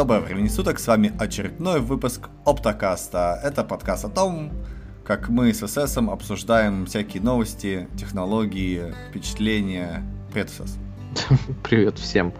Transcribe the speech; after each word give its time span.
Доброго 0.00 0.20
времени 0.20 0.48
суток, 0.48 0.78
с 0.78 0.86
вами 0.86 1.12
очередной 1.18 1.80
выпуск 1.80 2.30
Оптокаста. 2.46 3.38
Это 3.44 3.62
подкаст 3.64 4.06
о 4.06 4.08
том, 4.08 4.50
как 5.04 5.28
мы 5.28 5.52
с 5.52 5.58
СС 5.68 5.98
обсуждаем 5.98 6.86
всякие 6.86 7.22
новости, 7.22 7.86
технологии, 7.98 8.94
впечатления. 9.10 10.02
Привет, 10.32 10.48
СС. 10.48 10.78
Привет 11.62 11.98
всем. 11.98 12.32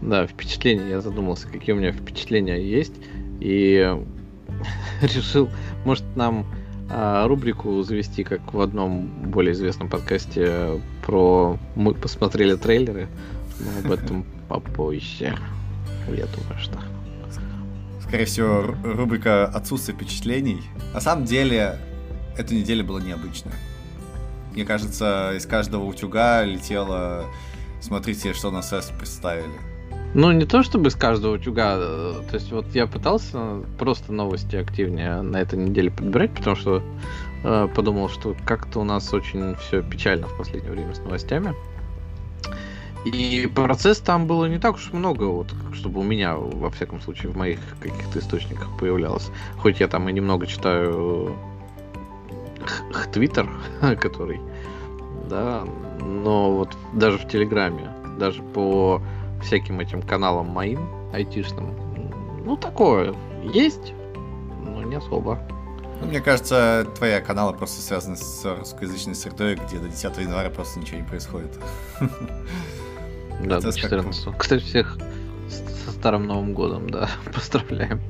Да, 0.00 0.24
впечатления, 0.28 0.88
я 0.88 1.00
задумался, 1.00 1.48
какие 1.48 1.74
у 1.74 1.78
меня 1.78 1.90
впечатления 1.90 2.62
есть, 2.62 2.94
и 3.40 3.92
решил, 5.02 5.50
может, 5.84 6.04
нам 6.14 6.46
а, 6.88 7.26
рубрику 7.26 7.82
завести, 7.82 8.22
как 8.22 8.54
в 8.54 8.60
одном 8.60 9.08
более 9.32 9.54
известном 9.54 9.88
подкасте 9.88 10.80
про 11.04 11.58
мы 11.74 11.92
посмотрели 11.92 12.54
трейлеры, 12.54 13.08
но 13.58 13.80
об 13.80 13.90
этом 13.98 14.24
попозже. 14.48 15.36
Я 16.06 16.26
думаю, 16.26 16.58
что. 16.60 16.78
Скорее 18.10 18.24
всего, 18.24 18.74
рубрика 18.82 19.44
«Отсутствие 19.44 19.96
впечатлений». 19.96 20.62
На 20.92 21.00
самом 21.00 21.26
деле, 21.26 21.78
эта 22.36 22.52
неделя 22.52 22.82
была 22.82 23.00
необычная. 23.00 23.54
Мне 24.52 24.64
кажется, 24.64 25.34
из 25.36 25.46
каждого 25.46 25.84
утюга 25.84 26.42
летело 26.42 27.26
«Смотрите, 27.80 28.32
что 28.32 28.50
на 28.50 28.62
СЭС 28.62 28.90
представили». 28.98 29.54
Ну, 30.14 30.32
не 30.32 30.44
то 30.44 30.64
чтобы 30.64 30.88
из 30.88 30.96
каждого 30.96 31.36
утюга. 31.36 31.76
Э, 31.76 32.14
то 32.28 32.34
есть, 32.34 32.50
вот 32.50 32.66
я 32.74 32.88
пытался 32.88 33.60
просто 33.78 34.12
новости 34.12 34.56
активнее 34.56 35.22
на 35.22 35.36
этой 35.36 35.56
неделе 35.60 35.92
подбирать, 35.92 36.34
потому 36.34 36.56
что 36.56 36.82
э, 37.44 37.68
подумал, 37.76 38.08
что 38.08 38.34
как-то 38.44 38.80
у 38.80 38.84
нас 38.84 39.14
очень 39.14 39.54
все 39.54 39.84
печально 39.84 40.26
в 40.26 40.36
последнее 40.36 40.72
время 40.72 40.96
с 40.96 40.98
новостями. 40.98 41.54
И 43.04 43.50
процесс 43.54 43.98
там 43.98 44.26
было 44.26 44.44
не 44.46 44.58
так 44.58 44.74
уж 44.74 44.92
много, 44.92 45.24
вот, 45.24 45.54
чтобы 45.72 46.00
у 46.00 46.02
меня, 46.02 46.36
во 46.36 46.70
всяком 46.70 47.00
случае, 47.00 47.32
в 47.32 47.36
моих 47.36 47.58
каких-то 47.80 48.18
источниках 48.18 48.68
появлялось. 48.78 49.30
Хоть 49.56 49.80
я 49.80 49.88
там 49.88 50.08
и 50.08 50.12
немного 50.12 50.46
читаю 50.46 51.34
Твиттер, 53.12 53.48
который, 54.00 54.40
да, 55.30 55.64
но 56.00 56.52
вот 56.52 56.76
даже 56.92 57.18
в 57.18 57.26
Телеграме, 57.26 57.90
даже 58.18 58.42
по 58.42 59.00
всяким 59.42 59.80
этим 59.80 60.02
каналам 60.02 60.48
моим 60.48 60.80
айтишным, 61.14 61.74
ну, 62.44 62.56
такое 62.56 63.14
есть, 63.42 63.94
но 64.62 64.82
не 64.82 64.96
особо. 64.96 65.40
Ну, 66.00 66.06
мне 66.06 66.20
кажется, 66.20 66.86
твои 66.96 67.18
каналы 67.20 67.54
просто 67.54 67.80
связаны 67.80 68.16
с 68.16 68.44
русскоязычной 68.44 69.14
средой, 69.14 69.54
где 69.54 69.78
до 69.78 69.88
10 69.88 70.18
января 70.18 70.50
просто 70.50 70.80
ничего 70.80 70.98
не 70.98 71.06
происходит. 71.06 71.58
Да, 73.44 73.60
до 73.60 73.72
14. 73.72 74.36
Кстати, 74.36 74.62
всех 74.62 74.98
со 75.84 75.92
Старым 75.92 76.26
Новым 76.26 76.54
Годом, 76.54 76.88
да, 76.90 77.08
поздравляем. 77.34 78.00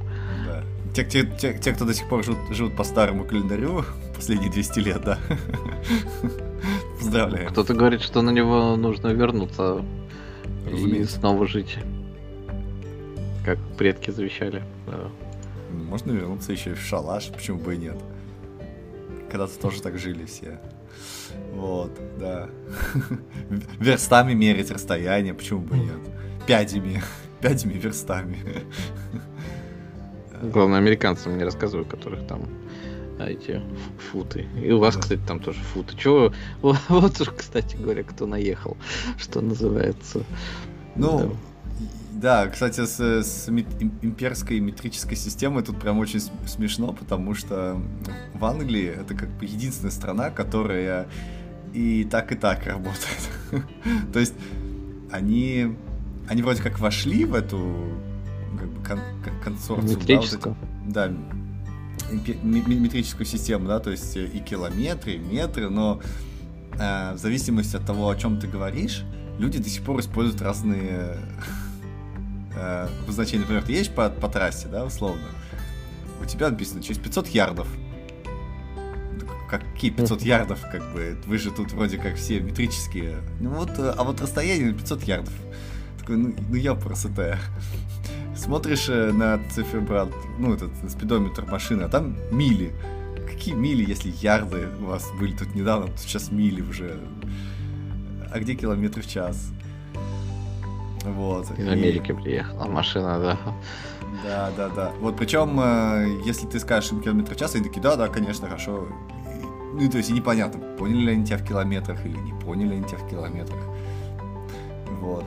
Да. 0.46 0.62
Те, 0.94 1.04
те, 1.04 1.24
те, 1.24 1.54
те, 1.58 1.72
кто 1.72 1.84
до 1.84 1.94
сих 1.94 2.08
пор 2.08 2.24
живут, 2.24 2.38
живут 2.50 2.76
по 2.76 2.84
старому 2.84 3.24
календарю, 3.24 3.84
последние 4.16 4.50
200 4.50 4.78
лет, 4.80 5.02
да. 5.04 5.18
Поздравляем. 6.98 7.50
Кто-то 7.50 7.74
говорит, 7.74 8.02
что 8.02 8.22
на 8.22 8.30
него 8.30 8.76
нужно 8.76 9.08
вернуться 9.08 9.82
Разумеется. 10.70 11.16
и 11.16 11.18
снова 11.20 11.46
жить. 11.46 11.78
Как 13.44 13.58
предки 13.78 14.10
завещали. 14.10 14.62
Да. 14.86 15.08
Можно 15.72 16.12
вернуться 16.12 16.52
еще 16.52 16.70
и 16.70 16.74
в 16.74 16.80
шалаш, 16.80 17.30
почему 17.30 17.58
бы 17.58 17.74
и 17.74 17.78
нет. 17.78 17.96
Когда-то 19.30 19.58
тоже 19.58 19.80
так 19.80 19.98
жили 19.98 20.26
все. 20.26 20.60
Вот, 21.52 21.90
да. 22.18 22.48
Верстами 23.78 24.34
мерить 24.34 24.70
расстояние, 24.70 25.34
почему 25.34 25.60
бы 25.60 25.76
нет? 25.76 25.98
Пядями, 26.46 27.02
пядями 27.40 27.74
верстами. 27.74 28.38
Главное, 30.42 30.78
американцам 30.78 31.36
не 31.36 31.44
рассказываю, 31.44 31.84
которых 31.84 32.26
там 32.26 32.42
а, 33.18 33.26
эти 33.28 33.60
футы. 34.10 34.46
И 34.62 34.70
у 34.72 34.78
вас, 34.78 34.94
да. 34.94 35.02
кстати, 35.02 35.20
там 35.26 35.40
тоже 35.40 35.60
футы. 35.60 35.96
Чего? 35.96 36.32
Вот 36.62 37.20
уж, 37.20 37.28
кстати 37.36 37.76
говоря, 37.76 38.02
кто 38.02 38.26
наехал, 38.26 38.76
что 39.18 39.42
называется. 39.42 40.24
Ну, 40.96 41.36
да, 42.12 42.48
кстати, 42.48 42.84
с, 42.84 43.00
с 43.00 43.48
имперской 43.48 44.60
метрической 44.60 45.16
системой 45.16 45.62
тут 45.62 45.80
прям 45.80 45.98
очень 45.98 46.20
смешно, 46.46 46.92
потому 46.92 47.34
что 47.34 47.80
в 48.34 48.44
Англии 48.44 48.86
это 48.88 49.14
как 49.14 49.28
бы 49.30 49.44
единственная 49.44 49.92
страна, 49.92 50.30
которая 50.30 51.08
и 51.72 52.04
так, 52.04 52.32
и 52.32 52.36
так 52.36 52.66
работает. 52.66 53.30
То 54.12 54.18
есть 54.18 54.34
они, 55.10 55.76
они 56.28 56.42
вроде 56.42 56.62
как 56.62 56.78
вошли 56.78 57.24
в 57.24 57.34
эту 57.34 57.92
как 58.58 58.68
бы 58.68 58.84
кон, 58.84 59.00
консорциум. 59.42 60.00
Метрическую. 60.00 60.56
Да, 60.86 61.08
вот 61.08 61.16
эти, 61.16 61.26
да 61.26 61.30
метрическую 62.12 63.26
систему, 63.26 63.68
да, 63.68 63.78
то 63.78 63.90
есть 63.90 64.16
и 64.16 64.38
километры, 64.40 65.12
и 65.12 65.18
метры, 65.18 65.68
но 65.68 66.00
э, 66.78 67.14
в 67.14 67.18
зависимости 67.18 67.76
от 67.76 67.86
того, 67.86 68.08
о 68.08 68.16
чем 68.16 68.40
ты 68.40 68.46
говоришь, 68.46 69.04
люди 69.38 69.58
до 69.58 69.68
сих 69.68 69.84
пор 69.84 70.00
используют 70.00 70.42
разные 70.42 71.16
э, 72.56 72.88
обозначения. 73.04 73.40
Например, 73.40 73.62
ты 73.62 73.72
едешь 73.72 73.90
по, 73.90 74.08
по 74.08 74.28
трассе, 74.28 74.68
да, 74.68 74.84
условно, 74.84 75.28
у 76.20 76.24
тебя 76.24 76.50
написано 76.50 76.82
через 76.82 76.98
500 76.98 77.28
ярдов. 77.28 77.68
Какие 79.58 79.90
500 79.90 80.22
ярдов, 80.22 80.60
как 80.70 80.92
бы, 80.92 81.16
вы 81.26 81.38
же 81.38 81.50
тут 81.50 81.72
вроде 81.72 81.98
как 81.98 82.16
все 82.16 82.40
метрические. 82.40 83.18
Ну 83.40 83.50
вот, 83.50 83.70
э, 83.78 83.94
а 83.96 84.04
вот 84.04 84.20
расстояние 84.20 84.72
500 84.72 85.02
ярдов. 85.04 85.34
Такой, 85.98 86.16
ну, 86.16 86.34
ну 86.48 86.54
я 86.54 86.74
просто 86.74 87.08
Смотришь 88.36 88.88
э, 88.88 89.12
на 89.12 89.38
циферблат, 89.50 90.08
ну, 90.38 90.54
этот 90.54 90.70
спидометр 90.88 91.44
машины, 91.44 91.82
а 91.82 91.88
там 91.88 92.16
мили. 92.30 92.72
Какие 93.28 93.54
мили, 93.54 93.84
если 93.88 94.10
ярды 94.20 94.68
у 94.80 94.86
вас 94.86 95.10
были 95.18 95.36
тут 95.36 95.54
недавно, 95.54 95.88
тут 95.88 95.98
сейчас 95.98 96.30
мили 96.30 96.62
уже. 96.62 96.98
А 98.32 98.38
где 98.38 98.54
километры 98.54 99.02
в 99.02 99.06
час? 99.06 99.52
Вот. 101.04 101.50
Из 101.58 101.68
Америки 101.68 102.12
приехала 102.12 102.66
машина, 102.66 103.18
да. 103.18 103.38
Да, 104.24 104.50
да, 104.56 104.68
да. 104.68 104.92
Вот 105.00 105.16
причем, 105.16 105.58
э, 105.60 106.20
если 106.24 106.46
ты 106.46 106.60
скажешь 106.60 106.92
им 106.92 107.00
километр 107.00 107.34
в 107.34 107.36
час, 107.36 107.54
они 107.54 107.64
такие, 107.64 107.82
да, 107.82 107.96
да, 107.96 108.08
конечно, 108.08 108.46
хорошо. 108.46 108.88
Ну, 109.72 109.88
то 109.88 109.98
есть 109.98 110.10
и 110.10 110.12
непонятно, 110.12 110.60
поняли 110.76 111.06
ли 111.06 111.12
они 111.12 111.24
тебя 111.24 111.38
в 111.38 111.44
километрах 111.44 112.04
или 112.04 112.16
не 112.16 112.32
поняли 112.32 112.74
они 112.74 112.84
тебя 112.84 112.98
в 112.98 113.08
километрах. 113.08 113.60
Вот. 115.00 115.24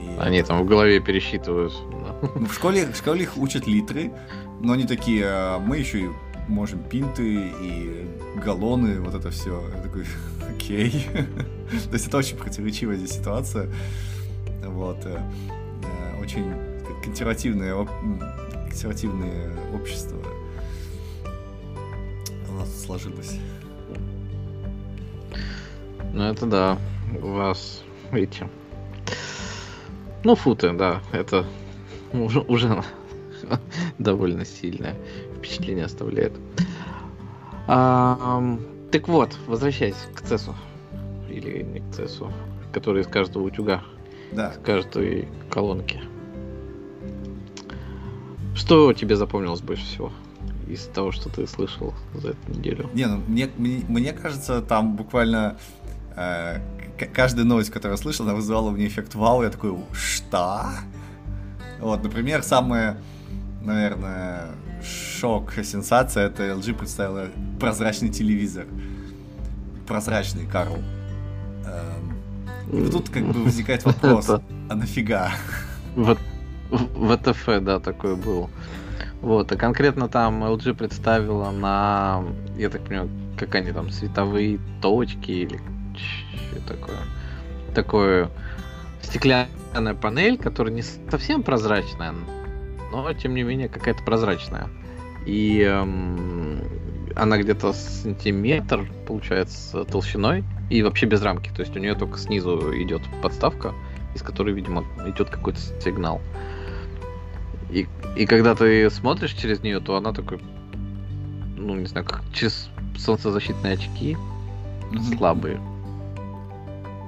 И 0.00 0.18
они 0.18 0.42
там 0.42 0.62
в 0.62 0.66
голове 0.66 1.00
пересчитывают. 1.00 1.74
Ну, 2.34 2.46
в 2.46 2.54
школе, 2.54 2.86
в 2.86 2.96
школе 2.96 3.24
их 3.24 3.36
учат 3.36 3.66
литры, 3.66 4.12
но 4.60 4.72
они 4.72 4.86
такие, 4.86 5.24
а 5.26 5.58
мы 5.58 5.78
еще 5.78 6.06
и 6.06 6.08
можем 6.48 6.82
пинты 6.82 7.50
и 7.60 8.06
галлоны, 8.36 9.00
вот 9.00 9.14
это 9.14 9.30
все. 9.30 9.62
Я 9.74 9.82
такой, 9.82 10.04
окей. 10.54 11.06
То 11.88 11.92
есть 11.92 12.08
это 12.08 12.16
очень 12.16 12.36
противоречивая 12.36 12.96
здесь 12.96 13.12
ситуация. 13.12 13.68
Вот. 14.64 15.04
Э, 15.04 15.20
э, 15.82 16.22
очень 16.22 16.52
консервативное, 17.02 17.86
консервативное 18.68 19.50
общество 19.74 20.18
сложилось. 22.84 23.38
Ну 26.12 26.22
это 26.22 26.46
да, 26.46 26.78
у 27.22 27.32
вас, 27.32 27.82
видите. 28.12 28.48
Ну, 30.22 30.34
футы, 30.34 30.72
да, 30.72 31.02
это 31.12 31.44
уже, 32.12 32.40
уже 32.40 32.82
довольно 33.98 34.44
сильное 34.44 34.94
впечатление 35.36 35.84
оставляет. 35.84 36.32
А, 37.66 38.58
так 38.92 39.08
вот, 39.08 39.36
возвращаясь 39.46 39.96
к 40.14 40.22
Цесу. 40.22 40.54
Или 41.28 41.62
не 41.62 41.80
к 41.80 41.94
Цесу, 41.94 42.32
который 42.72 43.02
из 43.02 43.06
каждого 43.06 43.42
утюга 43.44 43.82
да. 44.32 44.52
с 44.52 44.58
каждой 44.58 45.28
колонки. 45.50 46.00
Что 48.54 48.92
тебе 48.92 49.16
запомнилось 49.16 49.60
больше 49.60 49.84
всего 49.84 50.12
из 50.68 50.86
того, 50.86 51.12
что 51.12 51.28
ты 51.28 51.46
слышал 51.46 51.94
за 52.14 52.30
эту 52.30 52.52
неделю? 52.52 52.90
Не, 52.94 53.06
ну 53.06 53.18
мне, 53.28 53.50
мне, 53.56 53.84
мне 53.88 54.12
кажется, 54.12 54.62
там 54.62 54.96
буквально 54.96 55.56
э, 56.16 56.60
каждая 57.12 57.44
новость, 57.44 57.70
которую 57.70 57.96
я 57.96 58.02
слышал, 58.02 58.26
она 58.26 58.34
вызывала 58.34 58.70
мне 58.70 58.86
эффект 58.86 59.14
вау. 59.14 59.42
Я 59.42 59.50
такой, 59.50 59.76
что? 59.92 60.66
Вот, 61.80 62.02
например, 62.02 62.42
самое, 62.42 62.96
наверное, 63.62 64.50
шок, 64.82 65.52
сенсация, 65.62 66.26
это 66.26 66.44
LG 66.44 66.74
представила 66.74 67.28
прозрачный 67.60 68.08
телевизор. 68.08 68.66
Прозрачный, 69.86 70.46
Карл. 70.46 70.78
И 72.72 72.90
тут 72.90 73.10
как 73.10 73.24
бы 73.24 73.44
возникает 73.44 73.84
вопрос, 73.84 74.28
а 74.68 74.74
нафига? 74.74 75.32
ВТФ, 75.96 77.46
да, 77.60 77.78
такой 77.78 78.16
был. 78.16 78.50
Вот, 79.24 79.50
а 79.50 79.56
конкретно 79.56 80.08
там 80.08 80.44
LG 80.44 80.74
представила 80.74 81.50
на, 81.50 82.22
я 82.58 82.68
так 82.68 82.82
понимаю, 82.82 83.08
как 83.38 83.54
они 83.54 83.72
там, 83.72 83.88
световые 83.90 84.60
точки 84.82 85.30
или 85.30 85.60
что 85.96 86.60
такое. 86.68 86.98
Такое 87.74 88.30
полноценная 89.74 89.94
панель, 89.94 90.36
которая 90.36 90.74
не 90.74 90.82
совсем 90.82 91.42
прозрачная, 91.42 92.14
но 92.92 93.10
тем 93.14 93.34
не 93.34 93.44
менее 93.44 93.70
какая-то 93.70 94.02
прозрачная. 94.02 94.68
И 95.24 95.62
эм, 95.62 96.60
она 97.16 97.38
где-то 97.38 97.72
сантиметр, 97.72 98.86
получается, 99.06 99.84
толщиной, 99.84 100.44
и 100.68 100.82
вообще 100.82 101.06
без 101.06 101.22
рамки. 101.22 101.48
То 101.56 101.62
есть 101.62 101.74
у 101.74 101.80
нее 101.80 101.94
только 101.94 102.18
снизу 102.18 102.74
идет 102.76 103.00
подставка, 103.22 103.72
из 104.14 104.20
которой, 104.20 104.52
видимо, 104.52 104.84
идет 105.06 105.30
какой-то 105.30 105.58
сигнал. 105.80 106.20
И, 107.70 107.86
и 108.16 108.26
когда 108.26 108.54
ты 108.54 108.88
смотришь 108.90 109.32
через 109.32 109.62
нее, 109.62 109.80
то 109.80 109.96
она 109.96 110.12
такой, 110.12 110.40
ну, 111.56 111.74
не 111.74 111.86
знаю, 111.86 112.06
как 112.06 112.22
через 112.32 112.68
солнцезащитные 112.96 113.74
очки 113.74 114.16
mm-hmm. 114.92 115.16
слабые. 115.16 115.60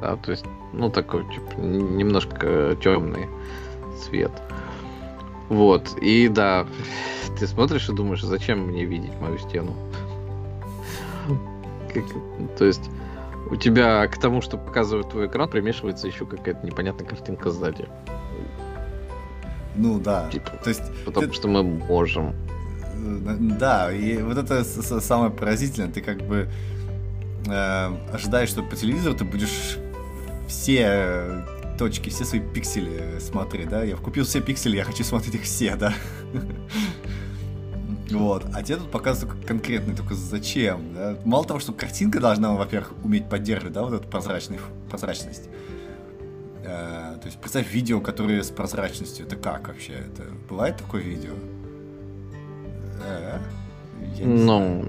Да, 0.00 0.16
то 0.16 0.30
есть, 0.30 0.44
ну, 0.72 0.90
такой, 0.90 1.24
типа, 1.32 1.60
немножко 1.60 2.76
темный 2.82 3.28
цвет. 4.02 4.32
Вот, 5.48 5.96
и 6.00 6.28
да, 6.28 6.66
ты 7.38 7.46
смотришь 7.46 7.88
и 7.88 7.92
думаешь, 7.92 8.22
зачем 8.22 8.60
мне 8.66 8.84
видеть 8.84 9.12
мою 9.20 9.38
стену? 9.38 9.74
Как, 11.94 12.04
то 12.58 12.64
есть, 12.64 12.90
у 13.48 13.56
тебя 13.56 14.06
к 14.08 14.18
тому, 14.18 14.42
что 14.42 14.58
показывает 14.58 15.10
твой 15.10 15.28
экран, 15.28 15.48
примешивается 15.48 16.08
еще 16.08 16.26
какая-то 16.26 16.66
непонятная 16.66 17.06
картинка 17.06 17.50
сзади. 17.50 17.86
Ну 19.76 19.98
да. 19.98 20.28
Типа, 20.30 20.50
То 20.62 20.70
есть, 20.70 20.82
потому 21.04 21.26
ты... 21.26 21.32
что 21.32 21.48
мы 21.48 21.62
можем. 21.62 22.34
Э, 22.94 23.36
да, 23.38 23.92
и 23.92 24.22
вот 24.22 24.38
это 24.38 24.64
самое 24.64 25.30
поразительное. 25.30 25.90
Ты 25.90 26.00
как 26.00 26.22
бы 26.22 26.48
э, 27.46 27.90
ожидаешь, 28.12 28.48
что 28.48 28.62
по 28.62 28.76
телевизору 28.76 29.14
ты 29.14 29.24
будешь 29.24 29.78
все 30.48 31.44
точки, 31.78 32.08
все 32.08 32.24
свои 32.24 32.40
пиксели 32.40 33.18
смотреть, 33.20 33.68
да? 33.68 33.82
Я 33.82 33.96
купил 33.96 34.24
все 34.24 34.40
пиксели, 34.40 34.76
я 34.76 34.84
хочу 34.84 35.04
смотреть 35.04 35.34
их 35.34 35.42
все, 35.42 35.76
да? 35.76 35.94
Вот. 38.10 38.46
А 38.54 38.62
тебе 38.62 38.76
тут 38.76 38.92
показывают 38.92 39.44
конкретный, 39.44 39.94
только 39.96 40.14
зачем, 40.14 40.94
да? 40.94 41.16
Мало 41.24 41.44
того, 41.44 41.58
что 41.58 41.72
картинка 41.72 42.20
должна, 42.20 42.52
во-первых, 42.54 42.92
уметь 43.02 43.28
поддерживать, 43.28 43.72
да, 43.72 43.82
вот 43.82 43.94
эту 43.94 44.08
прозрачный, 44.08 44.60
прозрачность. 44.88 45.48
Э, 46.66 47.16
то 47.20 47.26
есть 47.26 47.38
представь 47.40 47.72
видео, 47.72 48.00
которое 48.00 48.42
с 48.42 48.50
прозрачностью. 48.50 49.26
Это 49.26 49.36
как 49.36 49.68
вообще? 49.68 49.92
Это 49.92 50.24
бывает 50.48 50.76
такое 50.76 51.02
видео? 51.02 51.32
Э, 53.04 53.38
ну, 54.18 54.84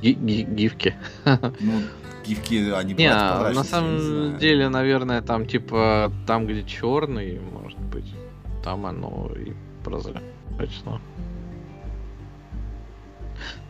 гифки. 0.00 0.94
Ну, 1.24 1.82
гифки, 2.24 2.72
они 2.72 2.94
не, 2.94 3.08
на 3.08 3.64
самом 3.64 4.38
деле, 4.38 4.68
наверное, 4.68 5.20
там 5.20 5.46
типа 5.46 6.12
там, 6.26 6.46
где 6.46 6.62
черный, 6.64 7.40
может 7.40 7.78
быть, 7.80 8.14
там 8.62 8.86
оно 8.86 9.30
и 9.36 9.52
прозрачно. 9.84 11.00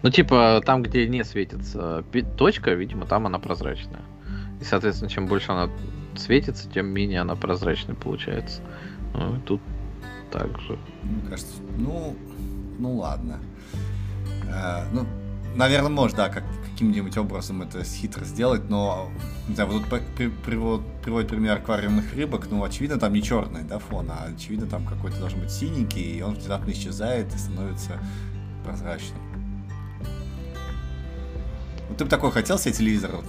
Ну, 0.03 0.11
типа, 0.11 0.62
там, 0.65 0.82
где 0.82 1.09
не 1.09 1.25
светится 1.25 2.05
точка, 2.37 2.75
видимо, 2.75 3.06
там 3.06 3.27
она 3.27 3.38
прозрачная. 3.38 4.03
И, 4.61 4.65
соответственно, 4.65 5.11
чем 5.11 5.27
больше 5.27 5.53
она 5.53 5.70
светится, 6.19 6.69
тем 6.69 6.87
менее 6.87 7.21
она 7.21 7.37
прозрачной 7.37 7.95
получается. 7.95 8.63
Ну, 9.15 9.41
тут 9.45 9.61
так 10.31 10.61
же. 10.61 10.79
Мне 11.03 11.23
кажется, 11.29 11.55
ну, 11.79 12.17
ну 12.79 12.97
ладно. 12.97 13.39
А, 14.51 14.87
ну, 14.93 15.07
наверное, 15.55 15.91
можно, 15.91 16.17
да, 16.17 16.29
как, 16.29 16.45
каким-нибудь 16.71 17.17
образом 17.17 17.63
это 17.63 17.85
хитро 17.85 18.25
сделать, 18.25 18.69
но, 18.69 19.11
не 19.49 19.55
знаю, 19.55 19.71
вот 19.71 19.89
тут 19.89 20.03
при, 20.17 20.29
привод, 20.29 20.83
приводит 21.03 21.31
пример 21.31 21.59
аквариумных 21.59 22.15
рыбок, 22.15 22.49
ну, 22.51 22.65
очевидно, 22.65 22.99
там 22.99 23.13
не 23.13 23.23
черный, 23.23 23.63
да, 23.63 23.79
фон, 23.79 24.11
а 24.11 24.29
очевидно, 24.35 24.67
там 24.67 24.85
какой-то 24.85 25.19
должен 25.19 25.41
быть 25.41 25.51
синенький, 25.51 26.19
и 26.19 26.23
он 26.23 26.35
внезапно 26.35 26.71
исчезает 26.73 27.33
и 27.35 27.39
становится 27.39 28.01
прозрачным. 28.65 29.19
Вот 31.89 31.99
ты 31.99 32.05
бы 32.05 32.11
такой 32.11 32.33
хотел 32.33 32.59
себе 32.59 32.75
телевизор? 32.75 33.13
Вот, 33.13 33.25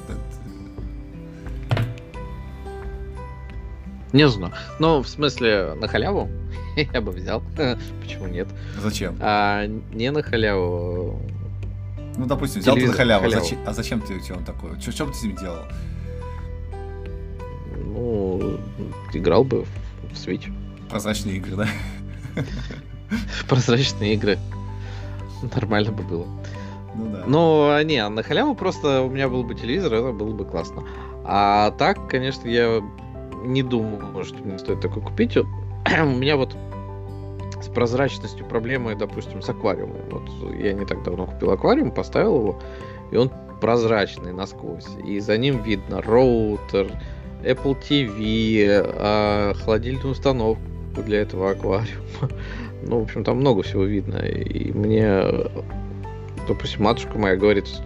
Не 4.15 4.29
знаю. 4.29 4.53
Ну, 4.79 5.01
в 5.01 5.09
смысле, 5.09 5.73
на 5.75 5.89
халяву 5.89 6.29
я 6.93 7.01
бы 7.01 7.11
взял. 7.11 7.43
Почему 8.01 8.27
нет? 8.27 8.47
Зачем? 8.81 9.17
А 9.19 9.65
не 9.67 10.09
на 10.09 10.23
халяву. 10.23 11.19
Ну, 12.15 12.25
допустим, 12.25 12.61
взял 12.61 12.75
ты 12.75 12.87
на 12.87 12.93
халяву. 12.93 13.25
халяву. 13.25 13.43
Зачем, 13.43 13.59
а 13.65 13.73
зачем 13.73 13.99
ты 13.99 14.13
у 14.13 14.37
он 14.37 14.45
такой? 14.45 14.79
Что, 14.79 14.91
что 14.93 15.05
бы 15.05 15.11
ты 15.11 15.17
с 15.17 15.23
ним 15.23 15.35
делал? 15.35 15.63
Ну, 17.87 18.57
играл 19.13 19.43
бы 19.43 19.65
в 19.65 20.13
Switch. 20.13 20.49
Прозрачные 20.89 21.35
игры, 21.35 21.57
да? 21.57 21.67
Прозрачные 23.49 24.13
игры. 24.13 24.39
Нормально 25.53 25.91
бы 25.91 26.03
было. 26.03 26.25
Ну 26.95 27.09
да. 27.09 27.23
Ну, 27.27 27.83
не, 27.83 28.07
на 28.07 28.23
халяву 28.23 28.55
просто 28.55 29.01
у 29.01 29.09
меня 29.09 29.27
был 29.27 29.43
бы 29.43 29.55
телевизор, 29.55 29.93
это 29.93 30.13
было 30.13 30.33
бы 30.33 30.45
классно. 30.45 30.85
А 31.25 31.71
так, 31.71 32.07
конечно, 32.07 32.47
я 32.47 32.81
не 33.45 33.63
думаю, 33.63 34.23
что 34.23 34.37
мне 34.43 34.57
стоит 34.57 34.81
такой 34.81 35.01
купить. 35.01 35.37
У 35.37 36.05
меня 36.05 36.37
вот 36.37 36.55
с 37.61 37.67
прозрачностью 37.67 38.45
проблемы, 38.45 38.95
допустим, 38.95 39.41
с 39.41 39.49
аквариумом. 39.49 40.01
Вот 40.11 40.53
я 40.59 40.73
не 40.73 40.85
так 40.85 41.03
давно 41.03 41.25
купил 41.25 41.51
аквариум, 41.51 41.91
поставил 41.91 42.37
его, 42.37 42.61
и 43.11 43.17
он 43.17 43.31
прозрачный 43.61 44.33
насквозь. 44.33 44.87
И 45.05 45.19
за 45.19 45.37
ним 45.37 45.63
видно 45.63 46.01
роутер, 46.01 46.91
Apple 47.43 47.77
TV, 47.81 48.65
а, 48.97 49.53
холодильную 49.53 50.11
установку 50.11 50.61
для 51.05 51.21
этого 51.21 51.51
аквариума. 51.51 51.85
Ну, 52.87 52.99
в 52.99 53.03
общем, 53.03 53.23
там 53.23 53.37
много 53.37 53.63
всего 53.63 53.83
видно. 53.83 54.17
И 54.17 54.71
мне, 54.71 55.23
допустим, 56.47 56.83
матушка 56.83 57.17
моя 57.17 57.35
говорит, 57.35 57.65
что 57.65 57.81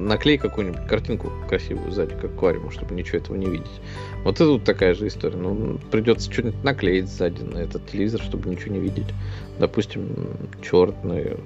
наклей 0.00 0.38
какую-нибудь 0.38 0.86
картинку 0.86 1.32
красивую 1.48 1.90
сзади 1.92 2.14
к 2.14 2.24
аквариуму, 2.24 2.70
чтобы 2.70 2.94
ничего 2.94 3.18
этого 3.18 3.36
не 3.36 3.46
видеть. 3.46 3.80
Вот 4.24 4.36
это 4.36 4.46
тут 4.46 4.64
такая 4.64 4.94
же 4.94 5.06
история. 5.06 5.36
Ну, 5.36 5.78
придется 5.90 6.32
что-нибудь 6.32 6.62
наклеить 6.64 7.08
сзади 7.08 7.42
на 7.42 7.58
этот 7.58 7.86
телевизор, 7.88 8.20
чтобы 8.20 8.48
ничего 8.48 8.74
не 8.74 8.80
видеть. 8.80 9.08
Допустим, 9.58 10.16
черный 10.62 11.36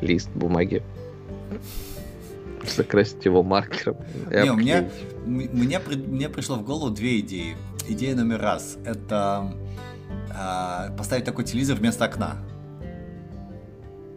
лист 0.00 0.30
бумаги. 0.34 0.82
Закрасить 2.64 3.24
его 3.24 3.42
маркером. 3.42 3.96
Не, 4.30 4.50
у 4.50 4.56
меня, 4.56 4.88
мне, 5.24 5.78
мне 5.78 6.28
пришло 6.28 6.56
в 6.56 6.64
голову 6.64 6.90
две 6.90 7.20
идеи. 7.20 7.56
Идея 7.88 8.16
номер 8.16 8.40
раз. 8.40 8.78
Это 8.84 9.54
э, 10.30 10.96
поставить 10.96 11.24
такой 11.24 11.44
телевизор 11.44 11.76
вместо 11.76 12.04
окна. 12.04 12.38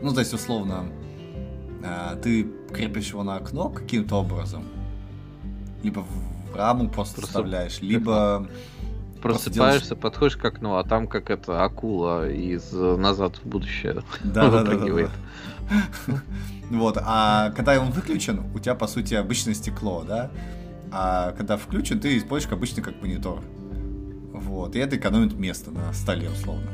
Ну, 0.01 0.13
то 0.13 0.21
есть, 0.21 0.33
условно, 0.33 0.91
ты 2.21 2.47
крепишь 2.73 3.09
его 3.09 3.23
на 3.23 3.37
окно 3.37 3.69
каким-то 3.69 4.15
образом, 4.15 4.63
либо 5.83 5.99
в 5.99 6.55
раму 6.55 6.89
просто, 6.89 7.15
просто 7.15 7.21
вставляешь, 7.21 7.81
либо... 7.81 8.47
Просыпаешься, 9.21 9.89
делаешь... 9.89 10.01
подходишь 10.01 10.37
к 10.37 10.45
окну, 10.45 10.75
а 10.75 10.83
там 10.85 11.05
как 11.07 11.29
это 11.29 11.65
акула 11.65 12.29
из 12.29 12.71
«Назад 12.71 13.35
в 13.37 13.45
будущее» 13.45 14.01
да, 14.23 14.49
да, 14.49 14.63
да, 14.63 14.77
да, 14.77 15.09
Вот, 16.69 16.97
а 17.01 17.51
когда 17.51 17.79
он 17.79 17.91
выключен, 17.91 18.43
у 18.53 18.59
тебя, 18.59 18.75
по 18.75 18.87
сути, 18.87 19.15
обычное 19.15 19.53
стекло, 19.53 20.03
да? 20.07 20.29
А 20.91 21.31
когда 21.33 21.57
включен, 21.57 21.99
ты 21.99 22.17
используешь 22.17 22.53
обычный 22.53 22.83
как 22.83 23.01
монитор. 23.01 23.41
Вот, 24.33 24.75
и 24.75 24.79
это 24.79 24.95
экономит 24.97 25.33
место 25.33 25.71
на 25.71 25.91
столе, 25.93 26.29
условно. 26.29 26.69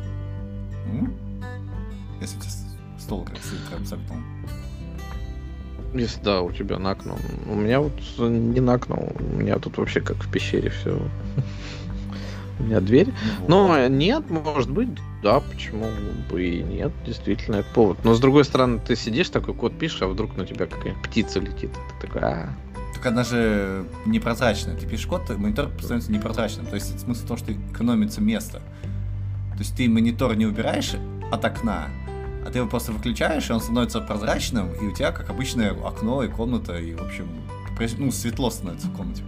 Если 2.22 2.38
у 2.38 2.42
тебя 2.42 2.52
стол 3.00 3.26
красивый, 3.26 3.80
абсолютно 3.80 4.16
если 5.94 6.22
да, 6.22 6.42
у 6.42 6.52
тебя 6.52 6.80
на 6.80 6.92
окно. 6.92 7.16
У 7.50 7.56
меня 7.56 7.80
вот 7.80 7.94
не 8.20 8.60
на 8.60 8.74
окно, 8.74 9.10
у 9.20 9.38
меня 9.38 9.58
тут 9.60 9.78
вообще 9.78 10.02
как 10.02 10.18
в 10.18 10.32
пещере 10.32 10.70
все. 10.70 11.00
У 12.60 12.64
меня 12.64 12.80
дверь. 12.80 13.14
Но 13.48 13.88
нет, 13.88 14.30
может 14.30 14.72
быть, 14.72 14.90
да, 15.22 15.40
почему 15.40 15.88
бы 16.32 16.44
и 16.44 16.64
нет, 16.64 16.92
действительно, 17.06 17.58
это 17.58 17.68
повод. 17.74 17.98
Но 18.04 18.14
с 18.14 18.20
другой 18.20 18.46
стороны, 18.46 18.80
ты 18.80 18.96
сидишь 18.96 19.30
такой 19.30 19.54
код 19.54 19.78
пишешь, 19.78 20.02
а 20.02 20.08
вдруг 20.08 20.38
на 20.38 20.46
тебя 20.46 20.66
какая-нибудь 20.66 21.04
птица 21.04 21.40
летит. 21.40 21.72
Ты 22.00 22.08
такой, 22.08 22.22
а 22.22 22.50
Так 22.94 23.06
она 23.08 23.24
же 23.24 23.86
непрозрачная. 24.06 24.76
Ты 24.78 24.88
пишешь 24.88 25.08
код, 25.08 25.30
монитор 25.38 25.70
становится 25.80 26.12
непрозрачным. 26.12 26.66
То 26.66 26.76
есть 26.76 27.00
смысл 27.00 27.26
в 27.26 27.28
том, 27.28 27.38
что 27.38 27.52
экономится 27.52 28.22
место. 28.22 28.62
То 29.54 29.60
есть 29.60 29.76
ты 29.76 29.90
монитор 29.90 30.36
не 30.36 30.46
убираешь 30.46 30.94
от 31.32 31.44
окна, 31.44 31.88
а 32.46 32.52
ты 32.52 32.60
его 32.60 32.70
просто 32.70 32.92
выключаешь, 32.92 33.50
и 33.50 33.54
он 33.54 33.60
становится 33.60 34.02
прозрачным, 34.02 34.72
и 34.74 34.86
у 34.86 34.92
тебя, 34.92 35.12
как 35.12 35.30
обычное, 35.30 35.72
окно 35.72 36.24
и 36.24 36.28
комната, 36.28 36.78
и, 36.78 36.94
в 36.94 37.02
общем, 37.02 37.28
ну, 37.98 38.12
светло 38.12 38.52
становится 38.52 38.88
в 38.88 38.96
комнате. 38.96 39.24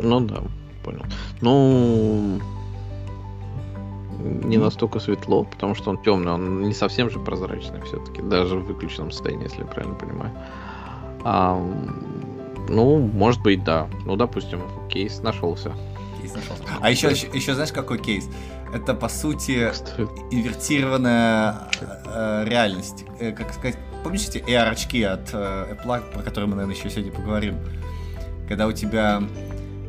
Ну 0.00 0.20
да, 0.20 0.42
понял. 0.82 1.04
Ну, 1.42 2.40
не 4.20 4.56
настолько 4.56 5.00
светло, 5.00 5.44
потому 5.44 5.74
что 5.74 5.90
он 5.90 6.02
темный, 6.02 6.32
он 6.32 6.62
не 6.62 6.72
совсем 6.72 7.10
же 7.10 7.20
прозрачный 7.20 7.82
все-таки, 7.82 8.22
даже 8.22 8.58
в 8.58 8.66
выключенном 8.66 9.10
состоянии, 9.10 9.44
если 9.44 9.58
я 9.58 9.66
правильно 9.66 9.94
понимаю. 9.94 10.32
А, 11.24 11.60
ну, 12.68 12.98
может 12.98 13.42
быть, 13.42 13.64
да. 13.64 13.86
Ну, 14.06 14.16
допустим, 14.16 14.60
кейс 14.88 15.22
нашелся. 15.22 15.72
кейс 16.20 16.34
нашелся. 16.34 16.62
А 16.80 16.90
еще, 16.90 17.10
еще, 17.10 17.26
еще 17.32 17.54
знаешь, 17.54 17.72
какой 17.72 17.98
кейс? 17.98 18.28
Это, 18.76 18.92
по 18.92 19.08
сути, 19.08 19.72
инвертированная 20.30 21.70
э, 22.04 22.44
реальность. 22.46 23.06
Э, 23.18 23.32
как 23.32 23.54
сказать, 23.54 23.78
помните 24.04 24.38
эти 24.38 24.50
AR-очки 24.50 25.02
от 25.02 25.30
э, 25.32 25.74
Apple, 25.74 26.12
про 26.12 26.22
которые 26.22 26.50
мы, 26.50 26.56
наверное, 26.56 26.76
еще 26.76 26.90
сегодня 26.90 27.10
поговорим? 27.10 27.58
Когда 28.46 28.66
у 28.66 28.72
тебя 28.72 29.22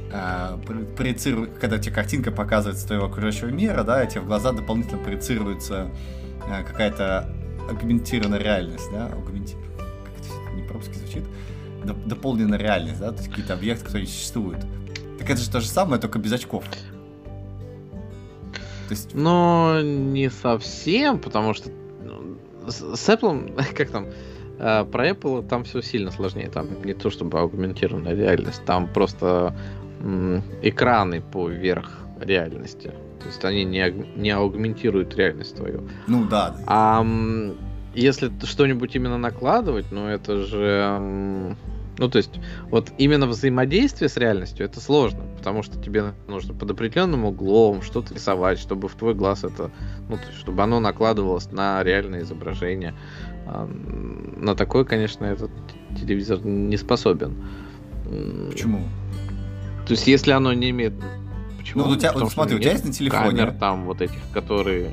э, 0.10 0.58
проецирует, 0.96 1.58
когда 1.58 1.80
тебе 1.80 1.94
картинка 1.94 2.32
показывается 2.32 2.88
твоего 2.88 3.08
окружающего 3.08 3.50
мира, 3.50 3.84
да, 3.84 4.02
и 4.02 4.10
тебе 4.10 4.22
в 4.22 4.26
глаза 4.26 4.54
дополнительно 4.54 5.04
проецируется 5.04 5.92
э, 6.50 6.64
какая-то 6.64 7.30
агментированная 7.70 8.40
реальность, 8.40 8.90
да, 8.94 9.08
агментированная, 9.08 9.76
как 10.06 10.14
это 10.18 10.56
не 10.56 10.64
по-русски 10.66 10.94
звучит, 10.94 11.24
дополненная 12.06 12.58
реальность, 12.58 13.02
да, 13.02 13.12
то 13.12 13.18
есть 13.18 13.28
какие-то 13.30 13.54
объекты, 13.54 13.84
которые 13.84 14.08
существуют. 14.08 14.66
Так 15.20 15.30
это 15.30 15.42
же 15.42 15.52
то 15.52 15.60
же 15.60 15.68
самое, 15.68 16.00
только 16.00 16.20
без 16.20 16.32
очков. 16.32 16.64
То 18.88 18.94
есть... 18.94 19.14
Но 19.14 19.82
не 19.82 20.30
совсем, 20.30 21.20
потому 21.20 21.54
что 21.54 21.70
ну, 22.02 22.38
с 22.70 23.10
Apple, 23.10 23.74
как 23.76 23.90
там, 23.90 24.08
э, 24.60 24.86
про 24.86 25.10
Apple 25.10 25.48
там 25.48 25.64
все 25.64 25.82
сильно 25.82 26.12
сложнее. 26.12 26.50
Там 26.50 26.68
не 26.84 26.94
то 26.94 27.10
чтобы 27.10 27.40
аугментированная 27.40 28.16
реальность, 28.16 28.64
там 28.66 28.88
просто 28.88 29.56
экраны 30.62 31.22
поверх 31.22 31.92
реальности. 32.20 32.94
То 33.20 33.28
есть 33.28 33.44
они 33.44 33.66
не, 33.66 33.92
не 34.16 34.30
аугментируют 34.30 35.16
реальность 35.16 35.56
твою. 35.56 35.90
Ну 36.08 36.26
да. 36.26 36.56
А 36.68 37.06
если 37.94 38.32
что-нибудь 38.44 38.96
именно 38.96 39.18
накладывать, 39.18 39.92
ну 39.92 40.08
это 40.08 40.44
же 40.44 41.56
ну, 41.98 42.10
то 42.10 42.18
есть, 42.18 42.40
вот 42.70 42.92
именно 42.98 43.28
взаимодействие 43.28 44.10
с 44.10 44.18
реальностью 44.18 44.66
это 44.66 44.80
сложно, 44.80 45.24
потому 45.38 45.64
что 45.64 45.82
тебе 45.82 46.14
нужно 46.28 46.54
под 46.54 46.72
определенным 46.72 47.26
углом 47.26 47.82
что-то 47.82 48.14
рисовать, 48.14 48.60
чтобы 48.60 48.88
в 48.88 48.96
твой 48.96 49.14
глаз 49.14 49.44
это, 49.44 49.72
ну, 50.10 50.18
есть, 50.18 50.40
чтобы 50.40 50.64
оно 50.64 50.80
накладывалось 50.80 51.52
на 51.52 51.84
реальное 51.84 52.22
изображение. 52.22 52.94
На 53.46 54.56
такое, 54.56 54.84
конечно, 54.84 55.26
этот 55.26 55.52
телевизор 56.00 56.46
не 56.46 56.78
способен. 56.78 57.44
Почему? 58.50 58.82
То 59.86 59.92
есть, 59.92 60.08
если 60.08 60.32
оно 60.32 60.54
не 60.54 60.70
имеет... 60.72 60.94
Почему? 61.58 61.86
Ну, 61.86 61.92
у 61.92 61.96
тебя, 61.96 62.14
вот, 62.14 62.32
смотри, 62.32 62.58
у 62.58 62.60
тебя 62.60 62.72
есть 62.72 62.86
на 62.86 62.94
телефоне... 62.94 63.38
Камер 63.38 63.54
там 63.54 63.86
вот 63.86 64.02
этих, 64.02 64.20
которые 64.34 64.92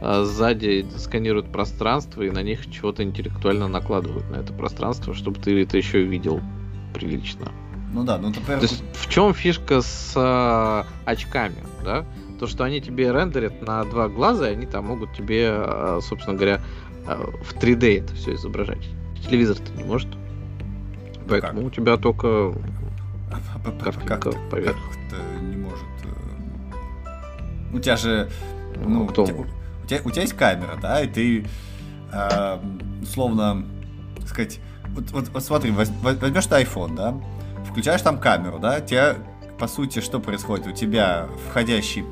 сзади 0.00 0.86
сканируют 0.96 1.52
пространство 1.52 2.22
и 2.22 2.30
на 2.30 2.42
них 2.42 2.70
чего-то 2.70 3.02
интеллектуально 3.02 3.68
накладывают 3.68 4.28
на 4.30 4.36
это 4.36 4.52
пространство, 4.52 5.14
чтобы 5.14 5.38
ты 5.40 5.62
это 5.62 5.76
еще 5.76 6.02
видел 6.02 6.40
прилично. 6.94 7.52
Ну 7.92 8.04
да, 8.04 8.18
ну 8.18 8.28
например... 8.28 8.60
То 8.60 8.66
есть 8.66 8.82
в 8.94 9.08
чем 9.08 9.34
фишка 9.34 9.80
с 9.82 10.14
а, 10.16 10.86
очками, 11.04 11.56
да? 11.84 12.04
То, 12.38 12.46
что 12.46 12.64
они 12.64 12.80
тебе 12.80 13.12
рендерят 13.12 13.60
на 13.62 13.84
два 13.84 14.08
глаза, 14.08 14.48
и 14.48 14.52
они 14.52 14.66
там 14.66 14.86
могут 14.86 15.12
тебе, 15.14 15.48
а, 15.50 15.98
собственно 16.00 16.36
говоря, 16.36 16.60
а, 17.06 17.16
в 17.42 17.54
3D 17.54 18.04
это 18.04 18.14
все 18.14 18.34
изображать. 18.34 18.88
Телевизор-то 19.28 19.72
не 19.72 19.84
может. 19.84 20.08
Ну 20.08 21.22
Поэтому 21.28 21.60
как? 21.60 21.66
у 21.66 21.70
тебя 21.70 21.96
только 21.96 22.54
картинка 23.82 24.32
поверх. 24.50 24.76
Как 25.10 25.42
не 25.42 25.56
может. 25.56 25.84
Э, 26.04 27.76
у 27.76 27.78
тебя 27.78 27.96
же 27.96 28.30
ну, 28.86 29.06
кто? 29.06 29.24
У 29.24 29.26
тебя, 29.26 29.44
тебя, 29.90 30.00
у 30.04 30.10
тебя 30.10 30.22
есть 30.22 30.34
камера, 30.34 30.78
да, 30.80 31.00
и 31.00 31.06
ты, 31.08 31.46
э, 32.12 32.58
условно, 33.02 33.66
сказать, 34.26 34.60
вот, 34.88 35.10
вот, 35.10 35.28
вот 35.28 35.42
смотри, 35.42 35.70
возьмешь 35.70 36.46
ты 36.46 36.62
iPhone, 36.62 36.94
да, 36.94 37.14
включаешь 37.68 38.02
там 38.02 38.18
камеру, 38.18 38.58
да, 38.58 38.80
тебе, 38.80 39.16
по 39.58 39.66
сути, 39.66 40.00
что 40.00 40.20
происходит? 40.20 40.66
У 40.68 40.72
тебя 40.72 41.28
входящий 41.48 42.04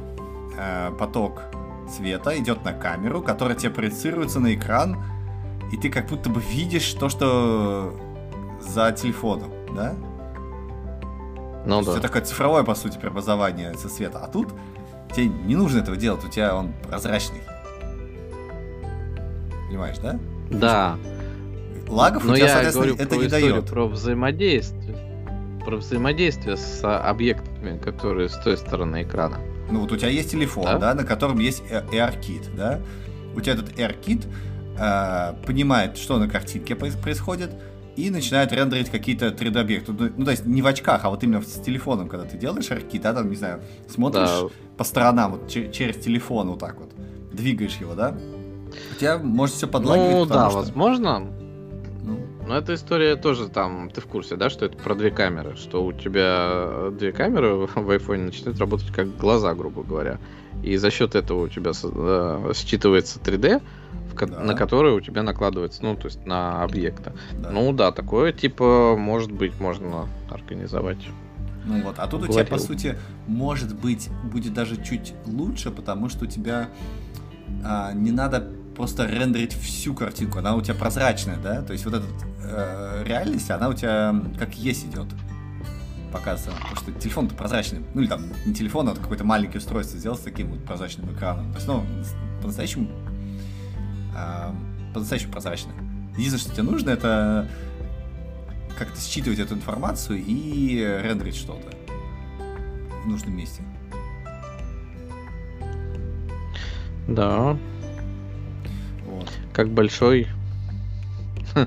э, 0.59 0.91
поток 0.99 1.43
света 1.97 2.37
идет 2.39 2.65
на 2.65 2.73
камеру, 2.73 3.23
которая 3.23 3.57
тебе 3.57 3.71
проецируется 3.71 4.41
на 4.41 4.55
экран, 4.55 5.03
и 5.73 5.77
ты 5.77 5.89
как 5.89 6.09
будто 6.09 6.31
бы 6.31 6.41
видишь 6.41 6.93
то, 6.95 7.09
что 7.09 7.95
за 8.61 8.93
телефоном, 8.93 9.51
да? 9.75 9.95
Ну, 11.65 11.83
да. 11.83 11.93
Это 11.93 12.01
такое 12.01 12.23
цифровое, 12.23 12.63
по 12.63 12.75
сути, 12.75 12.99
преобразование 12.99 13.75
со 13.75 13.89
света. 13.89 14.19
А 14.19 14.29
тут 14.29 14.49
Тебе 15.15 15.27
не 15.27 15.57
нужно 15.57 15.79
этого 15.79 15.97
делать, 15.97 16.25
у 16.25 16.29
тебя 16.29 16.55
он 16.55 16.73
прозрачный. 16.89 17.41
Понимаешь, 19.69 19.99
да? 19.99 20.19
Да. 20.51 20.97
Лагов 21.87 22.25
Но 22.25 22.33
у 22.33 22.37
тебя, 22.37 22.49
соответственно, 22.49 22.87
говорю 22.87 23.03
это 23.03 23.17
не 23.17 23.29
дает. 23.29 23.67
Про 23.67 23.87
взаимодействие. 23.87 24.97
Про 25.65 25.77
взаимодействие 25.77 26.57
с 26.57 26.83
объектами, 26.85 27.79
которые 27.79 28.29
с 28.29 28.37
той 28.39 28.57
стороны 28.57 29.03
экрана. 29.03 29.39
Ну 29.71 29.81
вот 29.81 29.93
у 29.93 29.97
тебя 29.97 30.09
есть 30.09 30.31
телефон, 30.31 30.65
да, 30.65 30.79
да 30.79 30.95
на 30.95 31.05
котором 31.05 31.39
есть 31.39 31.63
AR-кит, 31.71 32.55
да? 32.57 32.81
У 33.35 33.41
тебя 33.41 33.53
этот 33.53 33.79
AR-кит 33.79 34.27
э, 34.79 35.35
понимает, 35.47 35.99
что 35.99 36.19
на 36.19 36.29
картинке 36.29 36.75
происходит, 36.75 37.51
и 37.99 38.11
начинает 38.11 38.53
рендерить 38.53 38.91
какие-то 38.91 39.27
3D-объекты. 39.27 39.93
Ну, 39.93 40.11
ну, 40.17 40.25
то 40.25 40.31
есть 40.31 40.47
не 40.47 40.63
в 40.63 40.67
очках, 40.67 41.05
а 41.05 41.11
вот 41.11 41.25
именно 41.25 41.43
с 41.43 41.61
телефоном, 41.61 42.09
когда 42.09 42.27
ты 42.27 42.39
делаешь 42.39 42.71
арки, 42.71 42.97
да, 42.97 43.13
там, 43.13 43.29
не 43.29 43.35
знаю, 43.35 43.61
смотришь 43.89 44.29
да. 44.29 44.49
по 44.77 44.85
сторонам, 44.85 45.33
вот 45.33 45.49
через 45.49 45.97
телефон 45.97 46.49
вот 46.51 46.61
так 46.61 46.79
вот, 46.79 46.93
двигаешь 47.33 47.77
его, 47.77 47.95
да? 47.95 48.17
У 48.93 49.01
тебя 49.01 49.19
может 49.19 49.57
все 49.57 49.67
подлагивать, 49.67 50.13
Ну 50.13 50.27
да, 50.27 50.49
что... 50.49 50.59
возможно. 50.59 51.21
Ну. 52.03 52.19
Но 52.47 52.57
эта 52.57 52.75
история 52.75 53.17
тоже 53.17 53.49
там, 53.49 53.91
ты 53.91 54.01
в 54.01 54.07
курсе, 54.07 54.37
да, 54.37 54.51
что 54.51 54.67
это 54.67 54.77
про 54.77 54.95
две 54.95 55.11
камеры, 55.11 55.57
что 55.57 55.85
у 55.85 55.93
тебя 55.93 56.91
две 56.93 57.13
камеры 57.13 57.67
в 57.75 57.91
айфоне 57.91 58.25
начинают 58.25 58.59
работать 58.59 58.91
как 58.93 59.17
глаза, 59.17 59.55
грубо 59.55 59.83
говоря. 59.83 60.19
И 60.63 60.77
за 60.77 60.91
счет 60.91 61.15
этого 61.15 61.45
у 61.45 61.49
тебя 61.49 61.71
э, 61.71 62.53
считывается 62.55 63.21
3D, 63.23 63.63
да. 64.27 64.41
на 64.41 64.55
которые 64.55 64.95
у 64.95 65.01
тебя 65.01 65.23
накладывается, 65.23 65.85
ну, 65.85 65.95
то 65.97 66.07
есть 66.07 66.27
на 66.27 66.63
объекта. 66.63 67.15
Да. 67.41 67.51
Ну 67.51 67.73
да, 67.73 67.93
такое 67.93 68.33
типа, 68.33 68.97
может 68.99 69.31
быть, 69.31 69.61
можно 69.61 70.09
организовать. 70.31 70.99
Ну 71.65 71.83
вот, 71.83 71.97
а 71.99 72.07
тут 72.07 72.23
Говорил. 72.23 72.31
у 72.31 72.33
тебя, 72.33 72.45
по 72.47 72.59
сути, 72.59 72.99
может 73.27 73.79
быть, 73.79 74.09
будет 74.25 74.55
даже 74.55 74.83
чуть 74.83 75.13
лучше, 75.27 75.71
потому 75.71 76.09
что 76.09 76.25
у 76.25 76.29
тебя 76.29 76.71
а, 77.65 77.93
не 77.93 78.11
надо 78.11 78.51
просто 78.79 79.07
рендерить 79.07 79.53
всю 79.53 79.93
картинку, 79.93 80.39
она 80.39 80.55
у 80.55 80.63
тебя 80.63 80.75
прозрачная, 80.75 81.37
да? 81.37 81.63
То 81.63 81.73
есть 81.73 81.85
вот 81.85 81.95
эта 81.95 82.07
э, 82.45 83.03
реальность, 83.05 83.51
она 83.51 83.69
у 83.69 83.75
тебя 83.75 84.15
как 84.39 84.55
есть 84.55 84.87
идет 84.87 85.09
показывается, 86.13 86.59
потому 86.63 86.77
что 86.77 86.93
телефон-то 86.93 87.35
прозрачный, 87.35 87.83
ну 87.93 88.01
или 88.01 88.09
там 88.09 88.23
не 88.47 88.55
телефон, 88.55 88.89
а 88.89 88.95
какое-то 88.95 89.25
маленькое 89.25 89.59
устройство 89.59 89.99
сделал 89.99 90.17
с 90.17 90.21
таким 90.21 90.49
вот 90.53 90.65
прозрачным 90.65 91.13
экраном. 91.13 91.51
То 91.51 91.57
есть, 91.57 91.67
ну, 91.67 91.85
по-настоящему 92.41 92.89
а, 94.17 94.55
по-настоящему 94.95 95.33
прозрачно. 95.33 95.73
Единственное, 96.17 96.39
что 96.39 96.53
тебе 96.53 96.63
нужно, 96.63 96.91
это 96.91 97.49
как-то 98.79 99.01
считывать 99.01 99.41
эту 99.41 99.55
информацию 99.55 100.23
и 100.25 100.79
рендерить 101.03 101.37
что-то 101.37 101.77
в 103.05 103.09
нужном 103.09 103.37
месте. 103.37 103.63
Да. 107.09 107.59
Как 109.59 109.71
большой 109.71 110.29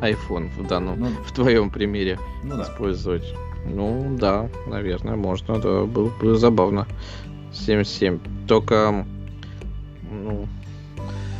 iPhone 0.00 0.48
в 0.58 0.66
данном, 0.66 0.98
ну, 0.98 1.06
в 1.24 1.30
твоем 1.30 1.70
примере 1.70 2.18
ну, 2.42 2.56
да. 2.56 2.64
использовать. 2.64 3.22
Ну 3.64 4.16
да, 4.18 4.48
наверное, 4.66 5.14
можно, 5.14 5.60
да, 5.60 5.84
было 5.84 6.08
бы 6.08 6.34
забавно. 6.34 6.88
7.7. 7.52 8.48
Только, 8.48 9.06
ну, 10.10 10.48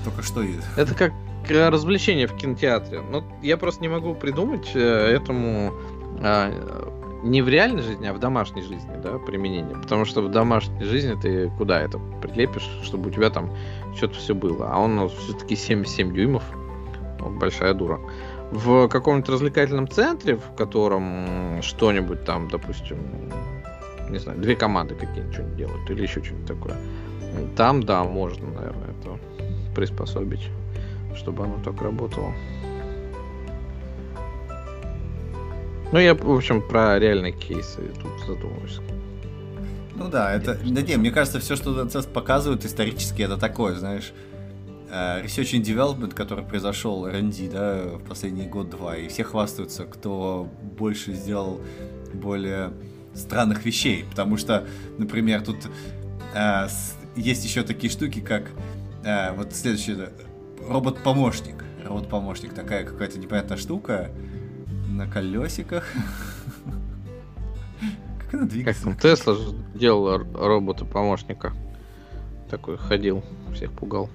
только 0.05 0.23
что... 0.23 0.45
Это 0.77 0.95
как 0.95 1.13
развлечение 1.49 2.29
в 2.29 2.37
кинотеатре. 2.37 3.01
Ну, 3.01 3.25
я 3.43 3.57
просто 3.57 3.83
не 3.83 3.89
могу 3.89 4.15
придумать 4.15 4.71
э, 4.75 4.79
этому 4.81 5.73
а, 6.21 6.88
не 7.23 7.43
в 7.43 7.49
реальной 7.49 7.83
жизни, 7.83 8.07
а 8.07 8.13
в 8.13 8.19
домашней 8.19 8.63
жизни, 8.63 8.91
да, 9.03 9.19
применение. 9.19 9.77
Потому 9.77 10.05
что 10.05 10.23
в 10.23 10.31
домашней 10.31 10.85
жизни 10.85 11.15
ты 11.21 11.51
куда 11.59 11.81
это 11.81 11.99
прилепишь, 12.23 12.69
чтобы 12.83 13.09
у 13.09 13.13
тебя 13.13 13.31
там 13.31 13.51
что-то 13.97 14.15
все 14.15 14.35
было. 14.35 14.71
А 14.71 14.79
он 14.79 14.97
ну, 14.97 15.09
все-таки 15.09 15.57
77 15.57 16.15
дюймов. 16.15 16.45
Вот 17.19 17.33
большая 17.33 17.75
дура. 17.75 18.01
В 18.51 18.89
каком-нибудь 18.89 19.29
развлекательном 19.29 19.89
центре, 19.89 20.37
в 20.37 20.55
котором 20.57 21.61
что-нибудь 21.63 22.25
там, 22.25 22.49
допустим, 22.49 22.99
не 24.09 24.19
знаю, 24.19 24.39
две 24.39 24.57
команды 24.57 24.95
какие-нибудь 24.95 25.35
что-нибудь 25.35 25.57
делают 25.57 25.91
или 25.91 26.03
еще 26.03 26.23
что-нибудь 26.23 26.47
такое. 26.47 26.77
Там, 27.57 27.83
да, 27.83 28.05
можно, 28.05 28.47
наверное, 28.49 28.95
это 29.01 29.19
приспособить, 29.75 30.49
чтобы 31.15 31.45
оно 31.45 31.59
так 31.63 31.83
работало. 31.83 32.33
Ну, 35.91 35.99
я, 35.99 36.15
в 36.15 36.31
общем, 36.31 36.61
про 36.61 36.99
реальные 36.99 37.33
кейсы 37.33 37.81
тут 38.03 38.27
задумываюсь. 38.27 38.79
Ну 39.95 40.09
да, 40.09 40.33
это... 40.35 40.55
Да 40.55 40.83
не, 40.83 40.97
мне 40.97 41.11
кажется, 41.11 41.41
все, 41.41 41.57
что 41.57 41.83
CES 41.83 42.13
показывает 42.13 42.65
исторически, 42.65 43.23
это 43.23 43.37
такое, 43.37 43.75
знаешь, 43.75 44.13
э, 44.91 45.25
Research 45.25 45.59
and 45.59 45.63
Development, 45.63 46.15
который 46.15 46.45
произошел 46.45 47.07
R&D, 47.07 47.51
да, 47.51 47.97
в 47.97 48.05
последний 48.05 48.47
год-два, 48.47 48.97
и 48.97 49.09
все 49.09 49.25
хвастаются, 49.25 49.87
кто 49.87 50.49
больше 50.79 51.15
сделал 51.15 51.61
более 52.13 52.71
странных 53.15 53.65
вещей, 53.65 54.05
потому 54.09 54.37
что, 54.37 54.67
например, 54.99 55.43
тут 55.43 55.57
э, 56.35 56.69
есть 57.17 57.45
еще 57.45 57.63
такие 57.63 57.91
штуки, 57.91 58.21
как 58.21 58.51
э, 59.05 59.33
вот 59.33 59.55
следующее, 59.55 60.11
робот-помощник. 60.69 61.65
Робот-помощник, 61.85 62.53
такая 62.53 62.85
какая-то 62.85 63.19
непонятная 63.19 63.57
штука 63.57 64.11
на 64.89 65.07
колесиках. 65.07 65.85
Как 68.19 68.35
она 68.35 68.47
двигается? 68.47 68.85
Как 68.85 69.01
Тесла 69.01 69.37
делала 69.75 70.19
робота-помощника. 70.19 71.53
Такой 72.51 72.79
ходил, 72.79 73.23
всех 73.55 73.73
пугал. 73.73 74.09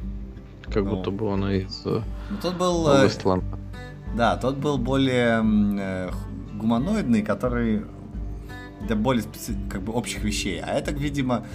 Как 0.66 0.84
ну, 0.84 0.96
будто 0.96 1.12
бы 1.12 1.26
он 1.28 1.50
из 1.52 1.86
э, 1.86 2.02
ну, 2.30 2.38
тот 2.42 2.56
был, 2.56 2.88
э, 2.88 3.10
Да, 4.16 4.38
тот 4.38 4.58
был 4.58 4.78
более 4.78 5.44
э, 5.44 6.12
гуманоидный, 6.54 7.22
который 7.22 7.84
для 8.88 8.96
более 8.96 9.24
специ... 9.24 9.56
как 9.70 9.82
бы 9.84 9.94
общих 9.94 10.24
вещей. 10.24 10.60
А 10.62 10.72
это, 10.72 10.92
видимо, 10.92 11.46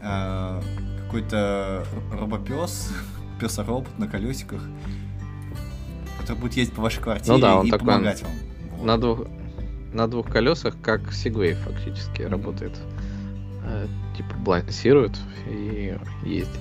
э, 0.00 0.60
какой-то 1.04 1.84
робопес, 2.12 2.92
песоробот 3.40 3.98
на 3.98 4.06
колесиках, 4.06 4.62
который 6.20 6.38
будет 6.38 6.54
ездить 6.54 6.74
по 6.74 6.82
вашей 6.82 7.02
квартире 7.02 7.34
ну, 7.34 7.40
да, 7.40 7.58
он 7.58 7.66
и 7.66 7.70
такой 7.70 7.86
помогать 7.86 8.22
вам. 8.22 8.32
На 8.82 8.98
двух, 8.98 9.26
на 9.92 10.08
двух 10.08 10.28
колесах, 10.28 10.74
как 10.82 11.02
Segway 11.10 11.54
фактически 11.54 12.22
mm-hmm. 12.22 12.28
работает. 12.28 12.78
Э, 13.64 13.86
типа 14.16 14.34
балансирует 14.38 15.16
и 15.48 15.96
ездит. 16.24 16.60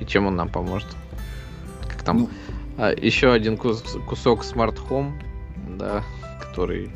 И 0.00 0.06
чем 0.06 0.26
он 0.26 0.36
нам 0.36 0.48
поможет? 0.48 0.88
Как 1.88 2.02
там? 2.02 2.18
Ну... 2.18 2.30
А, 2.78 2.92
еще 2.92 3.32
один 3.32 3.56
кус- 3.56 3.98
кусок 4.06 4.44
Smart 4.44 4.78
Home, 4.88 5.12
да, 5.76 6.04
который 6.40 6.90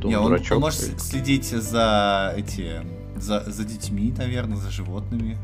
дом 0.00 0.10
Не, 0.10 0.18
он, 0.18 0.32
он 0.32 0.60
может 0.60 1.00
следить 1.00 1.46
за 1.46 2.32
эти 2.36 2.82
за, 3.16 3.40
за 3.46 3.64
детьми, 3.64 4.12
наверное, 4.16 4.56
за 4.56 4.70
животными. 4.70 5.38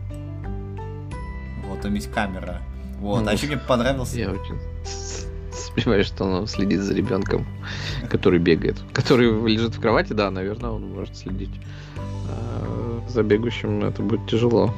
Вот, 1.67 1.83
там 1.83 1.95
есть 1.95 2.11
камера. 2.11 2.63
Вот, 2.99 3.23
ну, 3.23 3.29
а 3.29 3.33
еще 3.33 3.47
мне 3.47 3.59
понравился. 3.59 4.19
Я 4.19 4.31
очень 4.31 4.59
сомневаюсь, 5.75 6.07
что 6.07 6.25
он 6.25 6.47
следит 6.47 6.81
за 6.81 6.95
ребенком, 6.95 7.47
который 8.09 8.39
бегает. 8.39 8.77
Который 8.93 9.27
лежит 9.51 9.75
в 9.75 9.81
кровати, 9.81 10.13
да, 10.13 10.31
наверное, 10.31 10.71
он 10.71 10.91
может 10.93 11.17
следить. 11.17 11.51
А 12.29 13.03
за 13.09 13.23
бегущим 13.23 13.85
это 13.85 14.03
будет 14.03 14.27
тяжело. 14.27 14.75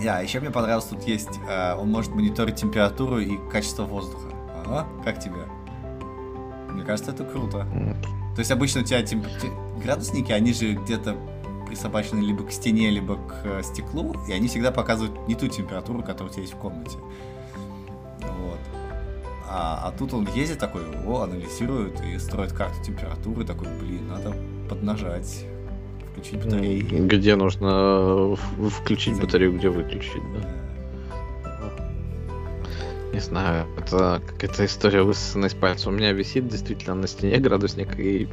Я, 0.00 0.20
yeah, 0.20 0.24
еще 0.24 0.40
мне 0.40 0.50
понравилось, 0.50 0.84
тут 0.84 1.04
есть, 1.04 1.40
э, 1.48 1.74
он 1.74 1.90
может 1.90 2.14
мониторить 2.14 2.56
температуру 2.56 3.18
и 3.18 3.38
качество 3.50 3.84
воздуха. 3.84 4.28
Ага, 4.64 4.86
как 5.02 5.20
тебе? 5.20 5.46
Мне 6.70 6.84
кажется, 6.84 7.12
это 7.12 7.24
круто. 7.24 7.66
Mm. 7.72 8.02
То 8.34 8.40
есть 8.40 8.50
обычно 8.50 8.82
у 8.82 8.84
тебя 8.84 9.02
темп... 9.02 9.26
градусники, 9.82 10.32
они 10.32 10.52
же 10.52 10.74
где-то 10.74 11.16
присобачены 11.66 12.20
либо 12.20 12.44
к 12.44 12.52
стене, 12.52 12.90
либо 12.90 13.16
к 13.16 13.40
э, 13.44 13.62
стеклу, 13.62 14.14
и 14.28 14.32
они 14.32 14.48
всегда 14.48 14.70
показывают 14.70 15.26
не 15.28 15.34
ту 15.34 15.48
температуру, 15.48 16.02
которая 16.02 16.28
у 16.28 16.32
тебя 16.32 16.42
есть 16.42 16.54
в 16.54 16.58
комнате. 16.58 16.98
А, 19.58 19.88
а 19.88 19.90
тут 19.90 20.12
он 20.12 20.28
ездит 20.34 20.58
такой, 20.58 20.82
о, 21.06 21.22
анализирует 21.22 21.98
и 22.02 22.18
строит 22.18 22.52
карту 22.52 22.76
температуры, 22.84 23.42
такой, 23.42 23.68
блин, 23.80 24.06
надо 24.06 24.34
поднажать, 24.68 25.46
включить 26.10 26.44
батарею. 26.44 27.06
Где 27.06 27.36
нужно 27.36 28.36
включить 28.68 29.18
батарею, 29.18 29.56
где 29.56 29.70
выключить, 29.70 30.22
да? 30.34 31.70
Не 33.14 33.20
знаю, 33.20 33.66
это 33.78 34.20
какая-то 34.26 34.66
история 34.66 35.00
высосана 35.00 35.46
из 35.46 35.54
пальца. 35.54 35.88
У 35.88 35.92
меня 35.92 36.12
висит 36.12 36.48
действительно 36.48 36.94
на 36.96 37.06
стене 37.06 37.38
градусник, 37.38 37.98
и 37.98 38.28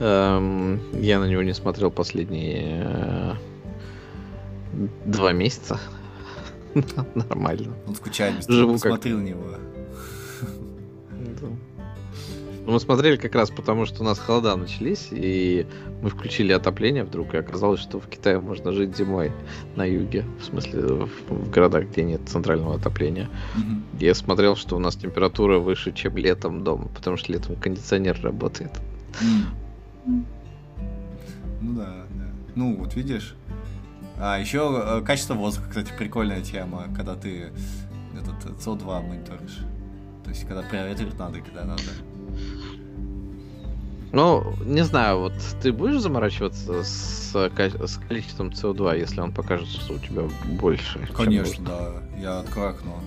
эм, 0.00 0.80
я 1.00 1.20
на 1.20 1.26
него 1.26 1.42
не 1.42 1.54
смотрел 1.54 1.92
последние 1.92 2.82
э, 2.84 3.34
два 5.04 5.30
месяца. 5.30 5.78
Нормально. 7.14 7.76
Он 7.86 7.94
скучает, 7.94 8.44
Живу 8.48 8.72
как... 8.72 8.88
смотрел 8.88 9.18
на 9.18 9.22
него. 9.22 9.44
Ну, 11.40 12.72
мы 12.72 12.80
смотрели 12.80 13.16
как 13.16 13.34
раз 13.34 13.48
потому, 13.50 13.86
что 13.86 14.02
у 14.02 14.04
нас 14.04 14.18
холода 14.18 14.54
начались, 14.54 15.08
и 15.10 15.66
мы 16.02 16.10
включили 16.10 16.52
отопление 16.52 17.02
вдруг, 17.02 17.32
и 17.32 17.38
оказалось, 17.38 17.80
что 17.80 17.98
в 17.98 18.06
Китае 18.08 18.40
можно 18.40 18.72
жить 18.72 18.94
зимой 18.94 19.32
на 19.74 19.86
юге, 19.86 20.26
в 20.38 20.44
смысле 20.44 20.82
в, 20.82 21.08
в 21.30 21.50
городах, 21.50 21.86
где 21.86 22.02
нет 22.02 22.20
центрального 22.28 22.74
отопления. 22.74 23.30
Mm-hmm. 23.56 24.00
Я 24.00 24.14
смотрел, 24.14 24.54
что 24.54 24.76
у 24.76 24.78
нас 24.78 24.96
температура 24.96 25.58
выше, 25.58 25.92
чем 25.92 26.18
летом 26.18 26.62
дома, 26.62 26.88
потому 26.94 27.16
что 27.16 27.32
летом 27.32 27.56
кондиционер 27.56 28.20
работает. 28.22 28.72
Mm. 29.22 30.24
Ну 31.62 31.74
да, 31.74 32.04
да. 32.10 32.24
Ну, 32.54 32.76
вот 32.76 32.94
видишь. 32.94 33.34
А 34.18 34.38
еще 34.38 34.82
э, 34.84 35.02
качество 35.06 35.32
воздуха, 35.32 35.68
кстати, 35.70 35.92
прикольная 35.96 36.42
тема, 36.42 36.84
когда 36.94 37.14
ты 37.14 37.50
этот 38.14 38.60
СО2 38.60 39.08
мониторишь. 39.08 39.60
То 40.28 40.34
есть, 40.34 40.46
когда 40.46 40.60
проветривать 40.60 41.18
надо, 41.18 41.40
когда 41.40 41.64
надо. 41.64 41.82
Ну, 44.12 44.52
не 44.62 44.84
знаю, 44.84 45.20
вот 45.20 45.32
ты 45.62 45.72
будешь 45.72 46.02
заморачиваться 46.02 46.84
с, 46.84 47.32
с 47.34 48.00
количеством 48.06 48.50
СО2, 48.50 48.98
если 48.98 49.22
он 49.22 49.32
покажет, 49.32 49.68
что 49.68 49.94
у 49.94 49.98
тебя 49.98 50.24
больше? 50.44 51.08
Конечно, 51.16 51.64
да. 51.64 52.20
Я 52.20 52.40
открою 52.40 52.70
окно. 52.70 53.00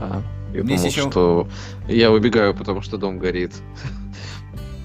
А, 0.00 0.22
я 0.52 0.62
думал, 0.62 0.84
еще... 0.84 1.10
что 1.10 1.48
я 1.88 2.10
выбегаю, 2.10 2.54
потому 2.54 2.80
что 2.80 2.98
дом 2.98 3.18
горит. 3.18 3.54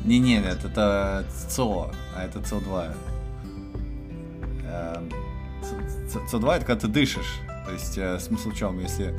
Не-не, 0.05 0.39
это, 0.39 0.67
это 0.67 1.25
СО, 1.49 1.91
а 2.15 2.23
это 2.23 2.39
СО2. 2.39 2.95
СО2 6.31 6.55
это 6.55 6.65
когда 6.65 6.81
ты 6.81 6.87
дышишь. 6.87 7.39
То 7.67 7.73
есть 7.73 7.97
э, 7.97 8.19
смысл 8.19 8.49
в 8.49 8.55
чем? 8.55 8.79
Если 8.79 9.13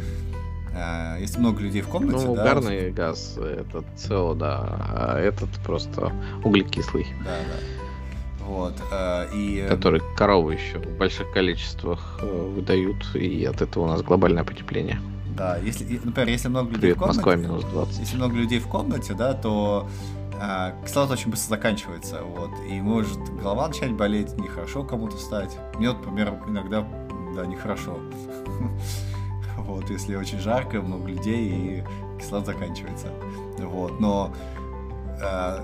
а, 0.75 1.19
если 1.19 1.39
много 1.39 1.61
людей 1.61 1.83
в 1.83 1.89
комнате, 1.89 2.27
ну, 2.27 2.35
да. 2.35 2.43
угарный 2.43 2.91
газ, 2.91 3.37
это 3.39 3.85
СО, 3.97 4.35
да, 4.35 4.61
а 4.91 5.19
этот 5.19 5.51
просто 5.65 6.13
углекислый. 6.45 7.07
Да, 7.25 7.31
да. 7.31 8.45
Вот, 8.45 8.75
а, 8.93 9.29
и... 9.35 9.67
Который 9.69 10.01
коровы 10.17 10.55
еще 10.55 10.79
в 10.79 10.97
больших 10.97 11.31
количествах 11.33 12.19
э, 12.23 12.53
выдают, 12.55 13.15
и 13.15 13.45
от 13.45 13.61
этого 13.61 13.85
у 13.85 13.87
нас 13.89 14.03
глобальное 14.03 14.45
потепление. 14.45 15.01
Да, 15.37 15.59
если, 15.59 16.01
например, 16.03 16.29
если 16.29 16.49
много 16.49 16.69
людей 16.69 16.81
Привет, 16.81 16.97
в 16.97 17.01
комнате... 17.01 17.19
Москва 17.19 17.37
минус 17.37 17.65
20. 17.65 17.99
Если 18.01 18.17
много 18.17 18.37
людей 18.37 18.59
в 18.59 18.69
комнате, 18.69 19.15
да, 19.15 19.35
то 19.35 19.89
а, 20.41 20.73
кислород 20.85 21.11
очень 21.11 21.31
быстро 21.31 21.51
заканчивается, 21.57 22.23
вот, 22.23 22.51
и 22.69 22.81
может 22.81 23.19
голова 23.41 23.69
начать 23.69 23.93
болеть, 23.93 24.37
нехорошо 24.39 24.83
кому-то 24.83 25.17
стать. 25.17 25.57
Мне, 25.77 25.91
вот, 25.91 25.99
например, 25.99 26.35
иногда, 26.47 26.87
да, 27.39 27.47
нехорошо. 27.47 28.01
вот, 29.59 29.89
если 29.91 30.17
очень 30.17 30.39
жарко, 30.41 30.83
много 30.83 31.09
людей 31.09 31.49
и 31.49 31.85
кислород 32.19 32.47
заканчивается. 32.47 33.09
Вот, 33.59 34.01
но 34.01 34.35
э, 35.21 35.59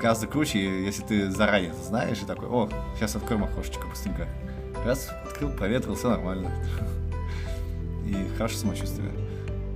гораздо 0.00 0.28
круче, 0.28 0.84
если 0.84 1.02
ты 1.02 1.30
заранее 1.30 1.70
это 1.70 1.82
знаешь 1.82 2.22
и 2.22 2.24
такой, 2.24 2.48
о, 2.48 2.68
сейчас 2.94 3.16
откроем 3.16 3.44
окошечко 3.44 3.86
быстренько. 3.88 4.28
Раз, 4.84 5.10
открыл, 5.24 5.50
проветрил, 5.50 5.96
все 5.96 6.10
нормально. 6.10 6.50
И 8.06 8.28
хорошее 8.36 8.60
самочувствие. 8.60 9.10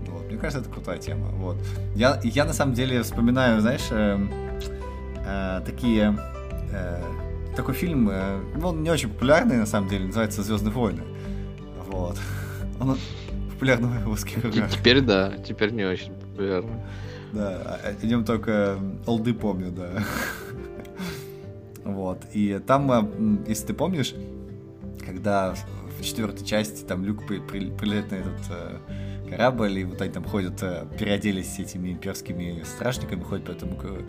Вот, 0.07 0.27
мне 0.27 0.39
кажется, 0.39 0.61
это 0.61 0.71
крутая 0.71 0.99
тема. 0.99 1.27
Вот. 1.33 1.57
Я, 1.97 2.21
я 2.23 2.45
на 2.45 2.53
самом 2.53 2.75
деле 2.75 3.03
вспоминаю, 3.03 3.61
знаешь, 3.61 3.89
э, 3.91 4.19
э, 5.27 5.61
такие... 5.67 6.17
Э, 6.71 7.22
такой 7.57 7.75
фильм, 7.75 8.09
э, 8.11 8.41
ну, 8.57 8.69
он 8.69 8.83
не 8.83 8.91
очень 8.91 9.09
популярный, 9.09 9.57
на 9.57 9.67
самом 9.67 9.89
деле, 9.89 10.07
называется 10.07 10.43
«Звездные 10.43 10.73
войны». 10.73 11.03
Вот. 11.89 12.19
Он 12.81 12.99
популярный 13.53 13.99
в 13.99 14.07
русских 14.07 14.41
кругах. 14.41 14.71
Теперь 14.71 15.01
да, 15.03 15.37
теперь 15.47 15.73
не 15.73 15.85
очень 15.85 16.15
популярный. 16.15 16.81
Да, 17.33 17.79
о 17.85 18.07
нем 18.07 18.25
только 18.25 18.79
олды 19.07 19.35
помню, 19.35 19.71
да. 19.71 20.03
Вот. 21.85 22.23
И 22.33 22.61
там, 22.67 23.45
если 23.47 23.69
ты 23.69 23.75
помнишь, 23.75 24.15
когда 25.05 25.55
в 25.99 26.03
четвертой 26.03 26.45
части 26.45 26.85
там 26.85 27.05
Люк 27.05 27.27
при, 27.27 27.39
при, 27.39 27.71
прилетает 27.71 28.11
на 28.11 28.15
этот 28.17 28.41
э, 28.51 29.31
корабль, 29.31 29.79
и 29.79 29.85
вот 29.85 30.01
они 30.01 30.13
там 30.13 30.25
ходят, 30.25 30.63
э, 30.63 30.87
переоделись 30.99 31.59
этими 31.59 31.93
имперскими 31.93 32.63
стражниками, 32.65 33.23
ходят 33.23 33.47
по 33.47 33.53
этому 33.53 33.79
э, 33.83 34.03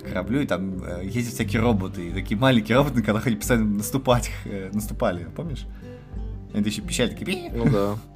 кораблю, 0.00 0.40
и 0.40 0.46
там 0.46 0.82
э, 0.84 1.02
ездят 1.04 1.34
всякие 1.34 1.62
роботы, 1.62 2.08
и 2.08 2.10
такие 2.12 2.38
маленькие 2.38 2.76
роботы, 2.76 2.96
на 2.96 3.02
которых 3.02 3.26
они 3.26 3.36
постоянно 3.36 3.76
наступать, 3.76 4.30
э, 4.44 4.70
наступали, 4.72 5.26
помнишь? 5.34 5.66
Они 6.54 6.64
еще 6.64 6.82
пищали 6.82 7.14
такие... 7.14 7.50
Ну 7.52 7.64
да. 7.70 7.96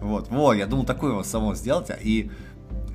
Вот, 0.00 0.28
вот, 0.28 0.54
я 0.54 0.66
думал 0.66 0.84
такое 0.84 1.12
вот 1.12 1.24
само 1.24 1.54
сделать, 1.54 1.88
и 2.02 2.32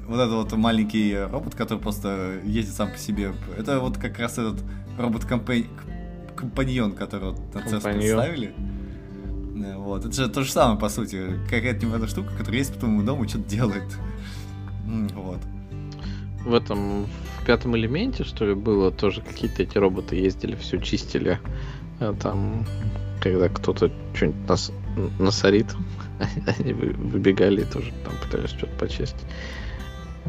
вот 0.05 0.19
этот 0.19 0.33
вот 0.33 0.51
маленький 0.57 1.15
робот, 1.17 1.55
который 1.55 1.79
просто 1.79 2.41
ездит 2.43 2.75
сам 2.75 2.91
по 2.91 2.97
себе, 2.97 3.31
это 3.57 3.79
вот 3.79 3.97
как 3.97 4.19
раз 4.19 4.33
этот 4.33 4.61
робот-компаньон, 4.97 6.91
который 6.91 7.29
вот 7.31 7.39
на 7.53 7.59
CES 7.59 7.81
представили. 7.81 8.53
Вот, 9.77 10.05
это 10.05 10.13
же 10.13 10.27
то 10.27 10.43
же 10.43 10.51
самое, 10.51 10.77
по 10.77 10.89
сути, 10.89 11.39
какая-то 11.45 11.85
непонятная 11.85 12.09
штука, 12.09 12.31
которая 12.37 12.57
есть 12.57 12.73
по 12.73 12.79
твоему 12.79 13.01
дому 13.03 13.23
и 13.23 13.27
что-то 13.29 13.49
делает. 13.49 13.97
Вот. 14.85 15.39
в 16.45 16.53
этом 16.53 17.05
в 17.05 17.26
пятом 17.47 17.77
элементе, 17.77 18.25
что 18.25 18.45
ли, 18.45 18.53
было 18.53 18.91
тоже 18.91 19.21
какие-то 19.21 19.63
эти 19.63 19.77
роботы 19.77 20.17
ездили, 20.17 20.55
все 20.55 20.79
чистили. 20.79 21.39
А 22.01 22.13
там, 22.13 22.67
когда 23.21 23.47
кто-то 23.47 23.89
что-нибудь 24.13 24.49
нас 24.49 24.71
насорит, 25.17 25.67
они 26.59 26.73
выбегали 26.73 27.61
и 27.61 27.63
тоже 27.63 27.93
там 28.03 28.13
пытались 28.21 28.49
что-то 28.49 28.75
почистить. 28.75 29.25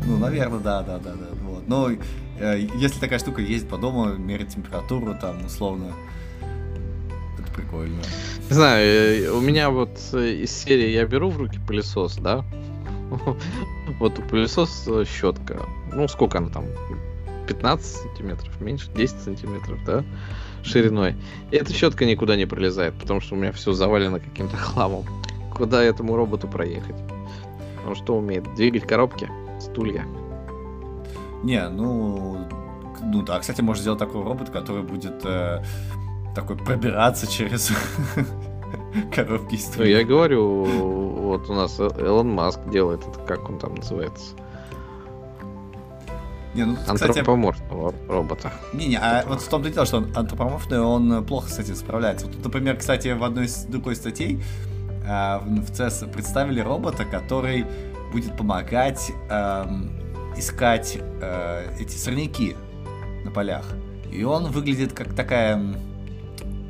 Ну, 0.06 0.16
наверное, 0.16 0.60
да, 0.60 0.82
да, 0.82 0.98
да, 0.98 1.12
да. 1.14 1.26
Вот. 1.42 1.66
Но 1.66 1.90
э, 2.38 2.68
если 2.76 3.00
такая 3.00 3.18
штука 3.18 3.42
ездит 3.42 3.68
по 3.68 3.78
дому, 3.78 4.14
мерить 4.14 4.54
температуру, 4.54 5.16
там, 5.20 5.44
условно, 5.44 5.92
это 7.36 7.52
прикольно. 7.52 8.00
Не 8.48 8.54
знаю, 8.54 9.24
э, 9.24 9.30
у 9.30 9.40
меня 9.40 9.70
вот 9.70 9.98
э, 10.12 10.34
из 10.34 10.52
серии 10.52 10.90
я 10.90 11.04
беру 11.04 11.30
в 11.30 11.38
руки 11.38 11.58
пылесос, 11.66 12.16
да? 12.18 12.44
Вот 13.98 14.18
у 14.20 14.22
пылесос 14.22 14.84
э, 14.86 15.04
щетка. 15.04 15.66
Ну, 15.92 16.06
сколько 16.06 16.38
она 16.38 16.50
там? 16.50 16.66
15 17.48 17.86
сантиметров, 17.86 18.60
меньше, 18.60 18.90
10 18.94 19.20
сантиметров, 19.20 19.78
да? 19.84 20.04
Шириной. 20.62 21.16
И 21.50 21.56
эта 21.56 21.72
щетка 21.72 22.04
никуда 22.04 22.36
не 22.36 22.46
пролезает, 22.46 22.94
потому 22.94 23.20
что 23.20 23.34
у 23.34 23.38
меня 23.38 23.52
все 23.52 23.72
завалено 23.72 24.20
каким-то 24.20 24.56
хламом. 24.56 25.04
Куда 25.52 25.82
этому 25.82 26.14
роботу 26.14 26.46
проехать? 26.46 26.96
Он 27.86 27.96
что 27.96 28.16
умеет? 28.16 28.54
Двигать 28.54 28.86
коробки? 28.86 29.28
Стулья? 29.60 30.06
Не, 31.42 31.68
ну... 31.68 32.46
Ну 33.00 33.22
да, 33.22 33.38
кстати, 33.38 33.60
можно 33.60 33.80
сделать 33.80 33.98
такой 33.98 34.22
робот, 34.22 34.50
который 34.50 34.82
будет 34.82 35.24
э, 35.24 35.62
такой 36.34 36.56
пробираться 36.56 37.30
через 37.30 37.70
коробки 39.14 39.54
и 39.54 39.58
стулья. 39.58 39.94
Ну, 39.94 40.00
я 40.00 40.04
говорю, 40.04 40.64
вот 40.64 41.48
у 41.48 41.54
нас 41.54 41.78
Элон 41.78 42.28
Маск 42.28 42.60
делает 42.68 43.06
это, 43.06 43.20
как 43.20 43.48
он 43.48 43.58
там 43.58 43.76
называется? 43.76 44.34
Не, 46.58 46.64
ну, 46.64 46.76
антропоморфного 46.88 47.90
кстати... 47.90 48.10
робота. 48.10 48.52
Не-не, 48.72 48.98
а 48.98 49.24
вот 49.28 49.42
в 49.42 49.48
том-то 49.48 49.68
и 49.68 49.72
дело, 49.72 49.86
что 49.86 49.98
он 49.98 50.16
антропоморфный, 50.16 50.80
он 50.80 51.24
плохо 51.24 51.48
с 51.48 51.58
этим 51.60 51.76
справляется. 51.76 52.26
Вот, 52.26 52.44
например, 52.44 52.76
кстати, 52.76 53.08
в 53.08 53.22
одной 53.22 53.44
из 53.44 53.62
другой 53.62 53.94
статей 53.94 54.42
э, 55.06 55.38
в 55.38 55.70
CES 55.70 56.10
представили 56.10 56.58
робота, 56.58 57.04
который 57.04 57.64
будет 58.12 58.36
помогать 58.36 59.12
э, 59.30 59.66
искать 60.36 60.98
э, 60.98 61.76
эти 61.78 61.96
сорняки 61.96 62.56
на 63.24 63.30
полях. 63.30 63.64
И 64.10 64.24
он 64.24 64.50
выглядит 64.50 64.92
как 64.94 65.14
такая 65.14 65.62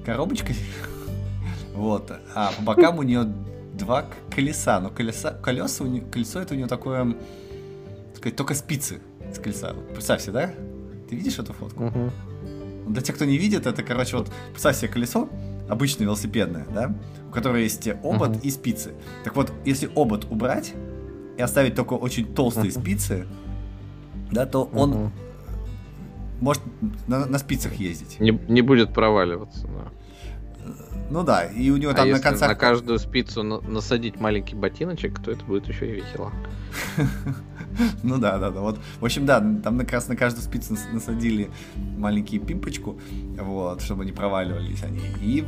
коробочка. 0.05 0.53
вот. 1.74 2.12
А 2.35 2.53
по 2.59 2.74
бокам 2.74 2.98
у 2.98 3.03
нее 3.05 3.24
два 3.72 4.05
колеса. 4.29 4.81
Но 4.81 4.90
колеса, 4.90 5.31
колеса 5.31 5.83
у 5.83 5.87
нее, 5.87 6.03
колесо 6.03 6.40
это 6.40 6.53
у 6.53 6.59
нее 6.59 6.66
такое, 6.66 7.16
сказать, 8.14 8.37
только 8.37 8.55
спицы 8.55 9.01
с 9.33 9.38
колеса. 9.38 9.75
Представь 9.93 10.23
себе, 10.23 10.33
да? 10.33 10.55
Ты 11.09 11.17
видишь 11.17 11.38
эту 11.38 11.53
фотку? 11.53 11.87
Угу. 11.87 12.11
Для 12.88 13.03
тех, 13.03 13.17
кто 13.17 13.25
не 13.25 13.37
видит, 13.38 13.67
это, 13.67 13.83
короче, 13.83 14.17
вот 14.17 14.31
представь 14.51 14.77
себе 14.77 14.88
колесо, 14.88 15.29
обычное 15.69 16.07
велосипедное, 16.07 16.67
да, 16.73 16.95
у 17.29 17.33
которого 17.33 17.57
есть 17.57 17.87
обод 17.88 18.31
uh 18.31 18.41
и 18.43 18.51
спицы. 18.51 18.95
Так 19.25 19.37
вот, 19.37 19.53
если 19.64 19.91
обод 19.95 20.27
убрать 20.31 20.73
и 21.37 21.43
оставить 21.43 21.75
только 21.75 21.95
очень 21.95 22.35
толстые 22.35 22.71
uh 22.71 22.81
спицы, 22.81 23.27
да, 24.31 24.47
то 24.47 24.62
uh 24.73 24.79
он 24.79 25.12
может 26.41 26.62
на, 27.07 27.27
на 27.27 27.38
спицах 27.38 27.75
ездить. 27.75 28.19
Не, 28.21 28.31
не 28.49 28.62
будет 28.62 28.95
проваливаться, 28.95 29.67
да. 29.67 30.75
Ну 31.11 31.25
да, 31.25 31.45
и 31.45 31.71
у 31.71 31.77
него 31.79 31.93
а 31.93 31.95
там 31.95 32.11
на 32.11 32.21
концах... 32.21 32.49
на 32.49 32.55
каждую 32.55 32.99
спицу 32.99 33.43
на- 33.43 33.61
насадить 33.61 34.21
маленький 34.21 34.55
ботиночек, 34.55 35.19
то 35.21 35.31
это 35.31 35.45
будет 35.45 35.67
еще 35.67 35.88
и 35.88 35.93
весело. 35.93 36.33
Ну 38.02 38.18
да, 38.18 38.38
да, 38.38 38.50
да. 38.50 38.61
Вот, 38.61 38.78
в 39.00 39.04
общем, 39.04 39.26
да, 39.26 39.40
там 39.40 39.78
как 39.78 39.92
раз 39.92 40.09
на 40.09 40.16
каждую 40.16 40.44
спицу 40.44 40.76
насадили 40.92 41.50
маленький 41.96 42.38
пимпочку, 42.38 42.98
вот, 43.40 43.83
чтобы 43.83 44.04
не 44.04 44.12
проваливались 44.12 44.83
они. 44.83 45.00
И 45.20 45.44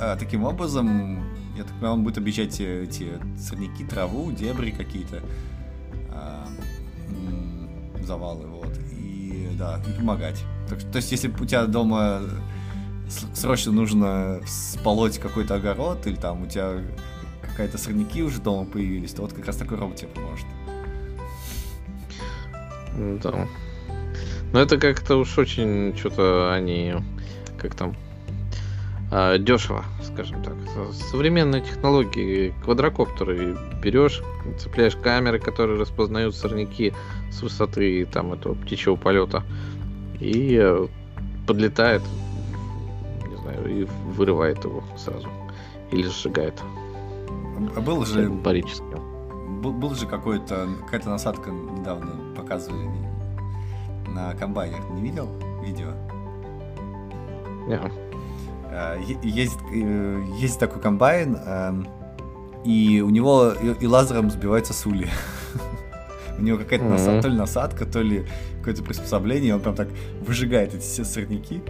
а, 0.00 0.16
таким 0.16 0.44
образом, 0.44 1.24
я 1.56 1.64
так 1.64 1.72
понимаю, 1.74 1.94
он 1.94 2.04
будет 2.04 2.18
объезжать 2.18 2.60
эти 2.60 3.12
сорняки, 3.36 3.84
траву, 3.84 4.30
дебри 4.32 4.70
какие-то, 4.70 5.22
а, 6.10 6.46
завалы, 8.02 8.46
вот, 8.46 8.78
и 8.92 9.50
да, 9.58 9.80
и 9.88 9.98
помогать. 9.98 10.42
Так, 10.68 10.82
то 10.82 10.96
есть, 10.96 11.10
если 11.12 11.28
у 11.28 11.44
тебя 11.44 11.66
дома 11.66 12.22
срочно 13.34 13.72
нужно 13.72 14.40
сполоть 14.46 15.18
какой-то 15.18 15.56
огород, 15.56 16.06
или 16.06 16.16
там 16.16 16.42
у 16.42 16.46
тебя 16.46 16.82
какая-то 17.42 17.78
сорняки 17.78 18.22
уже 18.22 18.40
дома 18.40 18.64
появились, 18.64 19.12
то 19.12 19.22
вот 19.22 19.32
как 19.32 19.46
раз 19.46 19.56
такой 19.56 19.78
робот 19.78 19.96
тебе 19.96 20.08
поможет. 20.08 20.46
Да. 23.22 23.46
Но 24.52 24.60
это 24.60 24.78
как-то 24.78 25.16
уж 25.16 25.36
очень 25.38 25.96
что-то 25.96 26.52
они 26.52 26.94
как 27.58 27.74
там 27.74 27.94
а, 29.10 29.38
дешево, 29.38 29.84
скажем 30.02 30.42
так. 30.42 30.54
Современные 31.10 31.62
технологии, 31.62 32.54
квадрокоптеры 32.62 33.56
берешь, 33.82 34.22
цепляешь 34.58 34.96
камеры, 34.96 35.38
которые 35.38 35.78
распознают 35.78 36.34
сорняки 36.34 36.92
с 37.30 37.42
высоты 37.42 38.06
там 38.06 38.32
этого 38.32 38.54
птичьего 38.54 38.96
полета 38.96 39.42
и 40.20 40.58
э, 40.60 40.86
подлетает, 41.46 42.02
не 43.28 43.36
знаю, 43.36 43.82
и 43.82 43.86
вырывает 44.14 44.62
его 44.64 44.84
сразу 44.96 45.28
или 45.90 46.08
сжигает. 46.08 46.54
А 47.76 47.80
был 47.80 48.04
же 48.04 48.28
барически. 48.28 49.07
Был, 49.62 49.72
был 49.72 49.94
же 49.94 50.06
какой-то 50.06 50.68
какая-то 50.84 51.10
насадка 51.10 51.50
недавно 51.50 52.34
показывали 52.34 52.88
на 54.06 54.34
комбайнах. 54.34 54.88
Не 54.90 55.02
видел 55.02 55.28
видео? 55.62 55.88
Yeah. 57.68 57.92
А, 58.70 58.96
есть, 59.22 59.58
э, 59.72 60.24
есть 60.38 60.58
такой 60.58 60.80
комбайн, 60.80 61.36
эм, 61.36 61.88
и 62.64 63.00
у 63.00 63.10
него 63.10 63.52
и 63.52 63.86
лазером 63.86 64.30
сбивается 64.30 64.72
сули. 64.72 65.08
У 66.38 66.42
него 66.42 66.58
какая-то 66.58 66.84
mm-hmm. 66.84 66.90
насадка, 66.90 67.22
то 67.22 67.28
ли 67.28 67.36
насадка, 67.36 67.86
то 67.86 68.00
ли 68.00 68.26
какое-то 68.58 68.82
приспособление, 68.84 69.54
он 69.56 69.60
прям 69.60 69.74
так 69.74 69.88
выжигает 70.20 70.72
эти 70.72 70.82
все 70.82 71.04
сорняки. 71.04 71.62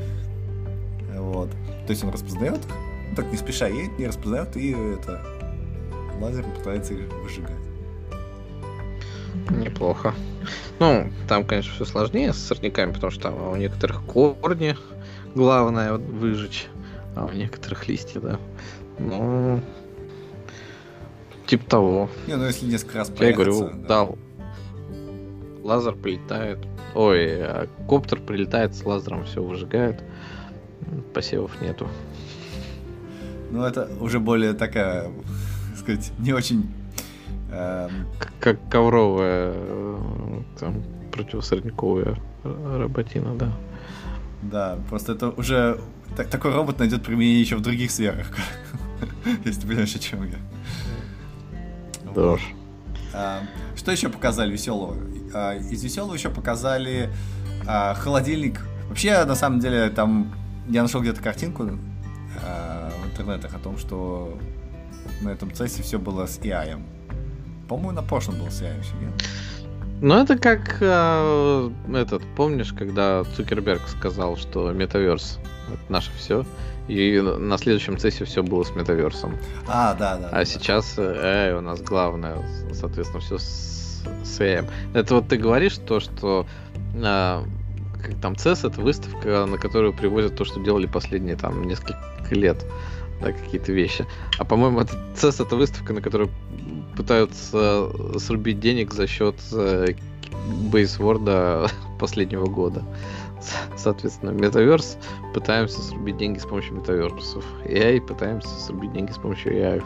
Вот. 1.17 1.51
То 1.87 1.91
есть 1.91 2.05
он 2.05 2.11
распознает 2.11 2.59
их, 2.59 3.17
так 3.17 3.31
не 3.31 3.39
спеша 3.39 3.69
едет, 3.69 3.99
не 3.99 4.07
распознает, 4.07 4.57
и 4.57 4.73
это 4.73 5.23
лазером 6.21 6.51
пытается 6.53 6.93
их 6.93 7.11
выжигать. 7.23 7.58
Неплохо. 9.51 10.15
Ну, 10.79 11.11
там, 11.29 11.45
конечно, 11.45 11.73
все 11.75 11.85
сложнее 11.85 12.33
с 12.33 12.39
сорняками, 12.39 12.93
потому 12.93 13.11
что 13.11 13.23
там 13.23 13.49
у 13.51 13.57
некоторых 13.57 14.03
корни 14.05 14.77
главное 15.35 15.95
выжечь, 15.95 16.67
а 17.17 17.27
у 17.27 17.33
некоторых 17.33 17.89
листья, 17.89 18.21
да. 18.21 18.39
Ну, 18.99 19.61
типа 21.47 21.69
того. 21.69 22.11
Не, 22.27 22.37
ну 22.37 22.47
если 22.47 22.67
несколько 22.67 22.99
раз 22.99 23.13
Я 23.19 23.33
говорю, 23.33 23.71
да. 23.89 24.07
да. 24.07 24.09
Лазер 25.63 25.95
прилетает. 25.95 26.59
Ой, 26.95 27.43
а 27.43 27.69
коптер 27.89 28.21
прилетает 28.21 28.75
с 28.75 28.85
лазером, 28.85 29.25
все 29.25 29.43
выжигает. 29.43 30.03
Посевов 31.13 31.61
нету. 31.61 31.89
Ну, 33.51 33.65
это 33.65 33.89
уже 34.01 34.21
более 34.21 34.53
такая, 34.53 35.11
сказать, 35.77 36.11
не 36.19 36.33
очень. 36.33 36.71
Как 38.41 38.59
ковровая 38.69 39.53
э, 39.55 40.43
там, 40.61 40.83
противосорняковая 41.13 42.17
работина, 42.45 43.35
да. 43.35 43.53
Да, 44.43 44.79
просто 44.89 45.13
это 45.13 45.31
уже 45.31 45.81
так, 46.17 46.29
такой 46.29 46.53
робот 46.53 46.79
найдет 46.79 47.03
применение 47.03 47.41
еще 47.41 47.57
в 47.57 47.61
других 47.61 47.91
сферах. 47.91 48.31
Если 49.45 49.61
ты 49.61 49.67
понимаешь, 49.67 49.95
о 49.95 49.99
чем 49.99 50.25
я. 50.25 50.39
Да. 52.15 52.37
А, 53.15 53.41
что 53.77 53.93
еще 53.93 54.09
показали 54.09 54.53
веселого? 54.53 54.97
А, 55.35 55.55
из 55.55 55.83
веселого 55.83 56.15
еще 56.15 56.31
показали 56.31 57.11
а, 57.67 57.95
холодильник. 57.95 58.61
Вообще, 58.89 59.25
на 59.25 59.35
самом 59.35 59.61
деле, 59.61 59.91
там 59.91 60.33
я 60.69 60.83
нашел 60.83 61.01
где-то 61.01 61.23
картинку 61.23 61.65
в 61.65 63.11
интернетах 63.11 63.55
о 63.55 63.59
том, 63.59 63.77
что 63.79 64.39
на 65.21 65.31
этом 65.31 65.53
цессе 65.53 65.83
все 65.83 65.99
было 65.99 66.27
с 66.27 66.39
AI. 66.39 66.81
По-моему, 67.69 67.93
на 67.93 68.03
прошлом 68.03 68.39
был 68.39 68.51
сериал 68.51 68.79
еще, 68.79 68.95
нет? 69.01 69.13
Ну, 70.01 70.15
это 70.15 70.39
как 70.39 70.79
э, 70.81 71.71
этот, 71.93 72.23
помнишь, 72.37 72.73
когда 72.73 73.25
Цукерберг 73.37 73.89
сказал, 73.89 74.37
что 74.37 74.73
метаверс 74.73 75.39
это 75.69 75.93
наше 75.93 76.11
все, 76.17 76.45
и 76.87 77.21
на 77.21 77.59
следующем 77.59 77.99
цессе 77.99 78.25
все 78.25 78.43
было 78.43 78.63
с 78.63 78.75
метаверсом. 78.75 79.37
А, 79.67 79.95
да, 79.95 80.17
да. 80.17 80.29
А 80.29 80.37
да, 80.37 80.45
сейчас 80.45 80.95
э, 80.97 81.55
у 81.57 81.61
нас 81.61 81.83
главное, 81.83 82.39
соответственно, 82.73 83.21
все 83.21 83.39
с, 83.39 84.03
с 84.25 84.41
AI. 84.41 84.69
Это 84.95 85.17
вот 85.17 85.29
ты 85.29 85.37
говоришь 85.37 85.77
то, 85.79 86.01
что 86.01 86.47
э, 86.95 87.43
как 88.03 88.15
там 88.23 88.35
CES 88.35 88.71
это 88.71 88.81
выставка, 88.81 89.47
на 89.47 89.59
которую 89.59 89.93
привозят 89.93 90.37
то, 90.37 90.45
что 90.45 90.61
делали 90.61 90.87
последние 90.87 91.37
там 91.37 91.65
несколько 91.65 91.97
лет 92.31 92.65
да, 93.21 93.33
какие-то 93.33 93.73
вещи. 93.73 94.07
А 94.39 94.45
по-моему, 94.45 94.81
это 94.81 94.95
CES 95.15 95.45
это 95.45 95.57
выставка, 95.57 95.93
на 95.93 96.01
которой 96.01 96.31
пытаются 96.99 97.91
срубить 98.19 98.59
денег 98.59 98.93
за 98.93 99.07
счет 99.07 99.37
э, 99.53 99.95
бейсворда 100.73 101.71
последнего 102.01 102.47
года. 102.47 102.83
Соответственно, 103.77 104.31
метаверс 104.31 104.99
пытаемся 105.33 105.81
срубить 105.81 106.17
деньги 106.17 106.39
с 106.39 106.45
помощью 106.45 106.75
метаверсов. 106.75 107.45
AI 107.65 108.01
пытаемся 108.01 108.49
срубить 108.49 108.93
деньги 108.93 109.13
с 109.13 109.17
помощью 109.17 109.55
AI. 109.55 109.83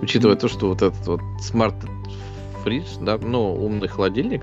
Учитывая 0.00 0.36
то, 0.36 0.48
что 0.48 0.68
вот 0.68 0.80
этот 0.80 1.06
вот 1.06 1.20
смарт 1.38 1.76
фридж, 2.64 2.86
да, 3.02 3.18
ну, 3.18 3.54
умный 3.54 3.88
холодильник, 3.88 4.42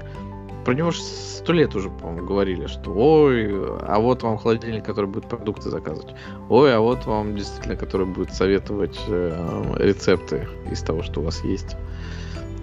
про 0.69 0.75
него 0.75 0.91
же 0.91 1.01
сто 1.01 1.51
лет 1.51 1.75
уже, 1.75 1.89
по-моему, 1.89 2.27
говорили, 2.27 2.67
что 2.67 2.91
ой, 2.91 3.49
а 3.87 3.97
вот 3.97 4.21
вам 4.21 4.37
холодильник, 4.37 4.85
который 4.85 5.07
будет 5.07 5.27
продукты 5.27 5.71
заказывать. 5.71 6.13
Ой, 6.47 6.75
а 6.75 6.79
вот 6.79 7.07
вам 7.07 7.35
действительно, 7.35 7.75
который 7.75 8.05
будет 8.05 8.31
советовать 8.35 8.95
э, 9.07 9.73
рецепты 9.79 10.47
из 10.71 10.83
того, 10.83 11.01
что 11.01 11.21
у 11.21 11.23
вас 11.23 11.43
есть. 11.43 11.75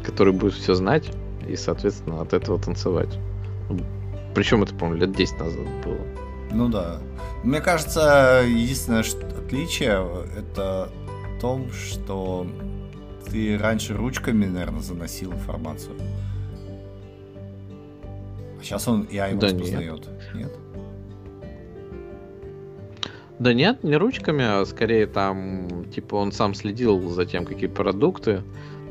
Который 0.05 0.33
будет 0.33 0.55
все 0.55 0.77
знать 0.77 1.11
и, 1.49 1.57
соответственно, 1.57 2.21
от 2.21 2.33
этого 2.33 2.61
танцевать. 2.61 3.19
Причем 4.37 4.63
это, 4.63 4.73
по-моему, 4.77 5.01
лет 5.01 5.13
10 5.13 5.41
назад 5.41 5.67
было. 5.85 5.99
Ну 6.53 6.69
да. 6.69 7.01
Мне 7.43 7.61
кажется, 7.61 8.45
единственное 8.47 9.03
отличие 9.37 10.07
это 10.39 10.91
в 11.37 11.41
том, 11.41 11.73
что 11.73 12.47
ты 13.29 13.59
раньше 13.59 13.97
ручками, 13.97 14.45
наверное, 14.45 14.81
заносил 14.81 15.33
информацию. 15.33 15.97
Сейчас 18.67 18.89
он 18.89 19.03
и 19.03 19.15
его 19.15 19.41
да 19.41 19.47
распознает. 19.47 20.09
Нет. 20.35 20.35
нет? 20.35 20.53
Да 23.39 23.53
нет, 23.53 23.85
не 23.85 23.97
ручками, 23.97 24.45
а 24.45 24.65
скорее 24.65 25.07
там, 25.07 25.85
типа, 25.95 26.17
он 26.17 26.33
сам 26.33 26.55
следил 26.55 27.09
за 27.11 27.27
тем, 27.27 27.45
какие 27.45 27.69
продукты. 27.69 28.43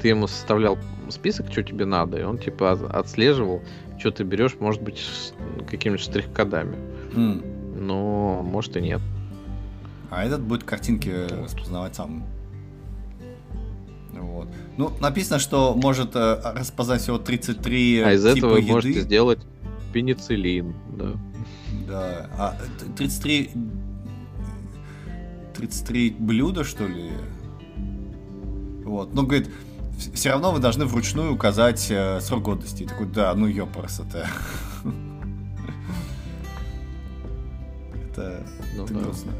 Ты 0.01 0.09
ему 0.09 0.27
составлял 0.27 0.77
список, 1.09 1.51
что 1.51 1.61
тебе 1.63 1.83
надо, 1.85 2.19
и 2.19 2.23
он, 2.23 2.37
типа, 2.37 2.71
отслеживал, 2.71 3.61
что 3.99 4.11
ты 4.11 4.23
берешь, 4.23 4.55
может 4.59 4.81
быть, 4.81 5.03
какими-то 5.69 6.03
штрих-кодами. 6.03 6.77
Mm. 7.13 7.79
Но, 7.81 8.43
может, 8.43 8.77
и 8.77 8.81
нет. 8.81 9.01
А 10.09 10.23
этот 10.23 10.41
будет 10.41 10.63
картинки 10.63 11.09
распознавать 11.43 11.95
сам. 11.95 12.23
Вот. 14.15 14.47
Ну, 14.77 14.91
написано, 14.99 15.39
что 15.39 15.73
может 15.73 16.15
э, 16.15 16.41
распознать 16.43 17.01
всего 17.01 17.17
33 17.17 18.01
А 18.01 18.13
из 18.13 18.23
типа 18.23 18.37
этого 18.37 18.57
еды. 18.57 18.71
можете 18.71 19.01
сделать 19.01 19.39
пенициллин, 19.93 20.75
да. 20.97 21.13
Да. 21.87 22.29
А 22.37 22.57
33 22.97 23.51
33 25.55 26.15
блюда, 26.19 26.63
что 26.63 26.85
ли? 26.85 27.11
Вот. 28.83 29.13
Ну, 29.13 29.23
говорит, 29.23 29.49
все 30.13 30.29
равно 30.29 30.51
вы 30.51 30.59
должны 30.59 30.85
вручную 30.85 31.33
указать 31.33 31.87
э, 31.89 32.19
срок 32.21 32.43
годности. 32.43 32.83
И 32.83 32.85
такой, 32.85 33.07
да, 33.07 33.33
ну 33.33 33.47
ёпарас-то. 33.47 34.27
Это, 38.11 38.45
ну, 38.77 38.85
это 38.85 38.93
да. 38.93 38.99
грустно. 39.01 39.31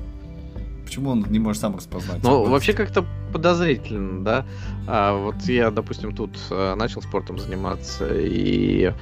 Почему 0.84 1.12
он 1.12 1.26
не 1.30 1.40
может 1.40 1.62
сам 1.62 1.76
распознать? 1.76 2.22
Ну, 2.24 2.46
вообще 2.50 2.74
как-то 2.74 3.06
подозрительно, 3.36 4.24
да. 4.24 4.46
А, 4.88 5.14
вот 5.14 5.42
я, 5.44 5.70
допустим, 5.70 6.16
тут 6.16 6.38
а, 6.52 6.74
начал 6.76 7.02
спортом 7.02 7.38
заниматься, 7.38 8.08
и 8.18 8.94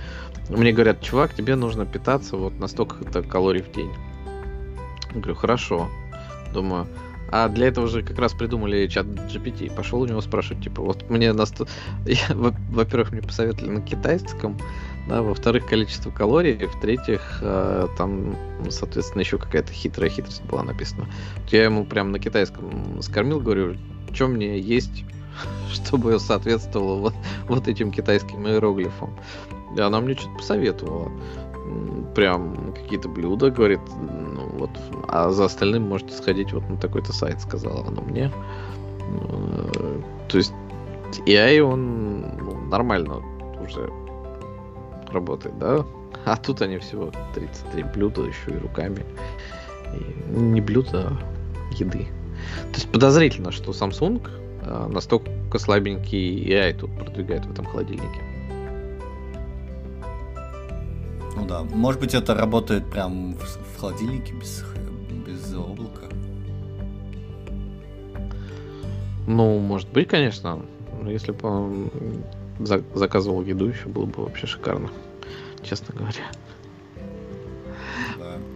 мне 0.50 0.72
говорят, 0.72 1.02
чувак, 1.02 1.36
тебе 1.36 1.56
нужно 1.56 1.86
питаться 1.86 2.36
вот 2.36 2.60
на 2.60 2.68
столько-то 2.68 3.22
калорий 3.22 3.62
в 3.62 3.72
день. 3.72 3.92
Я 5.14 5.20
говорю, 5.20 5.36
хорошо. 5.36 5.88
Думаю, 6.52 6.88
а 7.32 7.48
для 7.48 7.68
этого 7.68 7.88
же 7.88 8.02
как 8.02 8.18
раз 8.18 8.34
придумали 8.34 8.88
чат 8.88 9.06
GPT. 9.06 9.72
Пошел 9.76 10.02
у 10.02 10.08
него 10.08 10.20
спрашивать, 10.22 10.64
типа, 10.64 10.82
вот 10.82 11.08
мне 11.12 11.32
на 11.32 11.46
сто... 11.46 11.68
Во-первых, 12.30 13.12
мне 13.12 13.22
посоветовали 13.22 13.70
на 13.70 13.82
китайском, 13.82 14.58
да, 15.08 15.22
во-вторых, 15.22 15.68
количество 15.68 16.10
калорий, 16.10 16.66
в-третьих, 16.66 17.40
э, 17.42 17.88
там, 18.00 18.36
соответственно, 18.70 19.22
еще 19.22 19.38
какая-то 19.38 19.72
хитрая 19.72 20.10
хитрость 20.10 20.44
была 20.46 20.64
написана. 20.64 21.08
Я 21.52 21.66
ему 21.66 21.86
прям 21.86 22.12
на 22.12 22.18
китайском 22.18 23.00
скормил, 23.04 23.40
говорю, 23.40 23.78
что 24.14 24.28
мне 24.28 24.60
есть, 24.60 25.04
чтобы 25.72 26.20
соответствовало 26.20 27.00
вот, 27.00 27.14
вот 27.48 27.68
этим 27.68 27.92
китайским 27.92 28.48
иероглифам. 28.48 29.12
И 29.76 29.82
она 29.82 30.00
мне 30.00 30.16
что-то 30.16 30.38
посоветовала 30.38 31.12
прям 32.16 32.74
какие-то 32.74 33.10
блюда, 33.10 33.50
говорит, 33.50 33.80
ну, 34.00 34.48
вот, 34.58 34.70
а 35.08 35.32
за 35.32 35.46
остальным 35.46 35.84
можете 35.84 36.14
сходить 36.14 36.54
вот 36.54 36.68
на 36.70 36.78
такой-то 36.78 37.14
сайт, 37.14 37.42
сказала 37.42 37.88
она 37.88 38.02
мне. 38.02 38.32
Э, 39.00 40.02
то 40.28 40.38
есть 40.38 40.54
AI, 41.26 41.60
он 41.60 42.22
ну, 42.38 42.62
нормально 42.70 43.22
уже 43.62 43.90
работает, 45.12 45.58
да? 45.58 45.86
А 46.26 46.38
тут 46.38 46.62
они 46.62 46.78
всего 46.78 47.12
33 47.34 47.84
блюда 47.84 48.22
еще 48.22 48.52
и 48.52 48.58
руками. 48.58 49.04
И 49.94 50.36
не 50.36 50.62
блюда, 50.62 51.10
а 51.10 51.74
еды. 51.74 52.08
То 52.72 52.76
есть 52.76 52.90
подозрительно, 52.90 53.52
что 53.52 53.72
Samsung 53.72 54.22
э, 54.62 54.88
настолько 54.90 55.60
слабенький 55.60 56.46
AI 56.48 56.74
тут 56.74 56.96
продвигает 56.98 57.46
в 57.46 57.52
этом 57.52 57.66
холодильнике. 57.66 58.22
Ну 61.36 61.46
да, 61.48 61.64
может 61.64 62.00
быть 62.00 62.14
это 62.14 62.36
работает 62.36 62.90
прям 62.90 63.34
в, 63.34 63.42
в 63.42 63.80
холодильнике 63.80 64.34
без, 64.34 64.64
без 65.26 65.54
облака. 65.54 66.08
Ну, 69.28 69.60
может 69.60 69.90
быть, 69.90 70.08
конечно. 70.08 70.60
Но 71.02 71.10
если 71.10 71.32
бы 71.32 71.50
он 71.50 71.92
за 72.60 72.84
заказывал 72.94 73.42
еду, 73.44 73.68
еще 73.68 73.88
было 73.88 74.06
бы 74.06 74.24
вообще 74.24 74.48
шикарно, 74.48 74.90
честно 75.64 75.96
говоря. 75.96 76.32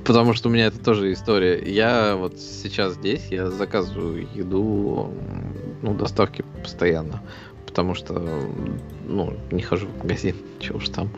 Потому 0.08 0.34
что 0.34 0.48
у 0.48 0.52
меня 0.54 0.67
это 0.67 0.80
тоже 0.80 1.12
история. 1.12 1.62
Я 1.70 2.15
вот 2.15 2.39
сейчас 2.39 2.93
здесь, 2.93 3.28
я 3.30 3.52
заказываю 3.52 4.26
еду, 4.34 5.12
ну, 5.82 5.93
доставки 5.93 6.46
постоянно. 6.63 7.22
Потому 7.65 7.93
что, 7.93 8.13
ну, 9.06 9.34
не 9.52 9.62
хожу 9.62 9.88
в 9.88 9.98
магазин, 9.98 10.38
чего 10.62 10.78
уж 10.78 10.88
там. 10.88 11.10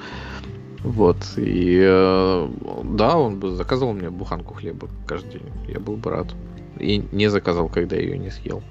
Вот, 0.80 1.18
и 1.38 1.80
э, 1.80 2.50
да, 2.84 3.18
он 3.18 3.40
бы 3.40 3.52
заказывал 3.52 3.94
мне 3.94 4.10
буханку 4.10 4.56
хлеба 4.56 4.88
каждый 5.06 5.34
день. 5.34 5.54
Я 5.68 5.80
был 5.80 5.96
бы 5.96 6.10
рад. 6.10 6.34
И 6.80 6.98
не 7.12 7.28
заказал, 7.28 7.70
когда 7.70 7.96
ее 7.96 8.18
не 8.18 8.32
съел, 8.32 8.64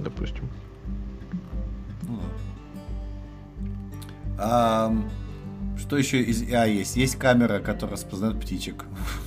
допустим. 0.00 0.48
А, 4.38 4.92
что 5.78 5.96
еще 5.96 6.20
из 6.20 6.52
А 6.52 6.66
есть? 6.66 6.96
Есть 6.96 7.14
камера, 7.14 7.60
которая 7.60 7.92
распознает 7.92 8.40
птичек. 8.40 8.84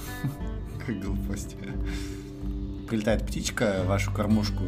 Как 0.86 1.00
глупость. 1.00 1.56
Прилетает 2.88 3.26
птичка 3.26 3.82
в 3.84 3.88
вашу 3.88 4.12
кормушку, 4.12 4.63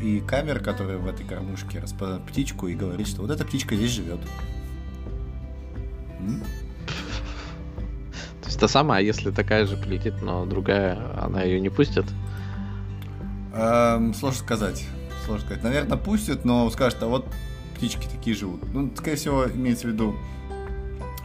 и, 0.00 0.16
и 0.16 0.20
камера, 0.20 0.58
которая 0.58 0.98
в 0.98 1.06
этой 1.06 1.24
кормушке 1.24 1.78
распознает 1.78 2.22
птичку 2.26 2.68
и 2.68 2.74
говорит, 2.74 3.06
что 3.06 3.22
вот 3.22 3.30
эта 3.30 3.44
птичка 3.44 3.76
здесь 3.76 3.92
живет. 3.92 4.20
То 8.42 8.46
есть 8.46 8.60
та 8.60 8.68
самая, 8.68 9.02
если 9.02 9.30
такая 9.30 9.66
же 9.66 9.76
прилетит, 9.76 10.20
но 10.22 10.44
другая, 10.44 10.98
она 11.22 11.42
ее 11.42 11.60
не 11.60 11.70
пустит? 11.70 12.04
Эм, 13.54 14.14
сложно 14.14 14.38
сказать. 14.38 14.86
Сложно 15.24 15.46
сказать. 15.46 15.64
Наверное, 15.64 15.96
пустят, 15.96 16.44
но 16.44 16.68
скажут, 16.70 17.02
а 17.02 17.06
вот 17.06 17.26
птички 17.74 18.06
такие 18.06 18.36
живут. 18.36 18.60
Ну, 18.72 18.90
скорее 18.96 19.16
всего, 19.16 19.46
имеется 19.48 19.86
в 19.86 19.90
виду 19.90 20.14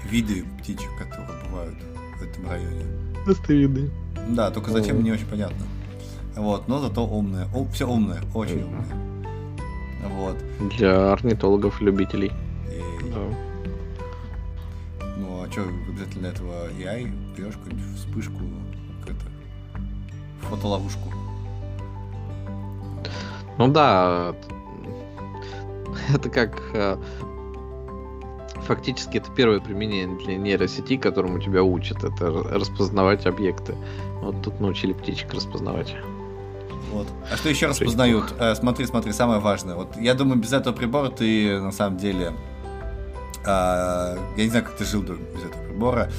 виды 0.10 0.46
птичек, 0.60 0.90
которые 0.98 1.44
бывают 1.46 1.76
в 2.20 2.24
этом 2.24 2.50
районе. 2.50 3.05
Просто 3.26 3.54
виды. 3.54 3.92
Да, 4.30 4.52
только 4.52 4.72
зачем, 4.72 5.04
не 5.04 5.12
очень 5.12 5.28
понятно. 5.28 5.66
Вот, 6.36 6.68
но 6.68 6.80
зато 6.80 7.06
умные. 7.06 7.48
О, 7.54 7.66
все 7.74 7.88
умные, 7.88 8.22
очень 8.34 8.64
умные. 8.64 8.86
Вот. 10.18 10.38
Для 10.78 11.12
орнитологов-любителей. 11.14 12.32
Да 13.14 13.36
а 15.46 15.52
что, 15.52 15.62
обязательно 15.62 16.22
для 16.22 16.30
этого 16.30 16.70
AI 16.70 17.12
берешь 17.36 17.54
какую-нибудь 17.54 17.98
вспышку, 17.98 18.40
какую-то 19.00 19.26
фотоловушку. 20.50 21.10
Ну 23.58 23.68
да, 23.68 24.36
это 26.14 26.30
как 26.30 26.62
э, 26.74 26.98
фактически 28.64 29.18
это 29.18 29.32
первое 29.32 29.60
применение 29.60 30.18
для 30.18 30.38
нейросети, 30.38 30.98
которому 30.98 31.40
тебя 31.40 31.64
учат, 31.64 32.04
это 32.04 32.32
распознавать 32.32 33.26
объекты. 33.26 33.76
Вот 34.22 34.42
тут 34.42 34.60
научили 34.60 34.94
птичек 34.94 35.34
распознавать. 35.34 35.96
Вот. 36.92 37.08
А 37.32 37.36
что 37.38 37.50
еще 37.50 37.68
распознают? 37.68 38.34
Э, 38.40 38.56
смотри, 38.56 38.86
смотри, 38.86 39.12
самое 39.12 39.40
важное. 39.40 39.76
Вот 39.76 39.98
я 39.98 40.14
думаю, 40.14 40.40
без 40.40 40.54
этого 40.54 40.74
прибора 40.74 41.10
ты 41.10 41.60
на 41.60 41.72
самом 41.72 41.98
деле 41.98 42.34
а, 43.46 44.18
я 44.36 44.44
не 44.44 44.50
знаю, 44.50 44.66
как 44.66 44.76
ты 44.76 44.86
жил 44.86 45.04
без 45.04 45.44
этого 45.44 45.64
прибора. 45.68 46.10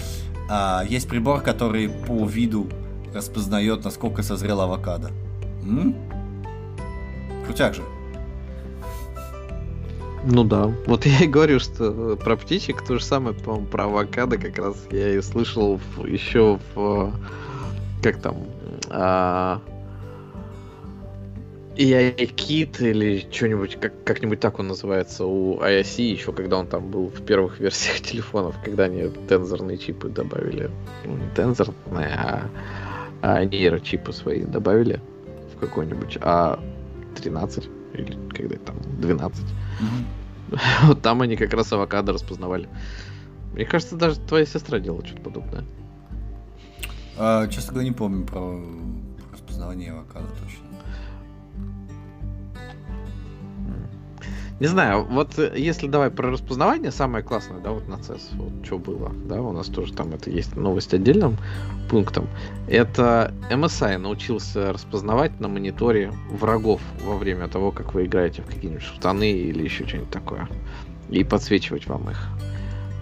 А, 0.48 0.84
есть 0.88 1.08
прибор, 1.08 1.40
который 1.40 1.88
по 1.88 2.24
виду 2.24 2.68
распознает, 3.14 3.84
насколько 3.84 4.22
созрел 4.22 4.60
авокадо. 4.60 5.10
М? 5.62 5.94
Крутяк 7.44 7.74
же. 7.74 7.82
Ну 10.28 10.42
да. 10.42 10.72
Вот 10.86 11.06
я 11.06 11.20
и 11.20 11.26
говорю, 11.26 11.60
что 11.60 12.16
про 12.16 12.36
птичек 12.36 12.84
то 12.84 12.98
же 12.98 13.04
самое, 13.04 13.34
по-моему, 13.36 13.66
про 13.66 13.84
авокадо 13.84 14.38
как 14.38 14.58
раз 14.58 14.76
я 14.90 15.14
и 15.14 15.20
слышал 15.22 15.78
в, 15.78 16.06
еще 16.06 16.58
в... 16.74 17.12
Как 18.02 18.20
там? 18.20 18.36
А, 18.90 19.60
Kit 21.76 22.80
или 22.80 23.26
что-нибудь, 23.30 23.78
как, 23.80 24.04
как-нибудь 24.04 24.40
так 24.40 24.58
он 24.58 24.68
называется 24.68 25.26
у 25.26 25.60
IOC, 25.60 26.02
еще 26.02 26.32
когда 26.32 26.58
он 26.58 26.66
там 26.66 26.90
был 26.90 27.08
в 27.08 27.22
первых 27.22 27.60
версиях 27.60 28.00
телефонов, 28.00 28.56
когда 28.64 28.84
они 28.84 29.08
тензорные 29.28 29.78
чипы 29.78 30.08
добавили. 30.08 30.70
Ну, 31.04 31.16
не 31.16 31.28
тензорные, 31.34 32.14
а, 32.16 32.48
а 33.22 33.44
нейрочипы 33.44 34.12
свои 34.12 34.42
добавили 34.42 35.00
в 35.54 35.60
какой-нибудь 35.60 36.16
А13 36.16 37.68
или 37.94 38.18
когда 38.34 38.56
там 38.56 38.76
12. 38.98 39.44
Вот 40.84 41.02
там 41.02 41.22
они 41.22 41.36
как 41.36 41.52
раз 41.52 41.72
авокадо 41.72 42.12
распознавали. 42.12 42.68
Мне 43.52 43.64
кажется, 43.64 43.96
даже 43.96 44.20
твоя 44.20 44.46
сестра 44.46 44.78
делала 44.78 45.04
что-то 45.04 45.22
подобное. 45.22 45.64
А, 47.18 47.46
честно 47.48 47.72
говоря, 47.72 47.88
не 47.88 47.94
помню 47.94 48.26
про 48.26 48.60
распознавание 49.32 49.92
авокадо 49.92 50.26
точно. 50.42 50.75
Не 54.58 54.68
знаю, 54.68 55.04
вот 55.04 55.38
э, 55.38 55.52
если 55.54 55.86
давай 55.86 56.10
про 56.10 56.30
распознавание, 56.30 56.90
самое 56.90 57.22
классное, 57.22 57.60
да, 57.60 57.72
вот 57.72 57.86
на 57.88 57.94
CES, 57.94 58.20
вот 58.36 58.64
что 58.64 58.78
было, 58.78 59.12
да, 59.28 59.42
у 59.42 59.52
нас 59.52 59.66
тоже 59.66 59.92
там 59.92 60.14
это 60.14 60.30
есть 60.30 60.56
новость 60.56 60.94
отдельным 60.94 61.36
пунктом. 61.90 62.26
Это 62.66 63.34
MSI 63.50 63.98
научился 63.98 64.72
распознавать 64.72 65.38
на 65.40 65.48
мониторе 65.48 66.10
врагов 66.30 66.80
во 67.04 67.18
время 67.18 67.48
того, 67.48 67.70
как 67.70 67.92
вы 67.92 68.06
играете 68.06 68.40
в 68.40 68.46
какие-нибудь 68.46 68.82
шутаны 68.82 69.30
или 69.30 69.62
еще 69.62 69.86
что-нибудь 69.86 70.10
такое. 70.10 70.48
И 71.10 71.22
подсвечивать 71.22 71.86
вам 71.86 72.08
их. 72.08 72.26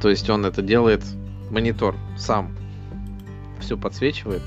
То 0.02 0.10
есть 0.10 0.28
он 0.28 0.44
это 0.44 0.60
делает, 0.60 1.04
монитор 1.50 1.94
сам 2.18 2.54
все 3.60 3.76
подсвечивает. 3.76 4.42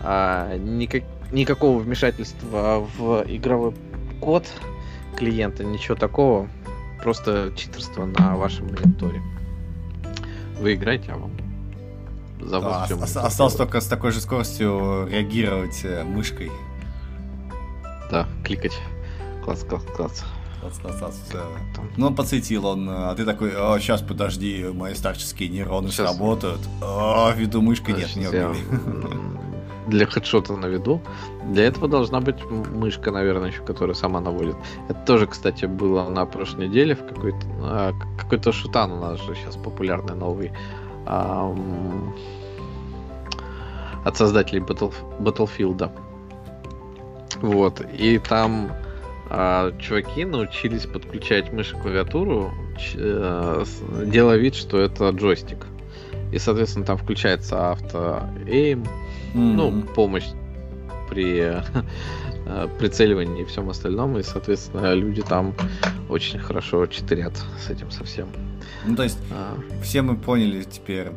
А, 0.00 0.56
никак, 0.56 1.02
никакого 1.32 1.80
вмешательства 1.80 2.86
в 2.96 3.24
игровой 3.26 3.74
код 4.20 4.46
клиента, 5.16 5.64
ничего 5.64 5.94
такого. 5.96 6.48
Просто 7.02 7.52
читерство 7.56 8.04
на 8.06 8.36
вашем 8.36 8.66
мониторе. 8.66 9.22
Вы 10.60 10.74
играете, 10.74 11.12
а 11.12 11.16
вам 11.18 11.30
за 12.40 12.60
да, 12.60 12.86
ос- 13.02 13.16
осталось 13.16 13.54
только 13.54 13.80
с 13.80 13.86
такой 13.86 14.12
же 14.12 14.20
скоростью 14.20 15.06
реагировать 15.10 15.80
э, 15.84 16.04
мышкой. 16.04 16.50
Да, 18.10 18.26
кликать. 18.44 18.78
Класс, 19.44 19.64
класс, 19.64 19.82
класс. 19.96 20.24
Класс, 20.60 20.78
класс, 20.78 20.94
класс. 20.98 21.28
Ну, 21.96 22.14
подсветил 22.14 22.66
он, 22.66 22.88
а 22.90 23.14
ты 23.14 23.24
такой, 23.24 23.52
о, 23.56 23.78
сейчас, 23.78 24.02
подожди, 24.02 24.64
мои 24.72 24.94
старческие 24.94 25.48
нейроны 25.48 25.88
сейчас. 25.88 26.10
сработают. 26.10 26.60
О, 26.82 27.30
виду 27.32 27.62
мышкой 27.62 27.94
нет, 27.94 28.16
не 28.16 28.24
я 28.24 28.52
для 29.86 30.06
хедшота 30.06 30.56
на 30.56 30.66
виду. 30.66 31.00
Для 31.44 31.64
этого 31.64 31.88
должна 31.88 32.20
быть 32.20 32.44
мышка, 32.44 33.10
наверное, 33.10 33.50
еще, 33.50 33.62
которая 33.62 33.94
сама 33.94 34.20
наводит. 34.20 34.56
Это 34.88 34.98
тоже, 35.06 35.26
кстати, 35.26 35.66
было 35.66 36.08
на 36.08 36.26
прошлой 36.26 36.68
неделе 36.68 36.94
в 36.94 37.06
какой-то 37.06 37.46
а, 37.60 37.92
какой-то 38.18 38.52
шутан 38.52 38.92
у 38.92 39.00
нас 39.00 39.20
же 39.20 39.34
сейчас 39.34 39.56
популярный 39.56 40.14
новый 40.14 40.52
от 44.06 44.16
создателей 44.16 44.60
Battle, 44.60 44.92
Battlefield. 45.20 45.90
Вот. 47.42 47.80
И 47.92 48.18
там 48.18 48.72
а, 49.28 49.72
чуваки 49.78 50.24
научились 50.24 50.86
подключать 50.86 51.52
мышь 51.52 51.72
и 51.72 51.76
клавиатуру, 51.76 52.52
ч, 52.78 52.96
а, 52.98 53.64
делая 54.04 54.36
вид, 54.36 54.54
что 54.54 54.78
это 54.78 55.10
джойстик. 55.10 55.66
И, 56.32 56.38
соответственно, 56.38 56.84
там 56.84 56.96
включается 56.96 57.70
авто-эйм, 57.70 58.84
mm-hmm. 59.36 59.52
ну, 59.54 59.82
помощь 59.82 60.26
при 61.08 61.40
э, 62.46 62.68
прицеливании 62.78 63.42
и 63.42 63.44
всем 63.44 63.68
остальном, 63.70 64.18
и, 64.18 64.22
соответственно, 64.22 64.94
люди 64.94 65.22
там 65.22 65.54
очень 66.08 66.38
хорошо 66.38 66.86
читерят 66.86 67.32
с 67.64 67.70
этим 67.70 67.90
совсем. 67.90 68.28
Ну, 68.86 68.96
то 68.96 69.02
есть, 69.02 69.18
а... 69.30 69.56
все 69.82 70.02
мы 70.02 70.16
поняли 70.16 70.62
теперь, 70.62 71.08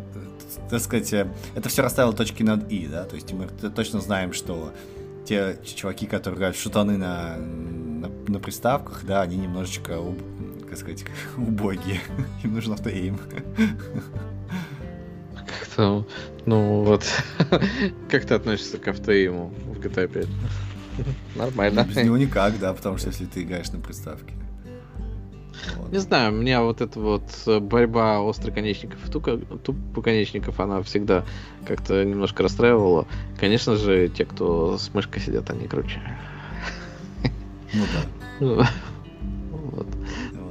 так 0.70 0.80
сказать, 0.80 1.12
э, 1.14 1.28
это 1.56 1.70
все 1.70 1.82
расставило 1.82 2.14
точки 2.14 2.44
над 2.44 2.72
«и», 2.72 2.88
да, 2.88 3.04
то 3.06 3.16
есть 3.16 3.32
мы 3.34 3.48
точно 3.70 4.02
знаем, 4.02 4.34
что 4.34 4.72
те 5.26 5.58
чуваки, 5.64 6.08
которые 6.08 6.38
играют 6.38 6.58
шутаны 6.58 6.98
на, 6.98 7.38
на, 7.38 8.10
на 8.28 8.40
приставках, 8.40 9.04
да, 9.06 9.22
они 9.22 9.38
немножечко, 9.38 10.00
как 10.68 10.78
сказать, 10.78 11.06
убогие, 11.38 12.02
им 12.44 12.54
нужен 12.54 12.74
автоэйм 12.74 13.20
что, 15.64 16.08
ну 16.46 16.84
вот, 16.84 17.06
как 18.10 18.26
ты 18.26 18.34
относишься 18.34 18.78
к 18.78 18.88
автоиму 18.88 19.54
в 19.66 19.80
GTA 19.80 20.08
5? 20.08 20.28
Нормально. 21.36 21.86
Без 21.88 21.96
него 21.98 22.18
никак, 22.18 22.60
да, 22.60 22.74
потому 22.74 22.98
что 22.98 23.08
если 23.08 23.26
ты 23.26 23.44
играешь 23.44 23.72
на 23.72 23.80
приставке. 23.80 24.34
Вот. 25.76 25.92
Не 25.92 26.00
знаю, 26.00 26.32
меня 26.32 26.62
вот 26.62 26.82
эта 26.82 27.00
вот 27.00 27.24
борьба 27.62 28.28
остроконечников 28.28 28.98
и 29.08 29.12
тупоконечников, 29.12 30.60
она 30.60 30.82
всегда 30.84 31.26
как-то 31.66 32.04
немножко 32.04 32.44
расстраивала. 32.44 33.08
Конечно 33.40 33.76
же, 33.76 34.08
те, 34.10 34.26
кто 34.26 34.78
с 34.78 34.94
мышкой 34.94 35.22
сидят, 35.22 35.50
они 35.50 35.68
круче. 35.68 36.02
Ну 38.40 38.56
да. 38.56 38.70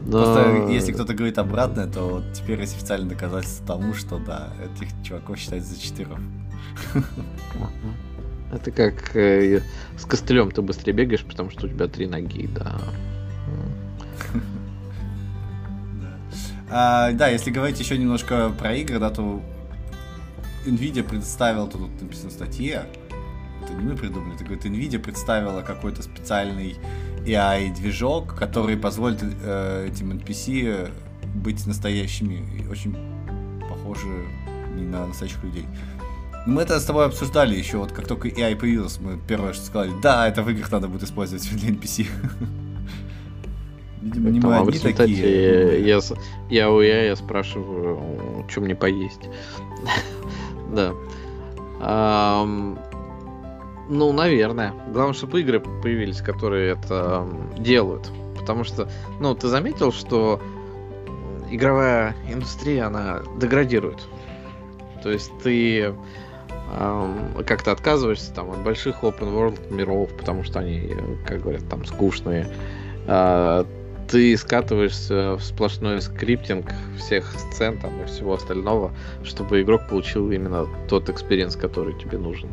Но... 0.08 0.24
Просто 0.24 0.72
если 0.72 0.92
кто-то 0.92 1.12
говорит 1.12 1.36
обратное, 1.36 1.86
то 1.86 2.08
вот 2.08 2.32
теперь 2.32 2.58
есть 2.58 2.74
официальное 2.74 3.10
доказательство 3.10 3.66
тому, 3.66 3.92
что 3.92 4.18
да, 4.18 4.48
этих 4.64 4.88
чуваков 5.04 5.38
считают 5.38 5.64
за 5.66 5.78
четырех. 5.78 6.18
Это 8.50 8.70
как 8.70 9.14
э, 9.14 9.60
с 9.98 10.06
костылем 10.06 10.50
ты 10.50 10.62
быстрее 10.62 10.94
бегаешь, 10.94 11.22
потому 11.22 11.50
что 11.50 11.66
у 11.66 11.68
тебя 11.68 11.88
три 11.88 12.06
ноги, 12.06 12.46
да. 12.46 12.80
А, 16.70 17.12
да, 17.12 17.28
если 17.28 17.50
говорить 17.50 17.80
еще 17.80 17.96
немножко 17.96 18.50
про 18.50 18.74
игры, 18.74 18.98
да, 18.98 19.08
то 19.08 19.42
Nvidia 20.66 21.02
представила, 21.02 21.66
тут 21.66 22.02
написано 22.02 22.28
в 22.28 22.32
статье, 22.34 22.84
это 23.68 23.78
не 23.78 23.88
мы 23.88 23.96
придумали, 23.96 24.34
это 24.34 24.44
говорит, 24.44 24.64
Nvidia 24.64 24.98
представила 24.98 25.62
какой-то 25.62 26.02
специальный 26.02 26.76
AI-движок, 27.24 28.34
который 28.34 28.76
позволит 28.76 29.22
э, 29.22 29.88
этим 29.90 30.12
NPC 30.12 30.90
быть 31.34 31.66
настоящими 31.66 32.44
и 32.58 32.66
очень 32.68 32.96
похожи 33.68 34.06
не 34.74 34.84
на 34.84 35.06
настоящих 35.06 35.42
людей. 35.44 35.66
Мы 36.46 36.62
это 36.62 36.80
с 36.80 36.84
тобой 36.84 37.06
обсуждали 37.06 37.54
еще, 37.54 37.78
вот 37.78 37.92
как 37.92 38.06
только 38.06 38.28
AI 38.28 38.56
появился, 38.56 39.02
мы 39.02 39.18
первое, 39.28 39.52
что 39.52 39.64
сказали, 39.66 39.92
да, 40.02 40.26
это 40.26 40.42
в 40.42 40.48
играх 40.48 40.72
надо 40.72 40.88
будет 40.88 41.02
использовать 41.02 41.48
для 41.50 41.70
NPC. 41.70 42.06
Видимо, 44.00 44.30
не 44.30 44.40
мы 44.40 44.56
одни 44.56 44.78
такие. 44.78 45.84
Я, 45.84 46.00
я 46.48 46.70
у 46.70 46.80
я 46.80 47.16
спрашиваю, 47.16 48.46
что 48.48 48.60
мне 48.60 48.74
поесть. 48.74 49.28
да. 50.74 50.94
Ну, 53.88 54.12
наверное. 54.12 54.74
Главное, 54.92 55.14
чтобы 55.14 55.40
игры 55.40 55.60
появились, 55.60 56.20
которые 56.20 56.72
это 56.72 57.26
делают. 57.56 58.10
Потому 58.38 58.64
что, 58.64 58.88
ну, 59.20 59.34
ты 59.34 59.48
заметил, 59.48 59.92
что 59.92 60.40
игровая 61.50 62.14
индустрия, 62.28 62.86
она 62.86 63.22
деградирует. 63.38 64.06
То 65.02 65.10
есть 65.10 65.30
ты 65.42 65.94
эм, 66.78 67.44
как-то 67.46 67.72
отказываешься 67.72 68.32
там 68.34 68.50
от 68.50 68.58
больших 68.62 69.02
open 69.02 69.32
world 69.34 69.72
миров, 69.72 70.10
потому 70.16 70.44
что 70.44 70.60
они, 70.60 70.94
как 71.26 71.40
говорят, 71.40 71.68
там 71.68 71.84
скучные. 71.86 72.48
Э, 73.06 73.64
ты 74.08 74.36
скатываешься 74.36 75.36
в 75.36 75.42
сплошной 75.42 76.00
scripting 76.00 76.72
всех 76.98 77.32
сцен 77.38 77.78
там 77.78 78.02
и 78.02 78.06
всего 78.06 78.34
остального, 78.34 78.92
чтобы 79.22 79.62
игрок 79.62 79.88
получил 79.88 80.30
именно 80.30 80.66
тот 80.88 81.08
experience, 81.08 81.56
который 81.56 81.94
тебе 81.98 82.18
нужен 82.18 82.48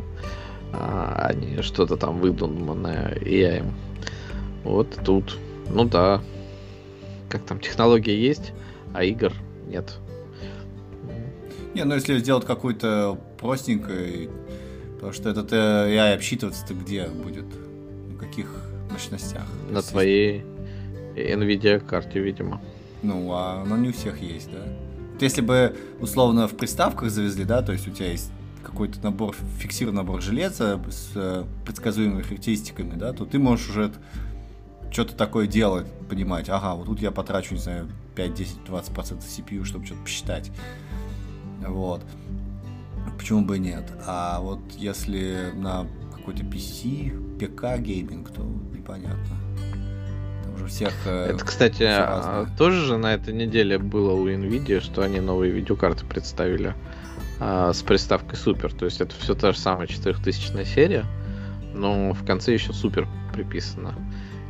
а 0.77 1.33
не 1.33 1.61
что-то 1.61 1.97
там 1.97 2.19
выдуманное 2.19 3.17
AI. 3.21 3.63
Вот 4.63 4.97
тут, 5.03 5.37
ну 5.69 5.85
да, 5.85 6.21
как 7.29 7.43
там, 7.43 7.59
технология 7.59 8.17
есть, 8.19 8.53
а 8.93 9.03
игр 9.03 9.31
нет. 9.67 9.97
Не, 11.73 11.83
ну 11.83 11.95
если 11.95 12.17
сделать 12.17 12.45
какую-то 12.45 13.19
простенькую, 13.39 14.29
потому 14.95 15.13
что 15.13 15.29
этот 15.29 15.51
AI 15.51 16.15
обсчитываться-то 16.15 16.73
где 16.73 17.07
будет? 17.07 17.45
На 18.09 18.17
каких 18.17 18.47
мощностях? 18.91 19.45
На 19.69 19.81
твоей 19.81 20.45
NVIDIA 21.15 21.79
карте, 21.79 22.19
видимо. 22.19 22.61
Ну, 23.03 23.31
а 23.33 23.61
оно 23.61 23.77
не 23.77 23.89
у 23.89 23.93
всех 23.93 24.21
есть, 24.21 24.51
да? 24.51 24.59
Вот 25.13 25.21
если 25.21 25.41
бы 25.41 25.75
условно 25.99 26.47
в 26.47 26.55
приставках 26.55 27.09
завезли, 27.09 27.45
да, 27.45 27.61
то 27.61 27.71
есть 27.71 27.87
у 27.87 27.91
тебя 27.91 28.11
есть 28.11 28.31
какой-то 28.65 28.99
набор, 29.03 29.35
фиксированный 29.59 29.97
набор 29.97 30.21
железа 30.21 30.81
с 30.89 31.11
э, 31.15 31.45
предсказуемыми 31.65 32.21
характеристиками, 32.21 32.95
да, 32.95 33.13
то 33.13 33.25
ты 33.25 33.39
можешь 33.39 33.69
уже 33.69 33.93
что-то 34.91 35.15
такое 35.15 35.47
делать, 35.47 35.87
понимать, 36.09 36.49
ага, 36.49 36.73
вот 36.75 36.85
тут 36.87 37.01
я 37.01 37.11
потрачу, 37.11 37.53
не 37.53 37.59
знаю, 37.59 37.89
5, 38.15 38.33
10, 38.33 38.57
20% 38.67 39.19
CPU, 39.19 39.63
чтобы 39.63 39.85
что-то 39.85 40.01
посчитать. 40.01 40.51
Вот. 41.59 42.01
Почему 43.17 43.41
бы 43.41 43.57
и 43.57 43.59
нет? 43.59 43.91
А 44.05 44.39
вот 44.39 44.59
если 44.77 45.51
на 45.53 45.87
какой-то 46.15 46.43
PC, 46.43 47.37
ПК 47.37 47.79
гейминг, 47.79 48.31
то 48.31 48.41
непонятно. 48.41 49.35
Там 50.43 50.67
всех... 50.67 50.93
Э, 51.05 51.31
Это, 51.31 51.45
кстати, 51.45 51.83
а, 51.83 52.47
тоже 52.57 52.85
же 52.85 52.97
на 52.97 53.13
этой 53.13 53.33
неделе 53.33 53.77
было 53.77 54.13
у 54.13 54.27
Nvidia, 54.27 54.79
что 54.79 55.01
они 55.01 55.19
новые 55.19 55.51
видеокарты 55.51 56.05
представили 56.05 56.73
а, 57.39 57.73
с 57.73 57.81
приставкой 57.81 58.37
Super. 58.37 58.75
То 58.75 58.85
есть 58.85 59.01
это 59.01 59.15
все 59.15 59.35
та 59.35 59.51
же 59.51 59.57
самая 59.57 59.87
4000 59.87 60.63
серия, 60.65 61.05
но 61.73 62.13
в 62.13 62.25
конце 62.25 62.53
еще 62.53 62.71
Super 62.71 63.07
приписано. 63.33 63.95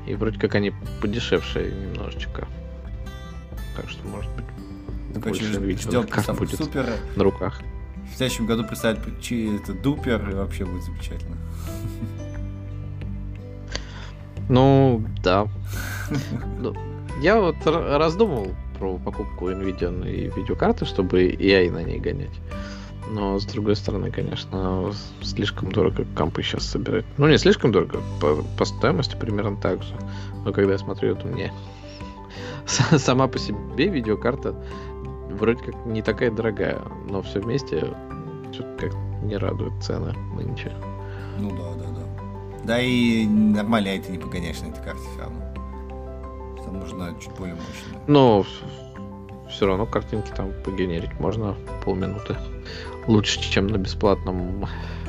И 0.08 0.14
вроде 0.16 0.40
как 0.40 0.56
они 0.56 0.72
подешевшие 1.02 1.72
немножечко. 1.72 2.48
Так 3.76 3.90
что, 3.90 4.08
может 4.08 4.30
быть, 4.36 4.46
больше 5.22 5.46
видео 5.60 5.90
ждем, 5.90 6.08
как 6.08 6.36
будет 6.36 6.58
супер. 6.58 6.88
на 7.16 7.24
руках. 7.24 7.62
В 8.14 8.18
следующем 8.18 8.46
году 8.46 8.64
представят 8.64 9.00
это 9.00 9.74
дупер, 9.74 10.30
и 10.30 10.34
вообще 10.36 10.66
будет 10.66 10.84
замечательно. 10.84 11.38
Ну, 14.48 15.04
да. 15.24 15.48
Ну, 16.60 16.76
я 17.22 17.40
вот 17.40 17.56
раздумывал 17.66 18.54
про 18.78 18.98
покупку 18.98 19.50
NVIDIA 19.50 20.08
и 20.08 20.30
видеокарты, 20.40 20.86
чтобы 20.86 21.30
AI 21.30 21.72
на 21.72 21.84
ней 21.84 22.00
гонять. 22.00 22.40
Но, 23.12 23.40
с 23.40 23.46
другой 23.46 23.76
стороны, 23.76 24.12
конечно, 24.12 24.92
слишком 25.22 25.72
дорого 25.72 26.06
компы 26.16 26.42
сейчас 26.42 26.66
собирать. 26.66 27.06
Ну, 27.18 27.28
не 27.28 27.38
слишком 27.38 27.72
дорого, 27.72 28.02
по, 28.20 28.44
по 28.58 28.66
стоимости 28.66 29.16
примерно 29.16 29.58
так 29.58 29.84
же. 29.84 29.94
Но 30.44 30.52
когда 30.52 30.74
я 30.74 30.78
смотрю, 30.78 31.14
это 31.14 31.28
мне 31.28 31.54
сама 32.66 33.28
по 33.28 33.38
себе 33.38 33.88
видеокарта 33.88 34.56
вроде 35.30 35.64
как 35.64 35.86
не 35.86 36.02
такая 36.02 36.32
дорогая, 36.32 36.82
но 37.10 37.22
все 37.22 37.40
вместе 37.40 37.88
что-то 38.52 38.76
как 38.80 38.96
не 39.24 39.38
радует 39.38 39.74
цены 39.84 40.14
нынче. 40.36 40.72
Ну 41.38 41.52
да, 41.52 41.74
да, 41.74 41.90
да. 41.90 42.64
Да 42.64 42.82
и 42.82 43.28
нормально 43.28 43.90
это 43.90 44.12
не 44.12 44.18
погоняешь 44.18 44.62
на 44.62 44.68
этой 44.68 44.84
карте 44.84 45.04
все 45.12 45.22
равно. 45.22 45.42
Там 46.64 46.80
нужно 46.80 47.14
чуть 47.22 47.34
более 47.34 47.56
мощно. 47.56 48.00
Но 48.08 48.46
все 49.50 49.68
равно 49.68 49.86
картинки 49.86 50.32
там 50.36 50.52
погенерить 50.64 51.20
можно 51.20 51.56
полминуты. 51.84 52.36
Лучше, 53.08 53.40
чем 53.42 53.68
на 53.68 53.78
бесплатном 53.78 54.68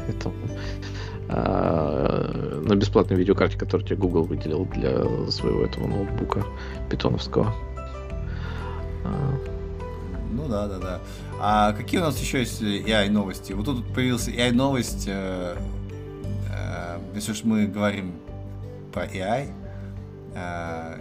этом 0.09 0.32
а, 1.28 2.61
на 2.62 2.76
бесплатной 2.76 3.16
видеокарте, 3.16 3.59
которую 3.59 3.86
тебе 3.86 3.97
Google 3.97 4.22
выделил 4.22 4.64
для 4.66 5.30
своего 5.30 5.64
этого 5.64 5.88
ноутбука 5.88 6.44
питоновского. 6.88 7.53
А, 9.05 9.38
ну 10.30 10.49
да, 10.49 10.68
да, 10.68 10.78
да. 10.78 11.01
А 11.40 11.72
какие 11.72 12.01
у 12.01 12.05
нас 12.05 12.20
еще 12.20 12.40
есть 12.40 12.62
AI 12.62 13.11
новости? 13.11 13.53
Вот 13.53 13.66
тут 13.66 13.84
появился 13.92 14.30
AI 14.30 14.53
новость. 14.53 15.05
Э, 15.09 15.57
э, 16.53 16.99
если 17.14 17.32
уж 17.32 17.44
мы 17.44 17.66
говорим 17.66 18.14
про 18.92 19.05
AI, 19.05 19.49
э, 19.49 19.65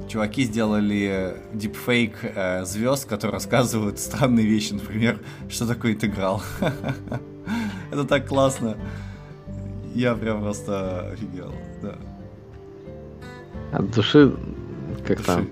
чуваки 0.08 0.44
сделали 0.44 1.36
дипфейк 1.54 2.18
э, 2.24 2.66
звезд, 2.66 3.08
которые 3.08 3.34
рассказывают 3.34 4.00
странные 4.00 4.46
вещи, 4.46 4.74
например, 4.74 5.20
что 5.50 5.68
такое 5.68 5.94
интеграл. 5.94 6.42
Это 7.92 8.06
так 8.06 8.28
классно. 8.28 8.78
Я 9.94 10.16
прям 10.16 10.42
просто 10.42 11.12
офигел, 11.12 11.54
да. 11.82 11.96
От 13.72 13.92
души, 13.92 14.36
как 15.06 15.22
там, 15.22 15.50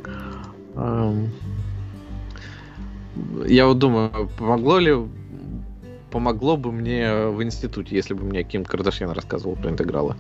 я 3.46 3.68
вот 3.68 3.80
думаю, 3.80 4.30
помогло 4.38 4.80
ли 4.80 4.96
помогло 6.10 6.58
бы 6.58 6.72
мне 6.72 7.28
в 7.28 7.42
институте, 7.42 7.96
если 7.96 8.14
бы 8.14 8.24
мне 8.24 8.44
Ким 8.44 8.66
Кардашьян 8.66 9.10
рассказывал 9.10 9.56
про 9.56 9.72
интегралы. 9.72 10.16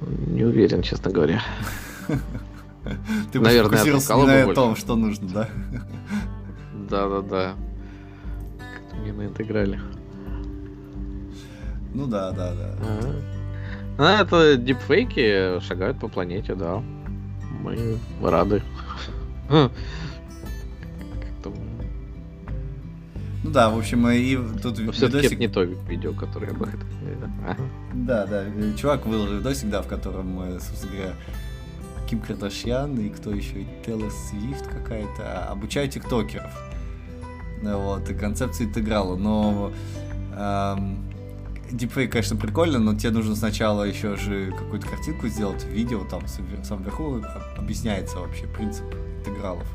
Не 0.00 0.44
уверен, 0.44 0.82
честно 0.82 1.10
говоря. 1.10 1.42
Ты 3.32 3.40
Наверное, 3.40 3.84
не 3.84 4.46
на 4.46 4.54
том, 4.54 4.76
что 4.76 4.96
нужно, 4.96 5.28
да? 5.28 5.48
Да-да-да. 6.90 7.54
Как-то 8.58 8.96
мне 8.96 9.12
на 9.12 9.26
интеграле. 9.26 9.80
Ну 11.94 12.06
да, 12.06 12.32
да, 12.32 12.52
да. 12.54 12.74
Ну, 13.96 14.04
это 14.04 14.56
дипфейки 14.56 15.60
шагают 15.60 16.00
по 16.00 16.08
планете, 16.08 16.54
да. 16.54 16.82
Мы 17.62 17.98
рады. 18.22 18.62
Ну 23.44 23.50
да, 23.50 23.68
в 23.68 23.76
общем, 23.76 24.08
и 24.08 24.38
тут 24.62 24.78
все-таки 24.94 25.26
это 25.26 25.36
не 25.36 25.48
то 25.48 25.62
видео, 25.62 26.14
которое 26.14 26.46
я 26.46 26.54
бы 26.54 26.64
хотел. 26.64 26.80
Да, 27.92 28.26
да, 28.26 28.44
чувак 28.76 29.04
выложил 29.04 29.36
видосик, 29.36 29.68
да, 29.68 29.82
в 29.82 29.86
котором, 29.86 30.40
собственно 30.60 30.92
говоря, 30.92 31.14
Ким 32.08 32.20
Кардашьян 32.20 32.96
и 32.98 33.08
кто 33.08 33.32
еще, 33.32 33.66
Тейлор 33.84 34.10
Свифт 34.10 34.66
какая-то, 34.66 35.46
обучают 35.48 35.92
тиктокеров. 35.92 36.52
Вот, 37.62 38.08
и 38.10 38.14
концепция 38.14 38.66
интеграла, 38.66 39.16
но 39.16 39.72
эм, 40.36 40.98
дипфейк, 41.70 42.12
конечно, 42.12 42.36
прикольно, 42.36 42.78
но 42.78 42.94
тебе 42.94 43.10
нужно 43.10 43.34
сначала 43.34 43.84
еще 43.84 44.16
же 44.16 44.52
какую-то 44.52 44.86
картинку 44.86 45.28
сделать, 45.28 45.64
видео, 45.64 46.04
там 46.04 46.20
в 46.26 46.64
самом 46.64 46.84
верху 46.84 47.22
объясняется 47.56 48.18
вообще 48.18 48.46
принцип 48.46 48.84
интегралов. 49.18 49.66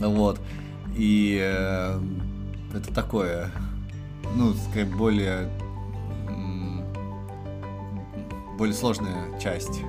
Вот. 0.00 0.40
И 0.96 1.38
э, 1.40 2.00
это 2.74 2.92
такое, 2.92 3.52
ну, 4.34 4.54
скорее, 4.54 4.86
более 4.86 5.48
более 8.58 8.74
сложная 8.74 9.38
часть 9.38 9.82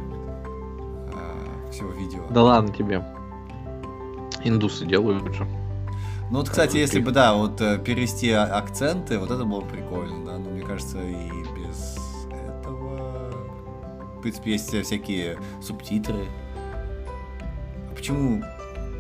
всего 1.72 1.92
видео. 1.92 2.22
Да 2.30 2.44
ладно 2.44 2.74
тебе. 2.74 3.04
Индусы 4.44 4.86
делают 4.86 5.34
же. 5.34 5.46
Ну 6.32 6.38
вот, 6.38 6.50
кстати, 6.50 6.78
если 6.78 7.00
бы, 7.00 7.12
да, 7.12 7.34
вот 7.34 7.60
э, 7.60 7.80
перевести 7.80 8.32
акценты, 8.32 9.18
вот 9.18 9.32
это 9.32 9.46
было 9.46 9.62
прикольно, 9.62 10.26
да, 10.26 10.38
но 10.38 10.52
мне 10.52 10.62
кажется, 10.62 11.02
и 11.02 11.30
без 11.58 11.98
этого... 12.32 13.32
В 14.18 14.22
принципе, 14.22 14.52
есть 14.52 14.70
всякие 14.84 15.40
субтитры. 15.60 16.28
Почему 17.96 18.44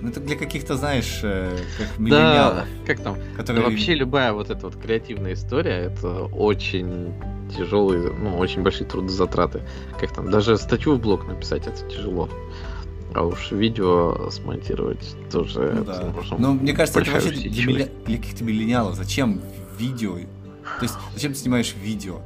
ну, 0.02 0.10
это 0.10 0.20
для 0.20 0.36
каких-то, 0.36 0.76
знаешь, 0.76 1.20
э, 1.24 1.58
как 1.78 2.00
миллениалов. 2.00 2.56
Да, 2.56 2.66
как 2.86 3.02
там? 3.02 3.18
Которые... 3.36 3.66
Вообще 3.66 3.95
любая 3.95 4.34
вот 4.34 4.50
эта 4.50 4.68
вот 4.68 4.76
креативная 4.76 5.34
история, 5.34 5.91
это 5.91 6.24
очень 6.26 7.14
тяжелые, 7.56 8.12
ну, 8.12 8.38
очень 8.38 8.62
большие 8.62 8.88
трудозатраты. 8.88 9.62
Как 10.00 10.14
там, 10.14 10.30
даже 10.30 10.58
статью 10.58 10.95
в 10.95 11.02
блог 11.02 11.28
написать, 11.28 11.68
это 11.68 11.88
тяжело. 11.89 12.30
А 13.14 13.26
уж 13.26 13.52
видео 13.52 14.30
смонтировать 14.30 15.16
тоже. 15.32 15.74
Ну, 15.78 15.84
да. 15.84 16.14
Ну, 16.38 16.54
мне 16.54 16.74
кажется, 16.74 17.02
это 17.02 17.12
вообще 17.12 17.32
для, 17.32 17.64
для, 17.66 17.86
для 18.06 18.18
каких-то 18.18 18.43
миллениалов. 18.43 18.95
Зачем 18.95 19.41
видео? 19.78 20.16
То 20.16 20.84
есть, 20.84 20.95
зачем 21.14 21.34
ты 21.34 21.39
снимаешь 21.39 21.76
видео? 21.82 22.18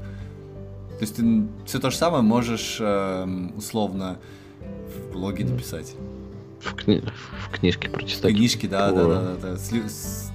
То 0.99 1.01
есть, 1.01 1.15
ты 1.15 1.43
все 1.65 1.80
то 1.80 1.89
же 1.89 1.95
самое 1.95 2.21
можешь 2.21 2.78
э, 2.80 3.49
условно 3.55 4.19
в 4.59 5.13
блоге 5.13 5.45
написать. 5.45 5.95
В, 6.64 6.76
кни... 6.76 7.03
в 7.49 7.49
книжке 7.51 7.89
прочитать. 7.89 8.32
В 8.32 8.36
книжке, 8.36 8.68
да, 8.68 8.91
да, 8.91 9.05
да, 9.05 9.22
да, 9.22 9.36
да. 9.36 9.57
Сли... 9.57 9.84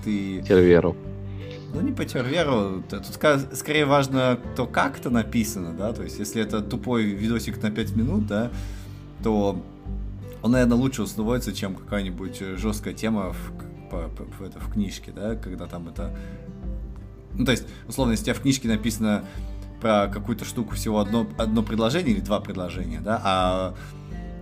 Ты... 0.05 0.43
Терверу. 0.43 0.97
Ну, 1.75 1.81
не 1.81 1.93
по 1.93 2.05
терверу. 2.05 2.83
Тут 2.89 3.07
скорее 3.53 3.85
важно 3.85 4.39
то, 4.57 4.67
как 4.67 4.99
это 4.99 5.11
написано, 5.11 5.73
да. 5.73 5.93
То 5.93 6.03
есть, 6.03 6.19
если 6.19 6.43
это 6.43 6.61
тупой 6.61 7.05
видосик 7.05 7.63
на 7.63 7.71
5 7.71 7.97
минут, 7.97 8.27
да, 8.27 8.51
то 9.23 9.63
он, 10.43 10.53
наверное, 10.53 10.77
лучше 10.77 11.03
усвоится, 11.03 11.53
чем 11.53 11.75
какая-нибудь 11.75 12.39
жесткая 12.57 12.95
тема 12.95 13.33
в, 13.33 13.91
по, 13.91 14.09
по, 14.09 14.25
по, 14.25 14.45
это, 14.45 14.61
в 14.61 14.73
книжке, 14.73 15.13
да, 15.15 15.35
когда 15.35 15.67
там 15.67 15.89
это... 15.89 16.17
Ну, 17.35 17.45
то 17.45 17.51
есть, 17.51 17.65
условно, 17.87 18.13
если 18.13 18.23
у 18.23 18.27
тебя 18.27 18.35
в 18.35 18.41
книжке 18.41 18.69
написано 18.69 19.25
про 19.81 20.09
какую-то 20.09 20.45
штуку 20.45 20.75
всего 20.75 21.01
одно, 21.01 21.27
одно 21.37 21.63
предложение 21.63 22.15
или 22.15 22.21
два 22.21 22.41
предложения, 22.41 23.01
да, 23.01 23.21
а 23.23 23.75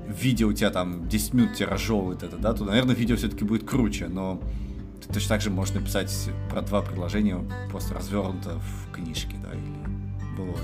видео 0.08 0.48
у 0.48 0.52
тебя 0.52 0.70
там 0.70 1.08
10 1.08 1.34
минут 1.34 1.54
тебе 1.54 1.66
разжевывает 1.66 2.22
это, 2.22 2.36
да, 2.36 2.52
то, 2.52 2.64
наверное, 2.64 2.94
видео 2.94 3.16
все-таки 3.16 3.44
будет 3.44 3.68
круче, 3.68 4.08
но 4.08 4.40
ты 5.06 5.12
точно 5.14 5.28
так 5.30 5.40
же 5.40 5.50
можешь 5.50 5.74
написать 5.74 6.12
про 6.50 6.62
два 6.62 6.82
предложения 6.82 7.38
просто 7.70 7.94
развернуто 7.94 8.58
в 8.58 8.92
книжке, 8.92 9.36
да, 9.42 9.50
или 9.52 9.86
блоге. 10.36 10.60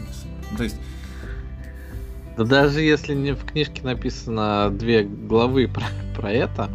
Ну, 0.51 0.57
то 0.57 0.65
есть... 0.65 0.77
Да 2.37 2.45
даже 2.45 2.81
если 2.81 3.15
не 3.15 3.35
в 3.35 3.45
книжке 3.45 3.83
написано 3.83 4.71
две 4.71 5.03
главы 5.03 5.69
про, 5.69 5.85
про 6.17 6.33
это, 6.33 6.71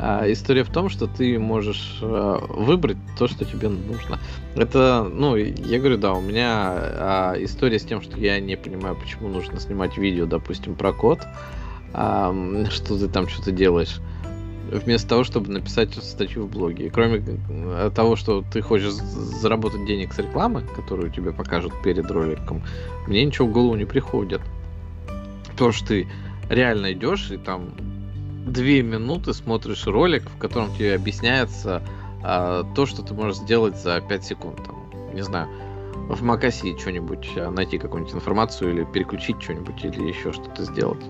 а, 0.00 0.30
история 0.30 0.64
в 0.64 0.70
том, 0.70 0.88
что 0.88 1.06
ты 1.06 1.38
можешь 1.38 1.98
а, 2.02 2.38
выбрать 2.48 2.96
то, 3.16 3.28
что 3.28 3.44
тебе 3.44 3.68
нужно. 3.68 4.18
Это, 4.56 5.08
ну, 5.12 5.36
я 5.36 5.78
говорю, 5.78 5.98
да, 5.98 6.14
у 6.14 6.20
меня 6.20 6.72
а, 6.74 7.34
история 7.38 7.78
с 7.78 7.84
тем, 7.84 8.00
что 8.02 8.16
я 8.18 8.40
не 8.40 8.56
понимаю, 8.56 8.96
почему 8.96 9.28
нужно 9.28 9.60
снимать 9.60 9.96
видео, 9.98 10.26
допустим, 10.26 10.74
про 10.74 10.92
код 10.92 11.20
что 11.92 12.98
ты 12.98 13.08
там 13.08 13.28
что-то 13.28 13.50
делаешь. 13.50 14.00
Вместо 14.70 15.08
того, 15.08 15.24
чтобы 15.24 15.50
написать 15.50 15.94
статью 15.94 16.44
в 16.44 16.50
блоге. 16.50 16.90
Кроме 16.90 17.22
э, 17.48 17.90
того, 17.94 18.16
что 18.16 18.44
ты 18.52 18.60
хочешь 18.60 18.92
заработать 18.92 19.86
денег 19.86 20.12
с 20.12 20.18
рекламы, 20.18 20.62
которую 20.76 21.10
тебе 21.10 21.32
покажут 21.32 21.72
перед 21.82 22.10
роликом, 22.10 22.62
мне 23.06 23.24
ничего 23.24 23.48
в 23.48 23.52
голову 23.52 23.76
не 23.76 23.86
приходит. 23.86 24.42
То, 25.56 25.72
что 25.72 25.88
ты 25.88 26.08
реально 26.50 26.92
идешь 26.92 27.30
и 27.30 27.38
там 27.38 27.70
две 28.46 28.82
минуты 28.82 29.32
смотришь 29.32 29.86
ролик, 29.86 30.28
в 30.28 30.38
котором 30.38 30.74
тебе 30.74 30.94
объясняется 30.94 31.82
а, 32.22 32.64
то, 32.74 32.86
что 32.86 33.02
ты 33.02 33.14
можешь 33.14 33.38
сделать 33.38 33.76
за 33.76 34.00
5 34.00 34.24
секунд. 34.24 34.56
Там, 34.64 34.90
не 35.14 35.22
знаю, 35.22 35.48
в 36.08 36.22
Макаси 36.22 36.76
что-нибудь 36.78 37.28
а, 37.36 37.50
найти 37.50 37.78
какую-нибудь 37.78 38.14
информацию 38.14 38.72
или 38.72 38.84
переключить 38.84 39.40
что-нибудь 39.42 39.84
или 39.84 40.08
еще 40.08 40.32
что-то 40.32 40.64
сделать. 40.64 41.02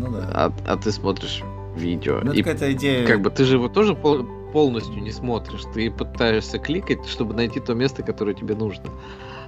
Ну 0.00 0.10
да. 0.10 0.30
А, 0.32 0.52
а 0.66 0.76
ты 0.76 0.90
смотришь 0.90 1.42
видео. 1.76 2.20
Ну, 2.22 2.32
и 2.32 2.42
какая-то 2.42 2.72
идея. 2.72 3.06
Как 3.06 3.20
бы 3.20 3.30
ты 3.30 3.44
же 3.44 3.56
его 3.56 3.68
тоже 3.68 3.94
пол- 3.94 4.26
полностью 4.52 5.02
не 5.02 5.12
смотришь. 5.12 5.62
Ты 5.74 5.90
пытаешься 5.90 6.58
кликать, 6.58 7.06
чтобы 7.06 7.34
найти 7.34 7.60
то 7.60 7.74
место, 7.74 8.02
которое 8.02 8.34
тебе 8.34 8.54
нужно. 8.54 8.84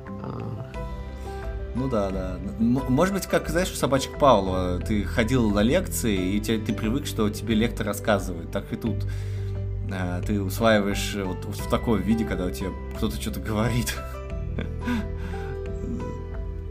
А. 0.07 0.71
Ну 1.75 1.89
да, 1.89 2.11
да. 2.11 2.39
Может 2.59 3.15
быть, 3.15 3.27
как, 3.27 3.49
знаешь, 3.49 3.73
у 3.73 3.77
собачек 3.77 4.19
Паула, 4.19 4.79
ты 4.79 5.05
ходил 5.05 5.51
на 5.51 5.61
лекции, 5.61 6.35
и 6.35 6.41
ты, 6.41 6.59
ты 6.59 6.75
привык, 6.75 7.07
что 7.07 7.31
тебе 7.31 7.55
лектор 7.55 7.87
рассказывает. 7.87 8.51
Так 8.51 8.71
и 8.75 8.77
тут 8.77 9.07
а, 9.91 10.21
ты 10.21 10.43
усваиваешь 10.43 11.15
вот, 11.15 11.47
вот 11.47 11.57
в 11.57 11.71
таком 11.71 12.03
виде, 12.03 12.27
когда 12.27 12.45
у 12.45 12.51
тебя 12.51 12.69
кто-то 12.99 13.19
что-то 13.19 13.41
говорит. 13.41 13.97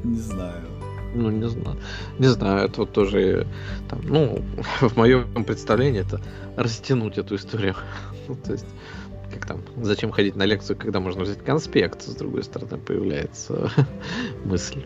Не 0.04 0.20
знаю. 0.20 0.81
Ну, 1.14 1.30
не 1.30 1.48
знаю. 1.48 1.78
Не 2.20 2.28
знаю, 2.28 2.66
это 2.66 2.82
вот 2.82 2.92
тоже, 2.94 3.48
там, 3.90 4.02
ну, 4.04 4.42
в 4.82 4.96
моем 4.96 5.44
представлении 5.44 6.02
это 6.02 6.22
растянуть 6.56 7.18
эту 7.18 7.36
историю. 7.36 7.76
ну, 8.28 8.36
то 8.36 8.54
есть, 8.54 8.68
как 9.34 9.46
там, 9.46 9.62
зачем 9.82 10.12
ходить 10.12 10.36
на 10.36 10.44
лекцию, 10.44 10.78
когда 10.78 11.00
можно 11.00 11.24
взять 11.24 11.44
конспект, 11.44 12.02
с 12.02 12.16
другой 12.16 12.44
стороны 12.44 12.78
появляется 12.78 13.72
мысль. 14.46 14.84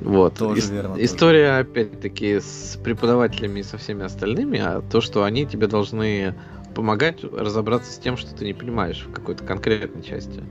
Вот. 0.00 0.34
Тоже 0.34 0.60
Ис- 0.60 0.72
верно. 0.72 0.96
История, 0.98 1.58
опять-таки, 1.58 2.40
с 2.40 2.78
преподавателями 2.82 3.60
и 3.60 3.62
со 3.62 3.78
всеми 3.78 4.04
остальными, 4.04 4.58
а 4.58 4.82
то, 4.82 5.00
что 5.00 5.24
они 5.24 5.46
тебе 5.46 5.66
должны 5.66 6.34
помогать 6.74 7.22
разобраться 7.22 7.92
с 7.92 7.98
тем, 7.98 8.16
что 8.16 8.34
ты 8.34 8.44
не 8.44 8.54
понимаешь 8.54 9.04
в 9.06 9.12
какой-то 9.12 9.44
конкретной 9.44 10.02
части 10.02 10.42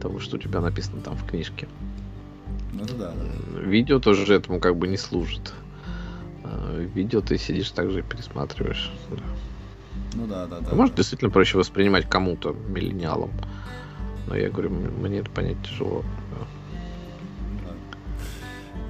того, 0.00 0.18
что 0.18 0.36
у 0.36 0.38
тебя 0.38 0.60
написано 0.60 1.00
там 1.00 1.16
в 1.16 1.26
книжке. 1.26 1.66
Ну 2.72 2.84
да. 2.98 3.12
Видео 3.60 3.98
тоже 4.00 4.34
этому 4.34 4.60
как 4.60 4.76
бы 4.76 4.88
не 4.88 4.96
служит. 4.96 5.52
А, 6.42 6.78
видео 6.78 7.20
ты 7.20 7.38
сидишь 7.38 7.70
также 7.70 8.00
и 8.00 8.02
пересматриваешь. 8.02 8.90
Ну 10.14 10.26
да, 10.26 10.46
да, 10.46 10.60
да. 10.60 10.74
Может, 10.74 10.94
действительно 10.94 11.30
проще 11.30 11.58
воспринимать 11.58 12.08
кому-то, 12.08 12.52
миллениалам. 12.68 13.30
Но 14.26 14.36
я 14.36 14.50
говорю, 14.50 14.70
мне 14.70 15.18
это 15.18 15.30
понять 15.30 15.56
тяжело. 15.62 16.04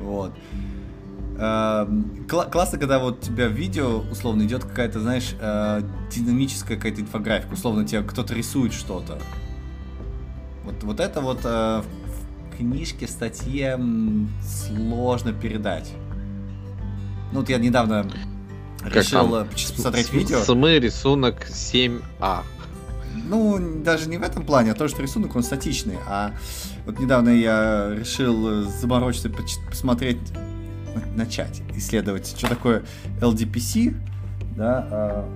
Вот. 0.01 0.33
Эм, 1.39 2.27
классно, 2.29 2.79
когда 2.79 2.99
вот 2.99 3.19
у 3.19 3.23
тебя 3.23 3.49
в 3.49 3.53
видео, 3.53 4.03
условно, 4.11 4.43
идет 4.43 4.65
какая-то, 4.65 5.01
знаешь, 5.01 5.35
э, 5.41 5.83
динамическая 6.11 6.77
какая-то 6.77 7.01
инфографика. 7.01 7.55
Условно, 7.55 7.87
тебе 7.87 8.03
кто-то 8.03 8.35
рисует 8.35 8.73
что-то. 8.73 9.19
Вот, 10.65 10.83
вот 10.83 11.01
это 11.01 11.21
вот 11.21 11.41
э, 11.45 11.83
книжке, 12.63 13.07
статье 13.07 13.79
сложно 14.43 15.33
передать. 15.33 15.93
Ну 17.33 17.41
вот 17.41 17.49
я 17.49 17.59
недавно 17.59 18.11
как 18.83 18.97
решил 18.97 19.31
там? 19.31 19.35
Э, 19.35 19.47
посмотреть 19.47 20.13
видео. 20.13 20.41
Самый 20.41 20.79
рисунок 20.79 21.47
7А. 21.49 22.43
Ну, 23.29 23.83
даже 23.83 24.09
не 24.09 24.19
в 24.19 24.23
этом 24.23 24.45
плане, 24.45 24.73
а 24.73 24.75
то, 24.75 24.89
что 24.89 25.03
рисунок, 25.03 25.37
он 25.37 25.43
статичный. 25.43 25.97
А 26.09 26.33
вот 26.87 26.99
недавно 26.99 27.29
я 27.31 27.95
решил 27.95 28.65
заморочиться, 28.65 29.31
посмотреть, 29.69 30.19
начать 31.15 31.63
исследовать, 31.77 32.35
что 32.37 32.49
такое 32.49 32.85
LDPC, 33.21 33.95
да, 34.57 34.87
а, 34.91 35.29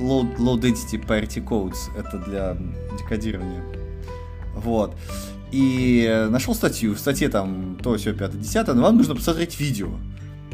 Low, 0.00 0.36
Low 0.38 0.58
Density 0.58 1.04
Parity 1.04 1.44
Codes, 1.44 1.78
это 1.96 2.18
для 2.18 2.56
декодирования. 2.98 3.62
Вот. 4.54 4.96
И 5.52 6.26
нашел 6.30 6.54
статью, 6.54 6.94
в 6.94 6.98
статье 6.98 7.28
там 7.28 7.76
то, 7.82 7.96
все, 7.96 8.14
5 8.14 8.40
10 8.40 8.68
но 8.68 8.82
вам 8.82 8.96
нужно 8.96 9.14
посмотреть 9.14 9.60
видео. 9.60 9.90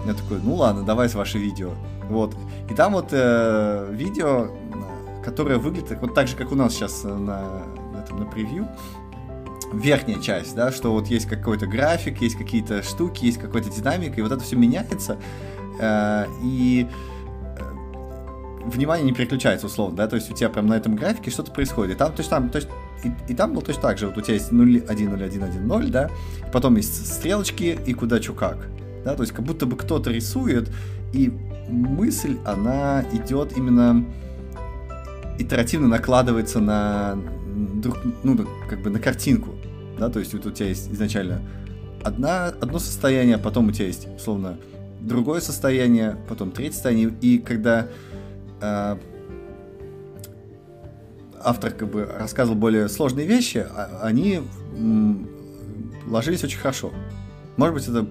Я 0.05 0.15
такой, 0.15 0.41
ну 0.43 0.55
ладно, 0.55 0.85
давай 0.85 1.09
с 1.09 1.15
ваше 1.15 1.39
видео. 1.39 1.73
Вот. 2.09 2.35
И 2.69 2.75
там 2.75 2.93
вот 2.95 3.09
э, 3.13 3.89
видео, 3.93 4.49
которое 5.25 5.59
выглядит 5.59 5.99
вот 6.01 6.15
так 6.15 6.27
же, 6.27 6.37
как 6.37 6.51
у 6.51 6.57
нас 6.57 6.73
сейчас 6.73 7.05
на, 7.05 7.19
на, 7.19 8.03
этом, 8.05 8.19
на 8.19 8.27
превью. 8.27 8.69
Верхняя 9.73 10.19
часть, 10.21 10.55
да, 10.57 10.73
что 10.73 10.93
вот 10.93 11.09
есть 11.09 11.27
какой-то 11.27 11.67
график, 11.67 12.21
есть 12.23 12.37
какие-то 12.37 12.83
штуки, 12.83 13.27
есть 13.27 13.39
какой-то 13.39 13.69
динамика, 13.71 14.15
и 14.19 14.23
вот 14.23 14.33
это 14.33 14.43
все 14.43 14.57
меняется. 14.57 15.19
Э, 15.79 16.25
и 16.43 16.89
э, 17.57 17.63
внимание 18.67 19.05
не 19.05 19.13
переключается 19.13 19.67
условно, 19.67 19.97
да, 19.97 20.09
то 20.09 20.17
есть 20.17 20.31
у 20.31 20.35
тебя 20.35 20.49
прям 20.49 20.67
на 20.67 20.75
этом 20.75 20.97
графике 20.97 21.31
что-то 21.31 21.53
происходит. 21.53 21.99
Там, 21.99 22.13
то 22.13 22.21
есть 22.21 22.31
там, 22.31 22.49
то 22.49 22.57
есть 22.57 22.69
и, 23.05 23.33
и 23.33 23.35
там 23.35 23.53
было 23.53 23.63
точно 23.63 23.83
так 23.83 23.99
же, 23.99 24.07
вот 24.07 24.19
у 24.19 24.21
тебя 24.21 24.35
есть 24.35 24.53
0, 24.53 24.83
1, 24.89 25.11
0, 25.11 25.23
1, 25.23 25.43
1, 25.43 25.67
0, 25.67 25.91
да, 25.91 26.11
потом 26.53 26.77
есть 26.77 27.07
стрелочки 27.07 27.79
и 27.87 27.93
куда 27.95 28.21
что 28.21 28.33
как, 28.33 28.69
да, 29.05 29.15
то 29.15 29.23
есть 29.23 29.33
как 29.33 29.45
будто 29.45 29.67
бы 29.67 29.77
кто-то 29.77 30.11
рисует, 30.11 30.71
и 31.13 31.33
мысль, 31.69 32.39
она 32.45 33.05
идет 33.13 33.57
именно 33.57 34.05
итеративно 35.39 35.89
накладывается 35.89 36.61
на 36.61 37.17
друг, 37.75 37.99
ну, 38.23 38.47
как 38.69 38.83
бы 38.83 38.91
на 38.91 38.99
картинку, 38.99 39.55
да, 39.99 40.09
то 40.09 40.19
есть 40.19 40.33
вот 40.35 40.47
у 40.47 40.51
тебя 40.51 40.69
есть 40.69 40.91
изначально 40.91 41.43
одна, 42.03 42.47
одно 42.47 42.79
состояние, 42.79 43.39
потом 43.39 43.69
у 43.69 43.73
тебя 43.73 43.87
есть, 43.87 44.09
условно, 44.17 44.59
другое 45.01 45.41
состояние, 45.41 46.17
потом 46.29 46.51
третье 46.51 46.75
состояние, 46.75 47.15
и 47.21 47.39
когда 47.39 47.89
э, 48.61 48.97
автор 51.45 51.73
как 51.73 51.91
бы 51.91 52.05
рассказывал 52.05 52.59
более 52.59 52.89
сложные 52.89 53.27
вещи, 53.27 53.59
а, 53.59 54.01
они 54.03 54.43
ложились 56.07 56.45
очень 56.45 56.59
хорошо. 56.59 56.93
Может 57.57 57.75
быть, 57.75 57.89
это 57.89 58.07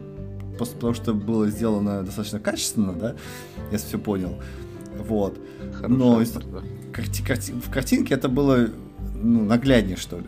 просто 0.57 0.75
потому, 0.75 0.93
что 0.93 1.13
было 1.13 1.47
сделано 1.49 2.03
достаточно 2.03 2.39
качественно, 2.39 2.93
да, 2.93 3.15
если 3.71 3.87
все 3.87 3.99
понял. 3.99 4.41
Вот. 4.97 5.39
Хороший 5.73 5.97
Но 5.97 6.19
автор, 6.19 6.43
да. 6.45 6.61
карти- 6.91 7.23
карти- 7.23 7.51
в 7.51 7.69
картинке 7.71 8.15
это 8.15 8.29
было 8.29 8.67
ну, 9.15 9.43
нагляднее, 9.45 9.97
что 9.97 10.17
ли. 10.17 10.25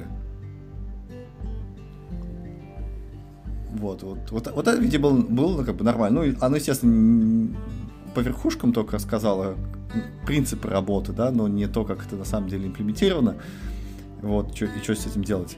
Вот, 3.72 4.04
вот, 4.04 4.32
вот, 4.32 4.52
вот 4.54 4.68
это 4.68 4.80
видео 4.80 5.00
было, 5.00 5.14
было 5.22 5.58
ну, 5.58 5.66
как 5.66 5.76
бы 5.76 5.84
нормально. 5.84 6.24
Ну, 6.24 6.36
оно, 6.42 6.56
естественно, 6.56 7.56
по 8.14 8.20
верхушкам 8.20 8.74
только 8.74 8.96
рассказала 8.96 9.56
принципы 10.26 10.70
работы, 10.70 11.12
да, 11.12 11.32
но 11.32 11.48
не 11.48 11.68
то, 11.68 11.84
как 11.84 12.06
это 12.06 12.16
на 12.16 12.26
самом 12.26 12.50
деле 12.50 12.68
имплементировано. 12.68 13.38
Вот, 14.22 14.54
чё, 14.54 14.66
и 14.66 14.84
что 14.84 14.96
с 14.96 15.08
этим 15.08 15.24
делать. 15.24 15.58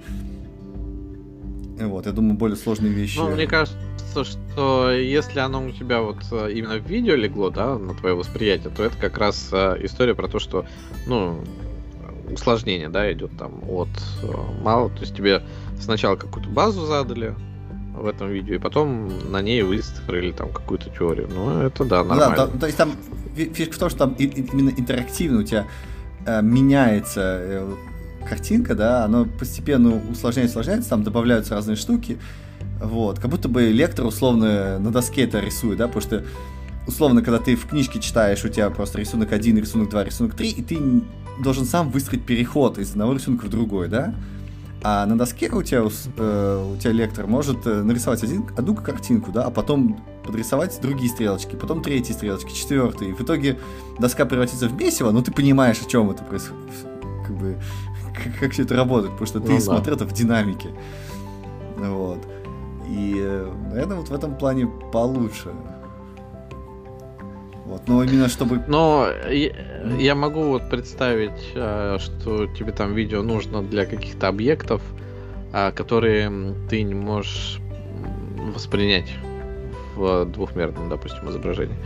Вот, 1.80 2.06
я 2.06 2.12
думаю, 2.12 2.36
более 2.36 2.58
сложные 2.58 2.93
вещи. 2.93 3.18
Ну, 3.18 3.30
мне 3.30 3.47
кажется, 3.47 4.24
что 4.24 4.91
если 4.91 5.39
оно 5.39 5.66
у 5.66 5.72
тебя 5.72 6.02
вот 6.02 6.18
э, 6.32 6.52
именно 6.54 6.78
в 6.78 6.88
видео 6.88 7.16
легло, 7.16 7.49
да, 7.49 7.78
на 7.78 7.95
твое 7.95 8.14
восприятие, 8.14 8.72
то 8.76 8.84
это 8.84 8.95
как 8.97 9.18
раз 9.18 9.49
э, 9.52 9.78
история 9.82 10.14
про 10.14 10.28
то, 10.28 10.38
что, 10.39 10.66
ну, 11.08 11.43
усложнение, 12.32 12.89
да, 12.89 13.12
идет 13.12 13.32
там 13.38 13.64
от 13.68 13.89
э, 14.22 14.62
мало, 14.62 14.89
то 14.89 15.02
есть 15.02 15.16
тебе 15.16 15.41
сначала 15.80 16.16
какую-то 16.16 16.49
базу 16.49 16.86
задали, 16.86 17.36
в 17.93 18.05
этом 18.05 18.29
видео, 18.29 18.55
и 18.55 18.57
потом 18.57 19.11
на 19.31 19.41
ней 19.41 19.61
выстроили 19.63 20.31
там 20.31 20.49
какую-то 20.49 20.89
теорию. 20.89 21.29
Ну, 21.33 21.61
это 21.61 21.85
да, 21.85 22.03
нормально. 22.03 22.35
Да, 22.35 22.47
то, 22.47 22.57
то 22.59 22.65
есть 22.65 22.77
там 22.77 22.93
фишка 23.35 23.73
в 23.73 23.77
том, 23.77 23.89
что 23.89 23.99
там 23.99 24.13
именно 24.17 24.69
интерактивно 24.69 25.39
у 25.39 25.43
тебя 25.43 25.67
э, 26.25 26.41
меняется 26.41 27.21
э, 27.21 27.73
картинка, 28.27 28.75
да, 28.75 29.05
оно 29.05 29.25
постепенно 29.25 30.01
усложняется, 30.09 30.59
усложняется, 30.59 30.89
там 30.89 31.03
добавляются 31.03 31.55
разные 31.55 31.75
штуки, 31.75 32.17
вот, 32.81 33.19
как 33.19 33.29
будто 33.29 33.49
бы 33.49 33.69
лектор 33.69 34.05
условно 34.05 34.79
на 34.79 34.91
доске 34.91 35.23
это 35.23 35.39
рисует, 35.39 35.77
да, 35.77 35.87
потому 35.87 36.01
что 36.01 36.23
условно, 36.87 37.21
когда 37.21 37.39
ты 37.39 37.55
в 37.55 37.67
книжке 37.67 37.99
читаешь, 37.99 38.43
у 38.43 38.49
тебя 38.49 38.69
просто 38.69 38.99
рисунок 38.99 39.31
1, 39.31 39.57
рисунок 39.57 39.89
2, 39.89 40.03
рисунок 40.03 40.35
3, 40.35 40.49
и 40.49 40.61
ты 40.61 40.79
должен 41.43 41.65
сам 41.65 41.89
выстроить 41.89 42.25
переход 42.25 42.77
из 42.77 42.91
одного 42.91 43.13
рисунка 43.13 43.45
в 43.45 43.49
другой, 43.49 43.87
да, 43.87 44.13
а 44.84 45.05
на 45.05 45.17
доске 45.17 45.49
у 45.51 45.61
тебя, 45.61 45.82
э, 45.82 46.73
у 46.73 46.77
тебя 46.77 46.91
лектор 46.91 47.27
может 47.27 47.67
э, 47.67 47.84
нарисовать 47.84 48.23
один, 48.23 48.45
одну 48.57 48.75
картинку, 48.75 49.32
да, 49.32 49.43
а 49.43 49.51
потом 49.51 50.03
подрисовать 50.23 50.79
другие 50.82 51.09
стрелочки, 51.09 51.55
потом 51.55 51.84
третьи 51.84 52.13
стрелочки, 52.13 52.51
четвертые. 52.53 53.11
И 53.11 53.13
в 53.13 53.21
итоге 53.21 53.59
доска 53.99 54.25
превратится 54.25 54.67
в 54.67 54.73
месиво, 54.73 55.11
но 55.11 55.21
ты 55.21 55.32
понимаешь, 55.32 55.79
о 55.82 55.86
чем 55.86 56.09
это 56.09 56.23
происходит. 56.23 56.71
Как 57.27 57.38
бы, 57.38 57.57
как, 58.15 58.39
как 58.39 58.51
все 58.53 58.63
это 58.63 58.75
работает, 58.75 59.11
потому 59.13 59.27
что 59.27 59.39
ты 59.39 59.51
ну, 59.51 59.57
да. 59.57 59.61
смотрел 59.61 59.95
это 59.95 60.05
в 60.05 60.13
динамике. 60.13 60.69
Вот. 61.77 62.19
И, 62.88 63.45
наверное, 63.69 63.97
вот 63.97 64.09
в 64.09 64.13
этом 64.13 64.36
плане 64.36 64.67
получше. 64.91 65.49
Вот, 67.72 67.88
но 67.88 68.03
именно 68.03 68.28
чтобы... 68.28 68.61
Но 68.67 69.07
я, 69.30 69.51
я 69.97 70.13
могу 70.13 70.43
вот 70.43 70.69
представить, 70.69 71.51
э, 71.55 71.99
что 72.01 72.45
тебе 72.47 72.74
там 72.74 72.93
видео 72.93 73.24
нужно 73.24 73.61
для 73.63 73.86
каких-то 73.86 74.28
объектов, 74.28 74.82
а, 75.53 75.72
которые 75.72 76.53
ты 76.69 76.82
не 76.82 76.93
можешь 76.93 77.59
воспринять 78.53 79.09
в 79.95 80.26
двухмерном, 80.26 80.89
допустим, 80.89 81.30
изображении. 81.30 81.78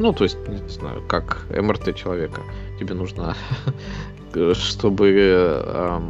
Ну, 0.00 0.12
то 0.12 0.24
есть, 0.24 0.36
не 0.48 0.68
знаю, 0.68 1.04
как 1.06 1.46
МРТ 1.50 1.94
человека. 1.94 2.40
Тебе 2.80 2.94
нужно, 2.94 3.36
чтобы 4.54 5.14
э, 5.16 6.00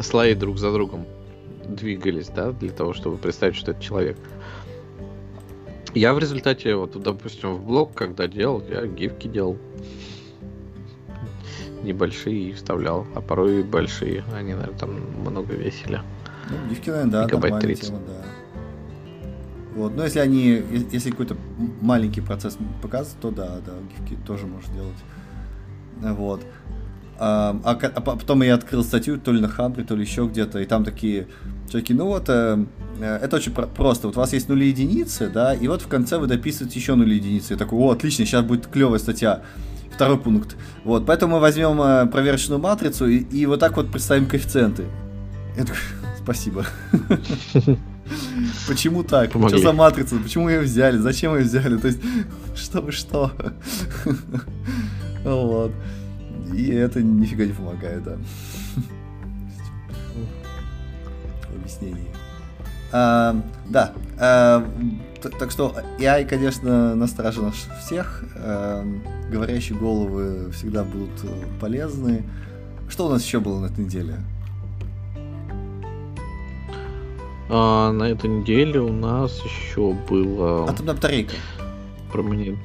слои 0.00 0.34
друг 0.34 0.58
за 0.58 0.72
другом 0.72 1.06
двигались, 1.66 2.28
да, 2.28 2.52
для 2.52 2.70
того, 2.70 2.94
чтобы 2.94 3.16
представить, 3.16 3.56
что 3.56 3.72
это 3.72 3.82
человек. 3.82 4.16
Я 5.94 6.14
в 6.14 6.18
результате, 6.18 6.74
вот, 6.74 7.00
допустим, 7.00 7.54
в 7.54 7.64
блог, 7.64 7.94
когда 7.94 8.28
делал, 8.28 8.62
я 8.68 8.86
гифки 8.86 9.28
делал. 9.28 9.58
Небольшие 11.82 12.50
и 12.50 12.52
вставлял, 12.52 13.06
а 13.14 13.20
порой 13.20 13.60
и 13.60 13.62
большие. 13.62 14.24
Они, 14.34 14.52
наверное, 14.52 14.78
там 14.78 14.90
много 15.20 15.54
весили. 15.54 16.00
Ну, 16.50 16.56
гифки, 16.68 16.90
наверное, 16.90 17.12
да, 17.12 17.24
Мегабайт 17.24 17.60
30. 17.60 17.86
Тема, 17.86 18.00
да. 18.06 18.24
Вот. 19.74 19.94
Но 19.94 20.04
если 20.04 20.18
они, 20.18 20.62
если 20.90 21.10
какой-то 21.10 21.36
маленький 21.80 22.20
процесс 22.20 22.58
показывают, 22.82 23.20
то 23.20 23.30
да, 23.30 23.58
да, 23.64 23.72
гифки 23.96 24.18
тоже 24.26 24.46
можешь 24.46 24.70
делать. 24.70 24.96
Вот. 26.16 26.44
А, 27.18 27.58
а, 27.64 27.72
а 27.72 28.00
потом 28.00 28.42
я 28.42 28.54
открыл 28.54 28.84
статью 28.84 29.18
то 29.18 29.32
ли 29.32 29.40
на 29.40 29.48
Хабре, 29.48 29.84
то 29.84 29.96
ли 29.96 30.02
еще 30.02 30.26
где-то, 30.26 30.60
и 30.60 30.66
там 30.66 30.84
такие 30.84 31.26
чуваки, 31.70 31.94
ну 31.94 32.06
вот, 32.06 32.28
э, 32.28 32.64
э 33.00 33.18
это 33.22 33.36
очень 33.36 33.52
про- 33.52 33.66
просто. 33.66 34.08
Вот 34.08 34.16
у 34.16 34.20
вас 34.20 34.32
есть 34.32 34.48
нули 34.48 34.66
единицы, 34.66 35.28
да, 35.28 35.54
и 35.54 35.68
вот 35.68 35.82
в 35.82 35.88
конце 35.88 36.18
вы 36.18 36.26
дописываете 36.26 36.78
еще 36.78 36.94
нули 36.94 37.14
единицы. 37.14 37.54
Я 37.54 37.58
такой, 37.58 37.78
о, 37.78 37.90
отлично, 37.90 38.24
сейчас 38.24 38.44
будет 38.44 38.66
клевая 38.66 38.98
статья. 38.98 39.42
Второй 39.94 40.18
пункт. 40.18 40.56
Вот, 40.84 41.06
поэтому 41.06 41.36
мы 41.36 41.40
возьмем 41.40 41.80
э, 41.82 42.06
проверочную 42.06 42.60
матрицу 42.60 43.06
и, 43.08 43.18
и 43.18 43.46
вот 43.46 43.60
так 43.60 43.76
вот 43.76 43.90
представим 43.90 44.26
коэффициенты. 44.26 44.84
Я 45.56 45.64
такой, 45.64 45.80
спасибо. 46.22 46.64
Почему 48.68 49.02
так? 49.02 49.32
Помогли. 49.32 49.58
Что 49.58 49.68
за 49.68 49.72
матрица? 49.72 50.16
Почему 50.16 50.48
ее 50.48 50.60
взяли? 50.60 50.98
Зачем 50.98 51.34
ее 51.34 51.42
взяли? 51.42 51.76
То 51.76 51.88
есть, 51.88 52.00
чтобы 52.56 52.92
что? 52.92 53.32
Вот. 55.24 55.72
И 56.54 56.68
это 56.70 57.02
нифига 57.02 57.44
не 57.44 57.52
помогает, 57.52 58.02
да. 58.04 58.16
Объяснение. 61.68 62.10
А, 62.92 63.36
да. 63.68 63.92
А, 64.18 64.66
так 65.38 65.50
что 65.50 65.74
AI, 65.98 66.24
конечно, 66.24 66.94
на 66.94 67.06
страже 67.06 67.42
нас 67.42 67.68
всех. 67.84 68.24
А, 68.36 68.86
говорящие 69.30 69.78
головы 69.78 70.50
всегда 70.52 70.82
будут 70.82 71.10
полезны. 71.60 72.24
Что 72.88 73.06
у 73.06 73.10
нас 73.10 73.22
еще 73.22 73.40
было 73.40 73.60
на 73.60 73.66
этой 73.66 73.84
неделе? 73.84 74.14
А, 77.50 77.92
на 77.92 78.04
этой 78.04 78.30
неделе 78.30 78.80
у 78.80 78.92
нас 78.92 79.38
еще 79.42 79.92
было... 80.08 80.70
Атомная 80.70 80.94
батарейка. 80.94 81.34
Про 82.10 82.22
мне. 82.22 82.58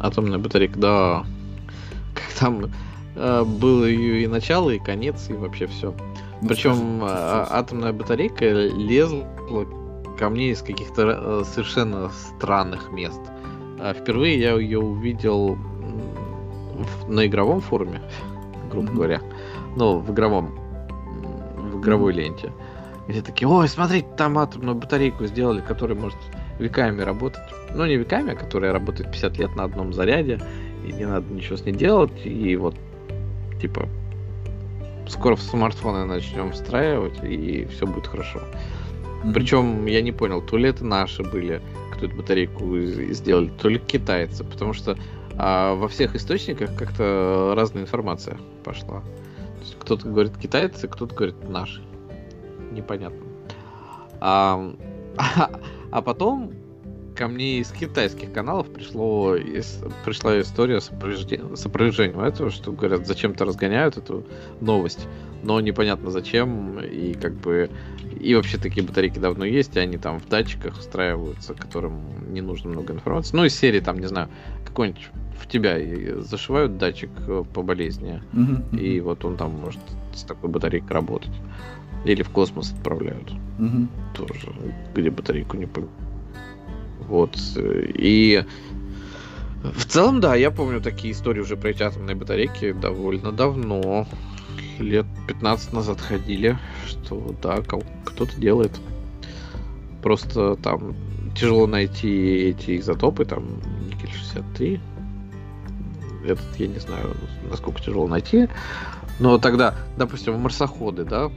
Атомная 0.00 0.38
батарейка, 0.38 0.78
да. 0.80 1.26
Как 2.12 2.40
там 2.40 2.72
э, 3.14 3.44
было 3.44 3.84
ее 3.84 4.24
и 4.24 4.26
начало, 4.26 4.70
и 4.70 4.80
конец, 4.80 5.30
и 5.30 5.34
вообще 5.34 5.68
все. 5.68 5.94
Ну, 6.44 6.48
Причем 6.48 7.00
а, 7.02 7.46
атомная 7.50 7.94
батарейка 7.94 8.44
лезла 8.44 9.24
ко 10.18 10.28
мне 10.28 10.50
из 10.50 10.60
каких-то 10.60 11.42
совершенно 11.44 12.10
странных 12.10 12.92
мест. 12.92 13.20
А 13.80 13.94
впервые 13.94 14.38
я 14.38 14.52
ее 14.52 14.78
увидел 14.78 15.56
на 17.08 17.26
игровом 17.26 17.62
форуме, 17.62 18.02
грубо 18.70 18.88
mm-hmm. 18.88 18.94
говоря. 18.94 19.20
Ну, 19.76 20.00
в 20.00 20.12
игровом, 20.12 20.54
в 21.56 21.80
игровой 21.80 22.12
mm-hmm. 22.12 22.16
ленте. 22.16 22.52
Где 23.08 23.22
такие, 23.22 23.48
ой, 23.48 23.66
смотрите, 23.66 24.06
там 24.14 24.36
атомную 24.36 24.74
батарейку 24.74 25.24
сделали, 25.24 25.62
которая 25.62 25.96
может 25.96 26.18
веками 26.58 27.00
работать. 27.00 27.40
Ну, 27.74 27.86
не 27.86 27.96
веками, 27.96 28.32
а 28.32 28.36
которая 28.36 28.74
работает 28.74 29.10
50 29.10 29.38
лет 29.38 29.56
на 29.56 29.64
одном 29.64 29.94
заряде, 29.94 30.40
и 30.86 30.92
не 30.92 31.06
надо 31.06 31.32
ничего 31.32 31.56
с 31.56 31.64
ней 31.64 31.72
делать, 31.72 32.26
и 32.26 32.54
вот, 32.56 32.74
типа, 33.62 33.88
скоро 35.08 35.36
в 35.36 35.42
смартфоны 35.42 36.04
начнем 36.04 36.52
встраивать, 36.52 37.22
и 37.22 37.66
все 37.66 37.86
будет 37.86 38.06
хорошо. 38.06 38.40
Mm-hmm. 38.40 39.32
Причем 39.32 39.86
я 39.86 40.02
не 40.02 40.12
понял, 40.12 40.42
то 40.42 40.56
ли 40.56 40.68
это 40.68 40.84
наши 40.84 41.22
были, 41.22 41.62
кто 41.92 42.06
эту 42.06 42.16
батарейку 42.16 42.78
сделали, 42.78 43.50
то 43.60 43.68
ли 43.68 43.78
китайцы, 43.78 44.44
потому 44.44 44.72
что 44.72 44.96
а, 45.36 45.74
во 45.74 45.88
всех 45.88 46.14
источниках 46.14 46.74
как-то 46.76 47.54
разная 47.56 47.82
информация 47.82 48.38
пошла. 48.64 49.02
кто-то 49.80 50.08
говорит 50.08 50.36
китайцы, 50.36 50.88
кто-то 50.88 51.14
говорит 51.14 51.48
наши 51.48 51.82
непонятно. 52.74 53.26
А, 54.20 54.74
а, 55.16 55.50
а 55.90 56.02
потом 56.02 56.52
ко 57.14 57.28
мне 57.28 57.58
из 57.60 57.70
китайских 57.70 58.32
каналов 58.32 58.68
пришло, 58.68 59.36
из, 59.36 59.80
пришла 60.04 60.40
история 60.40 60.80
с 60.80 60.88
опровержением 60.88 62.20
этого, 62.20 62.50
что 62.50 62.72
говорят, 62.72 63.06
зачем-то 63.06 63.44
разгоняют 63.44 63.96
эту 63.96 64.24
новость, 64.60 65.06
но 65.42 65.60
непонятно 65.60 66.10
зачем, 66.10 66.80
и 66.80 67.14
как 67.14 67.34
бы 67.34 67.70
и 68.20 68.34
вообще 68.34 68.58
такие 68.58 68.84
батарейки 68.84 69.18
давно 69.18 69.44
есть, 69.44 69.76
и 69.76 69.80
они 69.80 69.98
там 69.98 70.18
в 70.18 70.28
датчиках 70.28 70.78
встраиваются, 70.78 71.54
которым 71.54 72.32
не 72.32 72.40
нужно 72.40 72.70
много 72.70 72.92
информации. 72.94 73.36
Ну, 73.36 73.44
из 73.44 73.54
серии, 73.54 73.80
там, 73.80 73.98
не 73.98 74.06
знаю, 74.06 74.28
какой-нибудь 74.64 75.10
в 75.40 75.48
тебя 75.48 75.78
зашивают 76.22 76.78
датчик 76.78 77.10
э, 77.26 77.44
по 77.52 77.62
болезни, 77.62 78.22
mm-hmm. 78.32 78.78
и 78.78 79.00
вот 79.00 79.24
он 79.24 79.36
там 79.36 79.50
может 79.52 79.80
с 80.14 80.22
такой 80.22 80.48
батарейкой 80.48 80.90
работать. 80.90 81.32
Или 82.04 82.22
в 82.22 82.30
космос 82.30 82.70
отправляют. 82.72 83.32
Угу. 83.58 83.88
Тоже, 84.14 84.52
где 84.94 85.10
батарейку 85.10 85.56
не 85.56 85.64
помню. 85.64 85.88
Вот. 87.08 87.36
И 87.56 88.44
в 89.62 89.84
целом, 89.86 90.20
да, 90.20 90.34
я 90.34 90.50
помню 90.50 90.80
такие 90.80 91.12
истории 91.12 91.40
уже 91.40 91.56
про 91.56 91.70
эти 91.70 91.82
атомные 91.82 92.16
батарейки 92.16 92.72
довольно 92.72 93.32
давно. 93.32 94.06
Лет 94.78 95.06
15 95.28 95.72
назад 95.72 96.00
ходили, 96.00 96.58
что 96.86 97.34
да, 97.42 97.62
кто-то 97.62 98.36
делает. 98.40 98.72
Просто 100.02 100.56
там 100.56 100.94
тяжело 101.34 101.66
найти 101.66 102.08
эти 102.08 102.78
изотопы, 102.78 103.24
там 103.24 103.60
никель 103.88 104.10
63. 104.10 104.80
Этот 106.26 106.56
я 106.56 106.66
не 106.66 106.78
знаю, 106.78 107.16
насколько 107.50 107.80
тяжело 107.80 108.06
найти. 108.06 108.48
Но 109.20 109.38
тогда, 109.38 109.74
допустим, 109.96 110.34
марсоходы, 110.40 111.04
да, 111.04 111.30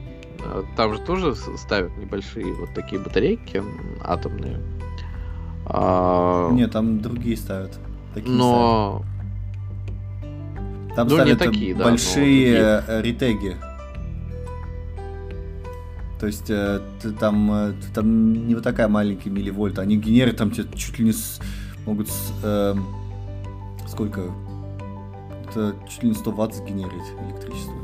там 0.76 0.94
же 0.94 1.00
тоже 1.00 1.34
ставят 1.34 1.96
небольшие 1.96 2.52
вот 2.54 2.74
такие 2.74 3.00
батарейки 3.00 3.62
атомные. 4.02 4.58
А... 5.68 6.50
Нет, 6.52 6.72
там 6.72 7.00
другие 7.00 7.36
ставят. 7.36 7.78
Такие 8.14 8.36
но... 8.36 9.02
Ставят. 9.02 9.18
Там 10.96 11.06
ну, 11.06 11.14
ставят 11.14 11.28
не 11.28 11.46
такие, 11.46 11.74
большие 11.74 12.60
да, 12.60 12.84
э, 12.88 13.02
ритеги. 13.02 13.56
То 16.18 16.26
есть 16.26 16.50
э, 16.50 16.80
там, 17.20 17.52
э, 17.52 17.72
там 17.94 18.48
не 18.48 18.54
вот 18.56 18.64
такая 18.64 18.88
маленькая 18.88 19.30
милливольт, 19.30 19.78
они 19.78 19.96
генерят 19.96 20.38
там 20.38 20.50
чуть 20.50 20.98
ли 20.98 21.04
не 21.04 21.12
с, 21.12 21.40
могут 21.86 22.08
с, 22.08 22.32
э, 22.42 22.74
сколько? 23.86 24.22
Это 25.48 25.76
чуть 25.88 26.02
ли 26.02 26.08
не 26.08 26.14
100 26.16 26.30
ватт 26.32 26.54
генерить 26.66 27.14
электричество. 27.24 27.74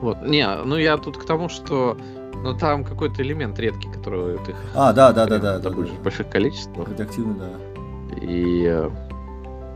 Вот. 0.00 0.22
Не, 0.22 0.46
ну 0.64 0.76
я 0.76 0.96
тут 0.96 1.16
к 1.18 1.24
тому, 1.24 1.48
что 1.48 1.98
ну 2.44 2.56
там 2.56 2.84
какой-то 2.84 3.22
элемент 3.22 3.58
редкий, 3.58 3.87
который 3.98 4.38
ты 4.44 4.54
а, 4.74 4.92
да, 4.92 5.12
да, 5.12 5.26
да, 5.26 5.38
да, 5.38 5.58
да, 5.58 5.70
да, 5.70 5.76
больших 6.02 6.28
количествах. 6.30 6.88
Радиоактивный, 6.88 7.34
да. 7.38 8.16
И 8.22 8.64
э, 8.66 8.90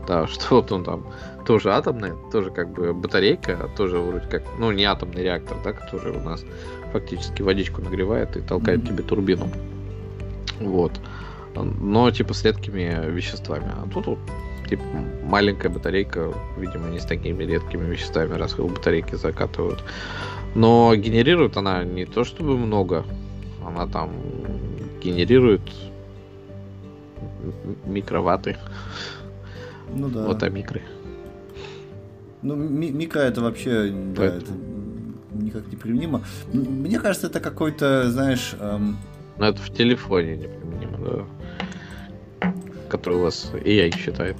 да, 0.07 0.27
что 0.27 0.55
вот 0.55 0.71
он 0.71 0.83
там 0.83 1.05
тоже 1.45 1.71
атомный, 1.71 2.11
тоже 2.31 2.51
как 2.51 2.69
бы 2.69 2.93
батарейка, 2.93 3.69
тоже 3.75 3.99
вроде 3.99 4.27
как, 4.27 4.43
ну 4.59 4.71
не 4.71 4.85
атомный 4.85 5.23
реактор, 5.23 5.57
да, 5.63 5.73
который 5.73 6.15
у 6.15 6.21
нас 6.21 6.43
фактически 6.91 7.41
водичку 7.41 7.81
нагревает 7.81 8.35
и 8.37 8.41
толкает 8.41 8.81
mm-hmm. 8.81 8.87
тебе 8.87 9.03
турбину. 9.03 9.49
Вот. 10.59 10.93
Но 11.55 12.09
типа 12.09 12.33
с 12.33 12.43
редкими 12.43 13.09
веществами. 13.11 13.71
А 13.77 13.87
тут 13.93 14.07
вот 14.07 14.19
типа 14.69 14.83
маленькая 15.23 15.69
батарейка, 15.69 16.33
видимо, 16.57 16.89
не 16.89 16.99
с 16.99 17.05
такими 17.05 17.43
редкими 17.43 17.89
веществами, 17.89 18.33
раз 18.33 18.57
его 18.57 18.69
батарейки 18.69 19.15
закатывают. 19.15 19.83
Но 20.55 20.95
генерирует 20.95 21.57
она 21.57 21.83
не 21.83 22.05
то 22.05 22.23
чтобы 22.23 22.57
много, 22.57 23.05
она 23.75 23.87
там 23.87 24.11
генерирует 25.01 25.61
микроватты. 27.85 28.57
Ну 29.93 30.09
да. 30.09 30.25
Вот 30.25 30.41
а 30.43 30.49
микры. 30.49 30.81
Ну, 32.41 32.55
ми- 32.55 32.91
микро 32.91 33.19
это 33.19 33.41
вообще, 33.41 33.93
да, 34.15 34.25
это 34.25 34.51
никак 35.33 35.67
не 35.67 35.77
применимо. 35.77 36.23
Мне 36.51 36.99
кажется, 36.99 37.27
это 37.27 37.39
какой-то, 37.39 38.09
знаешь... 38.11 38.55
Эм... 38.59 38.97
Ну, 39.37 39.45
это 39.45 39.61
в 39.61 39.69
телефоне 39.73 40.37
неприменимо, 40.37 40.97
да 40.97 41.25
который 42.93 43.17
у 43.17 43.21
вас 43.21 43.51
AI 43.53 43.91
считает. 43.97 44.37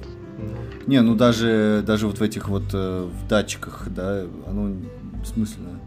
Не, 0.86 1.00
ну 1.00 1.16
даже, 1.16 1.82
даже 1.84 2.06
вот 2.06 2.20
в 2.20 2.22
этих 2.22 2.48
вот 2.48 2.62
э, 2.72 3.08
в 3.10 3.28
датчиках, 3.28 3.88
да, 3.88 4.26
оно 4.46 4.76
смысленно. 5.24 5.80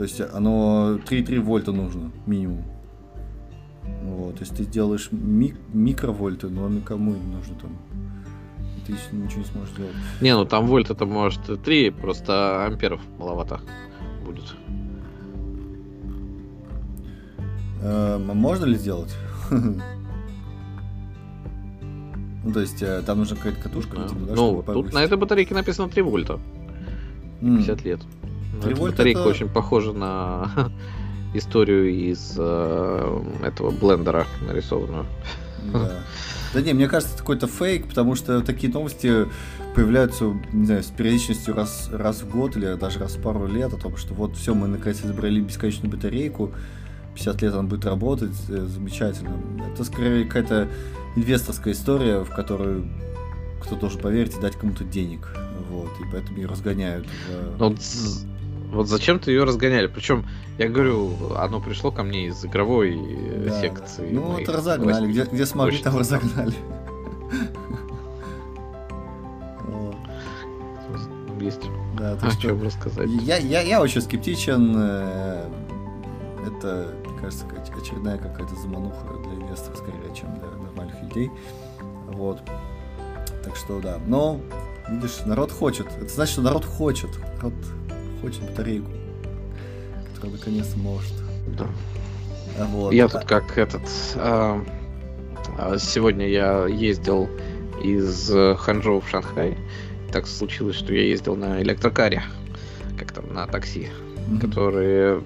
То 0.00 0.04
есть 0.04 0.18
оно 0.18 0.98
3,3 1.10 1.40
вольта 1.40 1.72
нужно, 1.72 2.10
минимум. 2.24 2.64
Вот, 4.02 4.36
то 4.36 4.40
есть 4.40 4.56
ты 4.56 4.64
делаешь 4.64 5.10
ми- 5.12 5.52
микровольты, 5.74 6.48
но 6.48 6.70
никому 6.70 7.12
не 7.12 7.36
нужно 7.36 7.54
там. 7.56 7.76
Ты 8.86 8.92
ничего 8.92 9.40
не 9.40 9.44
сможешь 9.44 9.74
сделать. 9.74 9.92
Не, 10.22 10.34
ну 10.34 10.46
там 10.46 10.66
вольт 10.66 10.88
это 10.88 11.04
может 11.04 11.62
3, 11.62 11.90
просто 11.90 12.64
амперов 12.64 13.02
маловато 13.18 13.60
будет. 14.24 14.54
Эм, 17.82 18.26
можно 18.38 18.64
ли 18.64 18.76
сделать? 18.76 19.14
Ну, 22.42 22.54
то 22.54 22.60
есть, 22.60 22.80
э, 22.82 23.02
там 23.04 23.18
нужна 23.18 23.36
какая-то 23.36 23.60
катушка, 23.60 23.98
видимо, 24.00 24.26
да, 24.26 24.34
Ну, 24.34 24.62
тут 24.66 24.94
на 24.94 25.04
этой 25.04 25.18
батарейке 25.18 25.52
написано 25.54 25.90
3 25.90 26.00
вольта. 26.00 26.40
М, 27.42 27.58
50 27.58 27.84
лет. 27.84 28.00
Ну, 28.52 28.60
3 28.62 28.72
эта 28.72 28.80
вольта 28.80 28.96
батарейка 28.96 29.20
это- 29.20 29.28
очень 29.28 29.48
похожа 29.48 29.92
на 29.92 30.70
историю 31.34 31.90
из 31.90 32.34
э, 32.36 33.22
этого 33.44 33.70
блендера 33.70 34.26
нарисованную. 34.46 35.06
Да. 35.72 36.00
Да 36.52 36.60
не, 36.62 36.72
мне 36.72 36.88
кажется, 36.88 37.14
это 37.14 37.22
какой-то 37.22 37.46
фейк, 37.46 37.86
потому 37.88 38.16
что 38.16 38.40
такие 38.40 38.72
новости 38.72 39.26
появляются, 39.76 40.24
не 40.52 40.66
знаю, 40.66 40.82
с 40.82 40.86
периодичностью 40.86 41.54
раз, 41.54 41.88
раз 41.92 42.22
в 42.22 42.28
год 42.30 42.56
или 42.56 42.74
даже 42.74 42.98
раз 42.98 43.12
в 43.16 43.22
пару 43.22 43.46
лет 43.46 43.72
о 43.72 43.76
том, 43.76 43.96
что 43.96 44.14
вот 44.14 44.36
все, 44.36 44.52
мы 44.54 44.66
наконец 44.66 45.00
изобрели 45.04 45.40
бесконечную 45.40 45.92
батарейку, 45.92 46.50
50 47.14 47.42
лет 47.42 47.54
она 47.54 47.62
будет 47.64 47.84
работать, 47.84 48.34
э, 48.48 48.66
замечательно. 48.66 49.30
Это 49.72 49.84
скорее 49.84 50.24
какая-то 50.24 50.66
инвесторская 51.14 51.72
история, 51.72 52.24
в 52.24 52.30
которую 52.30 52.88
кто 53.62 53.76
должен 53.76 54.00
поверить 54.00 54.36
и 54.36 54.40
дать 54.40 54.56
кому-то 54.56 54.82
денег. 54.82 55.28
Вот, 55.70 55.90
и 56.00 56.04
поэтому 56.10 56.38
ее 56.38 56.48
разгоняют. 56.48 57.06
в- 57.06 57.58
Ну, 57.60 57.76
вот, 58.70 58.86
з- 58.86 58.90
вот 58.92 58.98
зачем-то 59.00 59.30
ее 59.30 59.44
разгоняли. 59.44 59.86
Причем, 59.86 60.24
я 60.58 60.68
говорю, 60.68 61.10
оно 61.36 61.60
пришло 61.60 61.90
ко 61.90 62.02
мне 62.02 62.26
из 62.26 62.44
игровой 62.44 62.96
э, 62.96 63.46
Да, 63.48 63.60
секции. 63.60 64.08
да. 64.12 64.20
Ну, 64.20 64.38
это 64.38 64.52
разогнали. 64.52 65.06
Где, 65.10 65.24
где 65.24 65.46
смогли, 65.46 65.78
там 65.78 65.96
разогнали. 65.98 66.54
Вот, 69.66 69.96
Есть. 71.40 71.62
Да, 71.98 72.12
А 72.12 72.16
так 72.16 72.24
о 72.28 72.30
что... 72.32 72.42
чем 72.42 72.62
рассказать? 72.62 73.08
Я, 73.22 73.36
я, 73.38 73.60
я 73.62 73.80
очень 73.80 74.00
скептичен. 74.00 74.74
э, 74.76 75.48
Это, 76.46 76.94
мне 77.06 77.18
кажется, 77.20 77.44
очередная 77.80 78.18
какая-то 78.18 78.54
замануха 78.56 79.06
для 79.24 79.34
инвесторов, 79.44 79.78
скорее, 79.78 80.14
чем 80.14 80.34
для 80.34 80.48
нормальных 80.50 81.00
людей. 81.02 81.30
Вот. 82.08 82.40
Так 83.44 83.56
что 83.56 83.80
да. 83.80 83.98
Но, 84.06 84.40
видишь, 84.88 85.20
народ 85.24 85.50
хочет. 85.52 85.86
Это 86.00 86.08
значит, 86.12 86.32
что 86.34 86.42
народ 86.42 86.64
хочет. 86.64 87.10
Народ 87.36 87.54
хочет 88.20 88.42
батарейку, 88.42 88.90
которая 90.14 90.36
наконец-то 90.38 90.78
может. 90.78 91.12
Да. 91.58 91.66
А 92.58 92.64
Вот. 92.66 92.92
Я 92.92 93.08
тут 93.08 93.24
как 93.24 93.56
этот... 93.58 93.82
а, 94.16 94.62
Сегодня 95.78 96.28
я 96.28 96.66
ездил 96.66 97.28
из 97.82 98.30
э, 98.30 98.54
Ханчжоу 98.56 99.00
в 99.00 99.08
Шанхай. 99.08 99.56
Так 100.12 100.26
случилось, 100.26 100.76
что 100.76 100.92
я 100.92 101.02
ездил 101.04 101.36
на 101.36 101.62
электрокаре, 101.62 102.22
как 102.98 103.12
там, 103.12 103.32
на 103.32 103.46
такси, 103.46 103.88
Мгм. 104.28 104.40
которые 104.40 105.22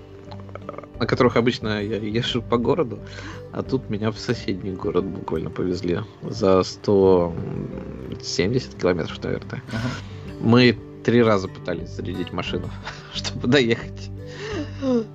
на 1.00 1.06
которых 1.06 1.36
обычно 1.36 1.82
я 1.82 1.96
езжу 1.96 2.40
по 2.40 2.56
городу, 2.56 3.00
а 3.52 3.62
тут 3.64 3.90
меня 3.90 4.12
в 4.12 4.18
соседний 4.18 4.70
город 4.70 5.04
буквально 5.04 5.50
повезли 5.50 5.98
за 6.22 6.62
170 6.62 8.74
километров, 8.76 9.20
наверное. 9.22 9.60
Ага. 9.68 9.88
Мы 10.40 10.78
три 11.04 11.22
раза 11.22 11.48
пытались 11.48 11.90
зарядить 11.90 12.32
машину, 12.32 12.70
чтобы 13.12 13.48
доехать. 13.48 14.10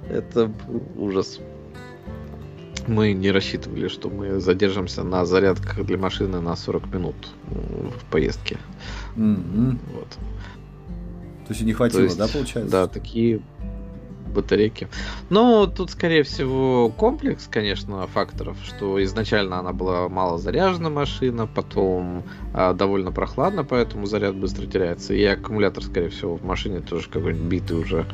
Это 0.09 0.51
ужас. 0.95 1.39
Мы 2.87 3.13
не 3.13 3.31
рассчитывали, 3.31 3.87
что 3.87 4.09
мы 4.09 4.39
задержимся 4.39 5.03
на 5.03 5.25
зарядках 5.25 5.85
для 5.85 5.97
машины 5.97 6.39
на 6.39 6.55
40 6.55 6.93
минут 6.93 7.15
в 7.45 8.11
поездке. 8.11 8.57
Мгм. 9.15 9.79
Вот. 9.93 10.07
То 11.47 11.53
есть 11.53 11.61
не 11.61 11.73
хватило, 11.73 12.01
есть, 12.01 12.17
да, 12.17 12.27
получается? 12.27 12.71
Да, 12.71 12.87
такие 12.87 13.41
батарейки. 14.29 14.87
Но 15.29 15.65
тут, 15.67 15.91
скорее 15.91 16.23
всего, 16.23 16.89
комплекс, 16.89 17.47
конечно, 17.49 18.07
факторов, 18.07 18.57
что 18.65 19.01
изначально 19.03 19.59
она 19.59 19.73
была 19.73 20.09
мало 20.09 20.37
заряжена 20.37 20.89
машина, 20.89 21.47
потом 21.47 22.23
а, 22.53 22.73
довольно 22.73 23.11
прохладно, 23.11 23.63
поэтому 23.63 24.05
заряд 24.05 24.35
быстро 24.35 24.65
теряется. 24.65 25.13
И 25.13 25.23
аккумулятор, 25.23 25.83
скорее 25.83 26.09
всего, 26.09 26.35
в 26.37 26.43
машине 26.43 26.81
тоже 26.81 27.09
какой-нибудь 27.09 27.47
битый 27.47 27.77
уже, 27.77 28.05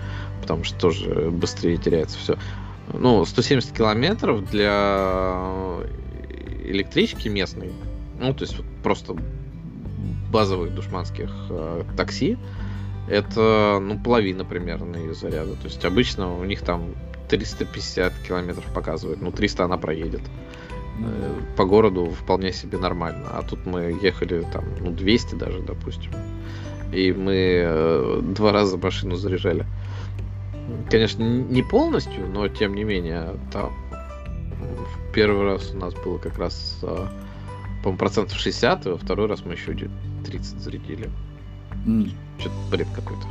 потому 0.42 0.64
что 0.64 0.80
тоже 0.80 1.30
быстрее 1.32 1.78
теряется 1.78 2.18
все. 2.18 2.38
Ну, 2.94 3.26
170 3.26 3.72
километров 3.76 4.50
для 4.50 5.80
электрички 6.64 7.28
местной, 7.28 7.72
ну, 8.20 8.34
то 8.34 8.44
есть 8.44 8.56
просто 8.84 9.16
базовых 10.32 10.74
душманских 10.74 11.32
э, 11.50 11.84
такси, 11.96 12.38
это, 13.08 13.80
ну, 13.82 14.00
половина 14.00 14.46
примерно 14.46 14.96
ее 14.96 15.14
заряда. 15.14 15.54
То 15.56 15.66
есть 15.66 15.84
обычно 15.86 16.38
у 16.38 16.44
них 16.44 16.62
там 16.62 16.96
350 17.30 18.14
километров 18.28 18.66
показывает, 18.74 19.22
ну, 19.22 19.32
300 19.32 19.66
она 19.66 19.78
проедет. 19.78 20.22
Э, 21.00 21.40
По 21.56 21.66
городу 21.66 22.06
вполне 22.10 22.52
себе 22.52 22.78
нормально. 22.78 23.28
А 23.32 23.42
тут 23.44 23.66
мы 23.66 23.98
ехали 24.02 24.46
там, 24.52 24.66
ну, 24.80 24.92
200 24.92 25.36
даже, 25.36 25.62
допустим. 25.62 26.12
И 26.94 27.12
мы 27.12 27.64
э, 27.66 28.22
два 28.22 28.52
раза 28.52 28.78
машину 28.78 29.16
заряжали. 29.16 29.66
Конечно, 30.90 31.24
не 31.24 31.62
полностью, 31.62 32.28
но 32.28 32.48
тем 32.48 32.74
не 32.74 32.84
менее, 32.84 33.36
там 33.52 33.72
в 34.60 35.14
первый 35.14 35.44
раз 35.46 35.72
у 35.74 35.78
нас 35.78 35.94
было 35.94 36.18
как 36.18 36.38
раз, 36.40 36.80
э, 36.82 37.08
по-моему, 37.84 37.98
процентов 37.98 38.38
60, 38.38 38.86
и 38.86 38.90
во 38.90 38.98
второй 38.98 39.28
раз 39.28 39.46
мы 39.46 39.54
еще 39.54 39.74
где-то 39.74 39.92
30 40.26 40.60
зарядили. 40.60 41.10
Что-то 42.40 42.56
бред 42.72 42.88
какой-то. 42.96 43.26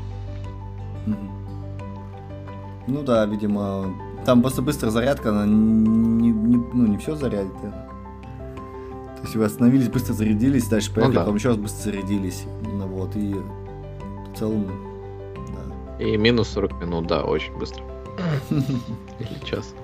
Ну 2.87 3.03
да, 3.03 3.25
видимо, 3.25 3.95
там 4.27 4.43
просто 4.43 4.61
быстрая 4.63 4.91
зарядка, 4.91 5.31
она 5.31 5.47
не, 5.47 6.31
не- 6.31 6.65
ну, 6.73 6.87
не 6.87 6.99
все 6.99 7.15
зарядит. 7.15 7.53
То 7.61 9.23
есть 9.23 9.37
вы 9.37 9.45
остановились, 9.45 9.89
быстро 9.89 10.13
зарядились, 10.13 10.67
дальше 10.69 10.93
поехали, 10.93 11.15
да. 11.15 11.21
потом 11.21 11.37
еще 11.37 11.49
раз 11.49 11.57
быстро 11.57 11.91
зарядились. 11.93 12.45
Ну 12.63 12.87
вот, 12.87 13.17
и 13.17 13.35
в 13.35 14.39
целом, 14.39 14.67
да. 15.49 16.05
И 16.05 16.17
минус 16.19 16.49
40 16.49 16.81
минут, 16.83 17.07
да, 17.07 17.23
очень 17.25 17.57
быстро. 17.57 17.83
Или 18.51 19.45
час. 19.45 19.75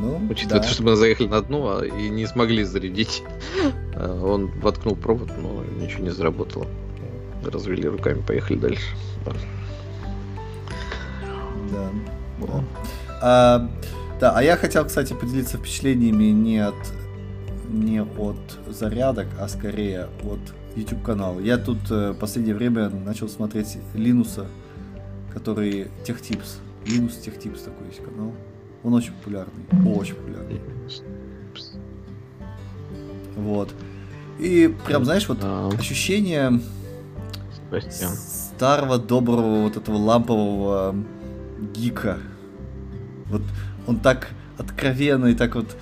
Ну, 0.00 0.20
Учитывая, 0.30 0.62
да. 0.62 0.68
что 0.68 0.82
мы 0.82 0.96
заехали 0.96 1.28
на 1.28 1.40
дно 1.40 1.78
а, 1.80 1.84
и 1.84 2.08
не 2.08 2.26
смогли 2.26 2.64
зарядить. 2.64 3.22
А, 3.94 4.18
Он 4.24 4.46
воткнул 4.60 4.96
провод, 4.96 5.28
но 5.38 5.62
ничего 5.78 6.04
не 6.04 6.10
заработало. 6.10 6.66
Развели 7.44 7.88
руками, 7.88 8.22
поехали 8.26 8.58
дальше. 8.58 8.96
Да. 9.24 9.32
Да. 11.72 11.90
да. 12.40 12.64
А, 13.20 13.70
да, 14.20 14.32
а 14.36 14.42
я 14.42 14.56
хотел, 14.56 14.84
кстати, 14.84 15.12
поделиться 15.12 15.58
впечатлениями 15.58 16.24
не 16.24 16.58
от 16.58 16.74
не 17.68 18.02
от 18.02 18.36
зарядок, 18.68 19.26
а 19.40 19.48
скорее 19.48 20.08
от 20.22 20.40
YouTube 20.76 21.02
канала. 21.02 21.40
Я 21.40 21.56
тут 21.58 21.78
э, 21.90 22.14
последнее 22.18 22.54
время 22.54 22.90
начал 22.90 23.28
смотреть 23.28 23.78
Линуса, 23.94 24.46
который 25.32 25.88
Техтипс. 26.04 26.58
Линус 26.86 27.16
Техтипс 27.16 27.62
такой 27.62 27.86
есть 27.88 28.02
канал. 28.04 28.32
Он 28.82 28.94
очень 28.94 29.12
популярный, 29.12 29.64
очень 29.86 30.14
популярный. 30.14 30.60
Вот. 33.36 33.70
И 34.38 34.74
прям, 34.86 35.04
знаешь, 35.04 35.28
вот 35.28 35.40
Да, 35.40 35.68
ощущение 35.68 36.60
Себастьян. 37.80 38.12
старого 38.12 38.98
доброго 38.98 39.62
вот 39.62 39.76
этого 39.76 39.96
лампового 39.96 40.94
гика. 41.74 42.18
Вот 43.26 43.42
он 43.86 43.98
так 43.98 44.28
откровенно 44.58 45.26
и 45.26 45.34
так 45.34 45.54
вот 45.54 45.76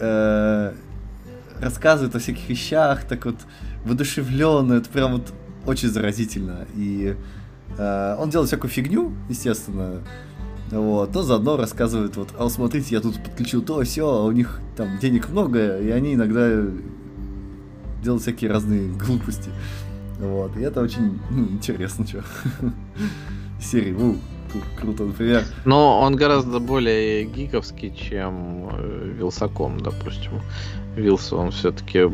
э, 0.00 0.72
рассказывает 1.60 2.14
о 2.16 2.18
всяких 2.18 2.48
вещах, 2.48 3.04
так 3.04 3.24
вот 3.26 3.36
воодушевленно, 3.84 4.74
это 4.74 4.90
прям 4.90 5.12
вот 5.12 5.32
очень 5.66 5.88
заразительно. 5.88 6.66
И 6.74 7.16
э, 7.78 8.16
он 8.18 8.30
делает 8.30 8.48
всякую 8.48 8.70
фигню, 8.70 9.12
естественно, 9.28 10.02
вот, 10.70 11.14
но 11.14 11.22
заодно 11.22 11.56
рассказывает, 11.56 12.16
вот, 12.16 12.30
а 12.38 12.48
смотрите, 12.48 12.94
я 12.94 13.00
тут 13.00 13.22
подключил 13.22 13.62
то, 13.62 13.82
все, 13.82 14.08
а 14.08 14.24
у 14.24 14.32
них 14.32 14.60
там 14.76 14.98
денег 14.98 15.28
много, 15.28 15.78
и 15.78 15.90
они 15.90 16.14
иногда 16.14 16.62
делают 18.02 18.22
всякие 18.22 18.50
разные 18.50 18.88
глупости. 18.92 19.50
Вот, 20.20 20.54
и 20.56 20.60
это 20.60 20.82
очень 20.82 21.18
ну, 21.30 21.44
интересно, 21.46 22.06
что. 22.06 22.22
Серии, 23.60 23.92
ну, 23.92 24.16
круто, 24.78 25.04
например. 25.04 25.44
Но 25.64 26.00
он 26.00 26.14
гораздо 26.16 26.60
более 26.60 27.24
гиковский, 27.24 27.94
чем 27.94 28.68
э, 28.70 29.12
Вилсаком, 29.16 29.80
допустим. 29.80 30.42
Вилса 30.94 31.36
он 31.36 31.50
все-таки 31.52 32.06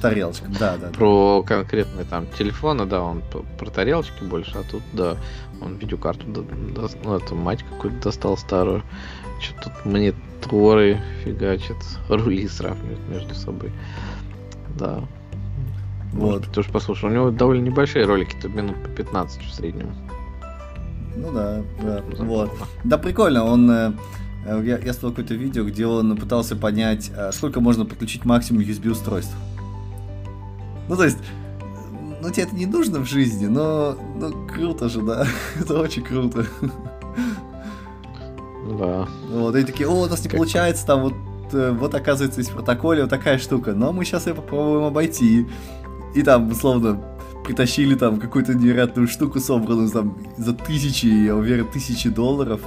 тарелочка, 0.00 0.46
да, 0.60 0.76
да. 0.76 0.88
Про 0.90 1.42
да. 1.42 1.56
конкретные 1.56 2.04
там 2.04 2.26
телефоны, 2.38 2.86
да, 2.86 3.02
он 3.02 3.22
про 3.58 3.70
тарелочки 3.70 4.22
больше, 4.22 4.56
а 4.56 4.62
тут, 4.62 4.82
да, 4.92 5.16
он 5.60 5.76
видеокарту, 5.76 6.24
да, 6.28 6.42
да, 6.76 6.88
ну, 7.02 7.16
это 7.16 7.34
мать 7.34 7.64
какую-то 7.64 8.00
достал 8.04 8.36
старую. 8.36 8.84
Что 9.40 9.64
тут 9.64 9.84
мониторы 9.84 11.00
фигачат, 11.24 11.76
рули 12.08 12.46
сравнивают 12.46 13.00
между 13.08 13.34
собой. 13.34 13.72
Да. 14.78 15.02
Вот. 16.12 16.46
Ты 16.52 16.60
уж 16.60 16.66
послушай, 16.68 17.10
у 17.10 17.12
него 17.12 17.30
довольно 17.30 17.64
небольшие 17.64 18.04
ролики, 18.04 18.36
тут 18.40 18.54
минут 18.54 18.82
по 18.82 18.88
15 18.88 19.42
в 19.42 19.54
среднем. 19.54 19.94
Ну 21.16 21.32
да, 21.32 21.62
да. 21.82 22.02
Вот. 22.18 22.50
Да, 22.84 22.98
прикольно, 22.98 23.44
он 23.44 23.70
э, 23.70 23.92
я, 24.46 24.78
я 24.78 24.92
смотрел 24.92 25.10
какое-то 25.10 25.34
видео, 25.34 25.64
где 25.64 25.86
он 25.86 26.16
пытался 26.16 26.56
понять, 26.56 27.10
э, 27.14 27.32
сколько 27.32 27.60
можно 27.60 27.84
подключить 27.84 28.24
максимум 28.24 28.62
USB 28.62 28.90
устройств. 28.90 29.34
Ну, 30.88 30.96
то 30.96 31.04
есть, 31.04 31.18
ну, 32.22 32.30
тебе 32.30 32.44
это 32.44 32.54
не 32.54 32.66
нужно 32.66 33.00
в 33.00 33.04
жизни, 33.04 33.46
но 33.46 33.96
ну, 34.16 34.46
круто 34.46 34.88
же, 34.88 35.02
да. 35.02 35.26
это 35.60 35.78
очень 35.78 36.02
круто. 36.02 36.46
Да. 38.78 39.08
Вот, 39.30 39.56
и 39.56 39.64
такие, 39.64 39.88
о, 39.88 40.02
у 40.02 40.06
нас 40.06 40.22
не 40.22 40.30
получается, 40.30 40.86
там 40.86 41.02
вот, 41.02 41.14
э, 41.52 41.70
вот 41.72 41.94
оказывается, 41.94 42.40
есть 42.40 42.50
в 42.50 42.54
протоколе 42.54 43.02
вот 43.02 43.10
такая 43.10 43.38
штука, 43.38 43.72
но 43.72 43.92
мы 43.92 44.04
сейчас 44.04 44.26
ее 44.26 44.34
попробуем 44.34 44.84
обойти. 44.84 45.46
И 46.14 46.22
там, 46.22 46.50
условно, 46.50 47.00
притащили 47.44 47.94
там 47.94 48.18
какую-то 48.18 48.54
невероятную 48.54 49.08
штуку, 49.08 49.40
собранную 49.40 49.88
там 49.90 50.18
за 50.36 50.52
тысячи, 50.52 51.06
я 51.06 51.34
уверен, 51.34 51.66
тысячи 51.66 52.08
долларов. 52.10 52.60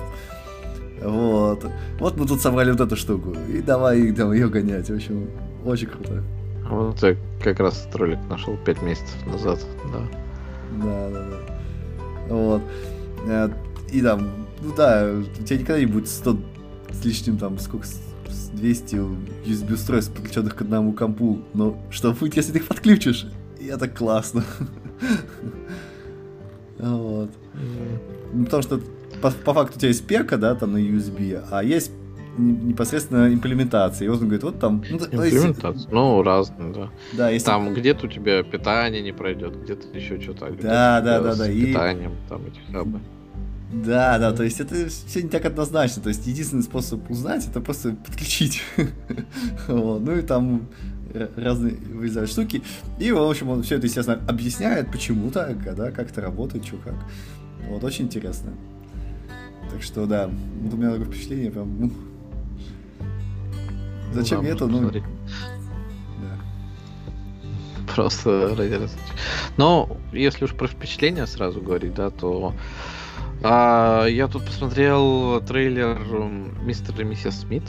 Вот. 1.02 1.66
Вот 2.00 2.18
мы 2.18 2.28
тут 2.28 2.42
собрали 2.42 2.72
вот 2.72 2.82
эту 2.82 2.96
штуку. 2.96 3.36
И 3.50 3.62
давай 3.62 4.12
там 4.12 4.34
ее 4.34 4.50
гонять. 4.50 4.90
В 4.90 4.96
общем, 4.96 5.28
очень 5.66 5.88
круто. 5.88 6.24
Вот 6.70 7.02
я 7.04 7.16
как 7.44 7.60
раз 7.60 7.82
этот 7.82 7.96
ролик 7.96 8.20
нашел 8.30 8.58
5 8.66 8.82
месяцев 8.82 9.28
назад, 9.28 9.60
да. 9.92 10.00
Да, 10.84 11.10
да, 11.10 11.26
да. 11.30 12.34
Вот. 12.34 12.62
Э, 13.28 13.50
и 13.92 14.02
там, 14.02 14.30
ну 14.62 14.74
да, 14.76 15.12
у 15.14 15.44
тебя 15.44 15.58
никогда 15.58 15.80
не 15.80 15.86
будет 15.86 16.08
100 16.08 16.38
с 16.92 17.06
лишним 17.06 17.38
там, 17.38 17.60
сколько, 17.60 17.86
200 18.54 18.96
USB 19.46 19.74
устройств, 19.74 20.14
подключенных 20.14 20.56
к 20.56 20.62
одному 20.62 20.94
компу. 20.94 21.40
Но 21.54 21.78
что 21.90 22.12
будет, 22.14 22.36
если 22.36 22.52
ты 22.52 22.60
их 22.60 22.68
подключишь? 22.68 23.28
И 23.60 23.66
это 23.68 23.88
классно. 23.88 24.44
Вот. 26.78 27.30
Ну, 28.34 28.46
потому 28.46 28.64
что 28.64 28.82
по, 29.22 29.30
по 29.30 29.54
факту 29.54 29.78
у 29.78 29.80
тебя 29.80 29.90
есть 29.90 30.08
пека, 30.08 30.38
да, 30.38 30.56
там 30.56 30.74
на 30.74 30.78
USB, 30.78 31.40
а 31.52 31.64
есть 31.64 31.92
непосредственно 32.38 33.32
имплементации. 33.34 34.06
И 34.06 34.08
он 34.08 34.20
говорит, 34.20 34.44
вот 34.44 34.60
там... 34.60 34.84
Ну, 34.90 34.98
Имплементация, 34.98 35.74
есть... 35.74 35.92
ну, 35.92 36.24
разные, 36.24 36.74
да. 36.74 36.90
Да, 37.14 37.30
если... 37.30 37.46
Там 37.46 37.74
где-то 37.74 38.08
у 38.08 38.10
тебя 38.10 38.42
питание 38.44 39.02
не 39.02 39.12
пройдет, 39.12 39.62
где-то 39.62 39.96
еще 39.96 40.20
что-то. 40.20 40.50
Да, 40.62 41.02
да, 41.02 41.20
да, 41.20 41.36
да. 41.36 41.46
С 41.46 41.48
питанием, 41.50 42.14
и... 42.14 42.30
там 42.30 42.42
эти 42.48 42.60
хабы. 42.72 43.00
Да, 43.72 44.20
да, 44.20 44.34
то 44.34 44.44
есть 44.44 44.60
это 44.60 44.90
все 44.90 45.24
не 45.24 45.30
так 45.30 45.46
однозначно. 45.46 46.02
То 46.02 46.10
есть 46.10 46.28
единственный 46.28 46.64
способ 46.64 47.10
узнать 47.10 47.48
это 47.48 47.62
просто 47.62 47.96
подключить. 47.96 48.62
вот. 49.68 50.02
Ну 50.02 50.18
и 50.18 50.22
там 50.22 50.68
разные 51.36 51.76
вырезают 51.76 52.30
штуки. 52.30 52.62
И, 53.00 53.12
в 53.12 53.18
общем, 53.18 53.50
он 53.50 53.64
все 53.64 53.76
это, 53.76 53.88
естественно, 53.88 54.20
объясняет, 54.28 54.92
почему 54.92 55.32
так, 55.32 55.64
да, 55.76 55.92
как 55.92 56.12
это 56.12 56.22
работает, 56.22 56.66
что 56.66 56.78
как. 56.78 56.96
Вот, 57.68 57.84
очень 57.84 58.06
интересно. 58.06 58.52
Так 59.72 59.82
что, 59.84 60.06
да, 60.06 60.28
у 60.28 60.76
меня 60.76 60.92
такое 60.92 61.08
впечатление, 61.08 61.52
прям, 61.52 61.80
ну, 61.80 61.92
Зачем 64.14 64.40
ну, 64.40 64.44
да, 64.44 64.50
это? 64.50 64.68
Ну, 64.68 64.92
да. 64.92 65.02
Просто 67.94 68.56
ради 68.58 68.80
Но 69.58 69.98
если 70.12 70.46
уж 70.46 70.54
про 70.54 70.68
впечатление 70.68 71.28
сразу 71.28 71.62
говорить, 71.62 71.94
да, 71.94 72.10
то 72.10 72.54
а, 73.44 74.06
я 74.06 74.28
тут 74.28 74.46
посмотрел 74.46 75.42
трейлер 75.42 76.00
Мистера 76.64 77.02
и 77.02 77.04
миссис 77.04 77.42
Смит, 77.42 77.64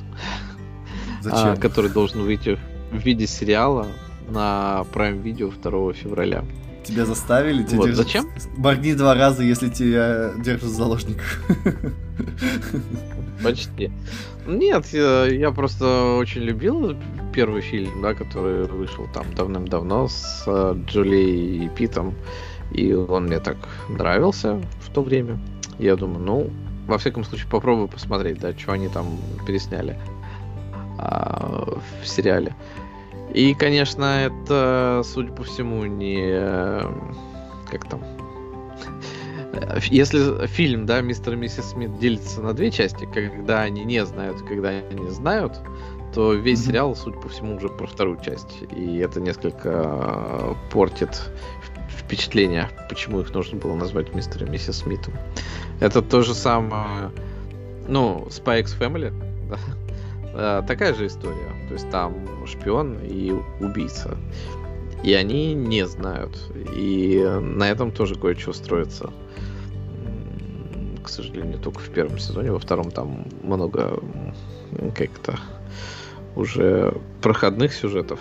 а, 1.25 1.57
который 1.57 1.91
должен 1.91 2.23
выйти 2.23 2.59
в 2.91 2.99
виде 2.99 3.27
сериала 3.27 3.89
на 4.29 4.85
Prime 4.93 5.23
Video 5.23 5.53
2 5.61 5.93
февраля. 5.95 6.45
Тебя 6.85 7.07
заставили? 7.07 7.63
Вот, 7.63 7.87
держат... 7.87 8.07
Зачем? 8.07 8.29
Моргни 8.57 8.95
два 8.95 9.15
раза, 9.15 9.45
если 9.45 9.69
тебя 9.69 10.33
держат 10.37 10.65
в 10.65 10.75
заложниках. 10.75 11.41
Почти. 13.43 13.91
Нет, 14.47 14.87
я, 14.87 15.27
я 15.27 15.53
просто 15.53 16.17
очень 16.17 16.43
любил 16.43 16.97
первый 17.33 17.63
фильм, 17.63 18.03
да, 18.03 18.15
который 18.15 18.65
вышел 18.67 19.09
там 19.15 19.33
давным-давно 19.35 20.09
с 20.09 20.45
uh, 20.47 20.85
Джулией 20.87 21.67
и 21.67 21.69
Питом. 21.69 22.15
И 22.73 22.93
он 22.93 23.25
мне 23.25 23.39
так 23.39 23.57
нравился 23.89 24.61
в 24.81 24.93
то 24.93 25.03
время. 25.03 25.39
Я 25.79 25.97
думаю, 25.97 26.21
ну, 26.21 26.51
во 26.87 26.99
всяком 26.99 27.25
случае, 27.25 27.49
попробую 27.49 27.89
посмотреть, 27.89 28.39
да, 28.41 28.53
что 28.57 28.73
они 28.73 28.89
там 28.89 29.07
пересняли 29.47 29.99
а, 30.99 31.79
в 32.03 32.07
сериале. 32.07 32.55
И, 33.35 33.55
конечно, 33.55 34.05
это, 34.05 35.03
судя 35.05 35.33
по 35.33 35.43
всему, 35.43 35.85
не... 35.85 36.39
Как 37.71 37.89
там? 37.89 38.03
Если 39.91 40.47
фильм, 40.47 40.85
да, 40.87 41.01
мистер 41.01 41.35
и 41.35 41.37
миссис 41.37 41.71
Смит 41.71 41.99
делится 41.99 42.43
на 42.43 42.53
две 42.53 42.71
части, 42.71 43.09
когда 43.13 43.63
они 43.63 43.85
не 43.85 44.05
знают, 44.05 44.43
когда 44.43 44.69
они 44.69 45.09
знают, 45.09 45.59
то 46.15 46.35
весь 46.35 46.61
mm-hmm. 46.61 46.67
сериал, 46.67 46.97
судя 46.97 47.19
по 47.19 47.29
всему, 47.29 47.57
уже 47.57 47.69
про 47.69 47.87
вторую 47.87 48.21
часть. 48.21 48.63
И 48.77 48.99
это 48.99 49.21
несколько 49.21 50.55
портит 50.71 51.31
впечатление, 51.99 52.69
почему 52.89 53.21
их 53.21 53.33
нужно 53.33 53.59
было 53.59 53.75
назвать 53.75 54.15
мистер 54.15 54.45
и 54.45 54.51
миссис 54.51 54.79
Смитом. 54.79 55.15
Это 55.81 56.03
то 56.03 56.23
же 56.23 56.35
самое, 56.35 57.11
ну, 57.89 58.27
X 58.29 58.77
Family, 58.79 59.13
да, 59.49 59.59
Э, 60.35 60.63
такая 60.67 60.95
же 60.95 61.07
история. 61.07 61.53
То 61.69 61.75
есть 61.75 61.91
там 61.91 62.15
шпион 62.47 62.99
и 63.03 63.33
убийца. 63.61 64.17
И 65.03 65.13
они 65.15 65.55
не 65.55 65.87
знают. 65.87 66.39
И 66.75 67.23
на 67.41 67.69
этом 67.69 67.91
тоже 67.91 68.15
кое-что 68.15 68.53
строится. 68.53 69.11
К 71.03 71.09
сожалению, 71.09 71.59
только 71.59 71.81
в 71.81 71.91
первом 71.91 72.19
сезоне. 72.19 72.53
Во 72.53 72.59
втором 72.59 72.91
там 72.91 73.27
много 73.43 74.01
как-то 74.97 75.39
уже 76.37 76.97
проходных 77.21 77.75
сюжетов. 77.75 78.21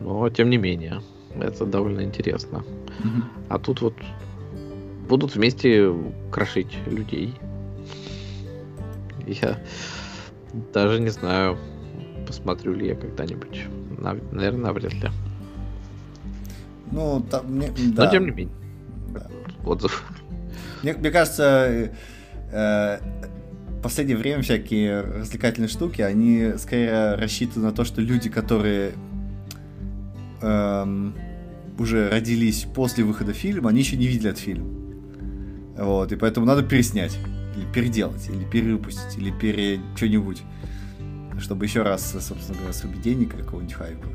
Но 0.00 0.28
тем 0.30 0.50
не 0.50 0.56
менее, 0.58 1.00
это 1.38 1.66
довольно 1.66 2.02
интересно. 2.02 2.64
Mm-hmm. 2.98 3.22
А 3.48 3.58
тут 3.58 3.80
вот 3.80 3.94
будут 5.08 5.34
вместе 5.34 5.92
крошить 6.30 6.76
людей. 6.86 7.34
Я 9.26 9.58
даже 10.72 11.00
не 11.00 11.10
знаю, 11.10 11.58
посмотрю 12.26 12.74
ли 12.74 12.88
я 12.88 12.94
когда-нибудь. 12.94 13.66
Наверное, 13.98 14.66
навряд 14.66 14.94
ли. 14.94 15.10
Ну, 16.90 17.24
там, 17.30 17.46
мне, 17.46 17.70
да. 17.94 18.04
Но 18.04 18.10
тем 18.10 18.24
не 18.24 18.30
менее. 18.30 18.54
Да. 19.10 19.26
Отзыв. 19.64 20.04
Мне, 20.82 20.94
мне 20.94 21.10
кажется, 21.10 21.92
э, 22.52 22.98
в 23.68 23.82
последнее 23.82 24.16
время 24.16 24.42
всякие 24.42 25.00
развлекательные 25.00 25.68
штуки, 25.68 26.02
они 26.02 26.52
скорее 26.58 27.14
рассчитаны 27.14 27.66
на 27.66 27.72
то, 27.72 27.84
что 27.84 28.00
люди, 28.00 28.28
которые 28.28 28.92
э, 30.40 31.12
уже 31.78 32.10
родились 32.10 32.66
после 32.74 33.04
выхода 33.04 33.32
фильма, 33.32 33.70
они 33.70 33.80
еще 33.80 33.96
не 33.96 34.06
видели 34.06 34.30
этот 34.30 34.40
фильм. 34.40 34.66
Вот, 35.76 36.12
и 36.12 36.16
поэтому 36.16 36.46
надо 36.46 36.62
переснять 36.62 37.16
или 37.56 37.64
переделать, 37.72 38.28
или 38.28 38.44
перевыпустить, 38.44 39.16
или 39.16 39.30
пере... 39.30 39.80
что-нибудь, 39.96 40.42
чтобы 41.38 41.64
еще 41.64 41.82
раз, 41.82 42.12
собственно 42.20 42.58
говоря, 42.58 42.72
срубить 42.72 43.02
денег 43.02 43.36
какого-нибудь 43.36 43.74
хайпа. 43.74 44.06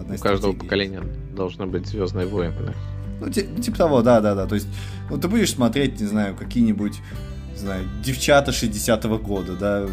Одна 0.00 0.14
У 0.14 0.18
каждого 0.18 0.52
поколения 0.52 1.02
должны 1.34 1.66
быть 1.66 1.86
Звездные 1.86 2.26
войны. 2.26 2.74
Ну, 3.20 3.30
типа 3.30 3.76
того, 3.76 4.02
да, 4.02 4.20
да, 4.20 4.34
да. 4.34 4.46
То 4.46 4.54
есть, 4.54 4.68
ну, 5.10 5.18
ты 5.18 5.28
будешь 5.28 5.52
смотреть, 5.52 6.00
не 6.00 6.06
знаю, 6.06 6.36
какие-нибудь, 6.36 7.00
не 7.52 7.58
знаю, 7.58 7.84
девчата 8.02 8.52
60-го 8.52 9.18
года, 9.18 9.56
да? 9.56 9.86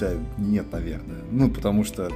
Да, 0.00 0.12
нет, 0.38 0.72
наверное. 0.72 1.22
Ну, 1.30 1.50
потому 1.50 1.84
что 1.84 2.10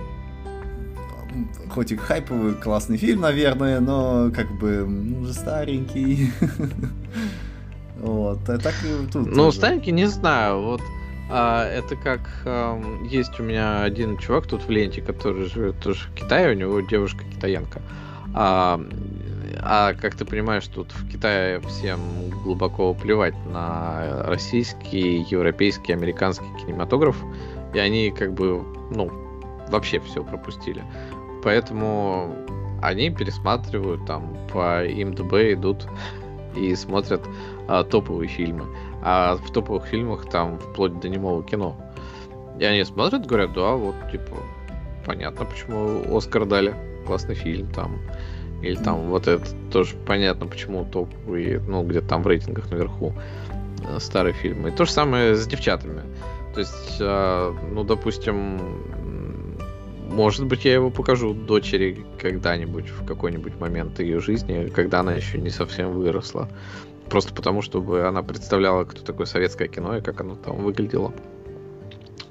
хоть 1.70 1.92
и 1.92 1.96
хайповый 1.96 2.54
классный 2.54 2.96
фильм, 2.96 3.20
наверное, 3.20 3.80
но 3.80 4.30
как 4.34 4.50
бы 4.58 4.84
уже 5.20 5.32
старенький. 5.32 6.32
Вот, 8.00 8.48
а 8.48 8.58
так 8.58 8.74
и 8.84 9.10
тут. 9.10 9.26
Ну, 9.26 9.50
старенький 9.50 9.90
не 9.90 10.06
знаю, 10.06 10.62
вот 10.62 10.80
а, 11.30 11.68
это 11.68 11.96
как 11.96 12.20
а, 12.44 12.80
есть 13.10 13.40
у 13.40 13.42
меня 13.42 13.82
один 13.82 14.16
чувак 14.18 14.46
тут 14.46 14.62
в 14.62 14.70
ленте, 14.70 15.02
который 15.02 15.46
живет 15.46 15.80
тоже 15.80 16.06
в 16.08 16.14
Китае, 16.14 16.52
у 16.52 16.54
него 16.56 16.80
девушка 16.80 17.24
китаянка. 17.24 17.82
А, 18.34 18.80
А 19.60 19.94
как 19.94 20.14
ты 20.14 20.24
понимаешь, 20.24 20.66
тут 20.68 20.92
в 20.92 21.10
Китае 21.10 21.60
всем 21.60 22.00
глубоко 22.44 22.94
плевать 22.94 23.34
на 23.52 24.22
российский, 24.24 25.26
европейский, 25.28 25.92
американский 25.92 26.46
кинематограф, 26.60 27.16
и 27.74 27.78
они 27.78 28.10
как 28.10 28.32
бы, 28.32 28.62
ну, 28.94 29.10
вообще 29.68 30.00
все 30.00 30.24
пропустили. 30.24 30.82
Поэтому 31.42 32.34
они 32.82 33.10
пересматривают 33.10 34.06
там 34.06 34.36
по 34.52 34.84
ИМДБ 34.84 35.54
идут 35.54 35.86
и 36.56 36.74
смотрят 36.74 37.22
а, 37.66 37.84
топовые 37.84 38.28
фильмы. 38.28 38.66
А 39.02 39.36
в 39.36 39.50
топовых 39.52 39.86
фильмах 39.86 40.28
там 40.28 40.58
вплоть 40.58 40.98
до 41.00 41.08
немого 41.08 41.42
кино. 41.42 41.76
И 42.58 42.64
они 42.64 42.84
смотрят, 42.84 43.26
говорят, 43.26 43.52
да, 43.52 43.72
вот, 43.72 43.94
типа, 44.10 44.36
понятно, 45.06 45.44
почему 45.44 46.16
Оскар 46.16 46.44
дали. 46.44 46.74
Классный 47.06 47.34
фильм 47.34 47.68
там. 47.68 47.98
Или 48.60 48.74
там 48.74 49.08
вот 49.08 49.28
это 49.28 49.44
тоже 49.72 49.96
понятно, 50.06 50.46
почему 50.46 50.84
топовый, 50.84 51.60
ну, 51.60 51.84
где-то 51.84 52.08
там 52.08 52.22
в 52.22 52.26
рейтингах 52.26 52.70
наверху 52.70 53.14
э, 53.88 53.98
старые 54.00 54.34
фильмы. 54.34 54.70
И 54.70 54.72
то 54.72 54.84
же 54.84 54.90
самое 54.90 55.36
с 55.36 55.46
девчатами. 55.46 56.02
То 56.54 56.60
есть, 56.60 56.96
э, 57.00 57.54
ну, 57.72 57.84
допустим, 57.84 58.58
может 60.08 60.46
быть, 60.46 60.64
я 60.64 60.74
его 60.74 60.90
покажу 60.90 61.34
дочери 61.34 62.04
когда-нибудь, 62.18 62.88
в 62.88 63.04
какой-нибудь 63.04 63.58
момент 63.60 64.00
ее 64.00 64.20
жизни, 64.20 64.68
когда 64.74 65.00
она 65.00 65.12
еще 65.12 65.38
не 65.38 65.50
совсем 65.50 65.92
выросла. 65.92 66.48
Просто 67.08 67.32
потому, 67.34 67.62
чтобы 67.62 68.06
она 68.06 68.22
представляла, 68.22 68.84
кто 68.84 69.02
такое 69.02 69.26
советское 69.26 69.68
кино 69.68 69.96
и 69.96 70.00
как 70.00 70.20
оно 70.20 70.34
там 70.34 70.56
выглядело. 70.56 71.12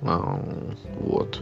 А, 0.01 0.43
вот. 0.99 1.41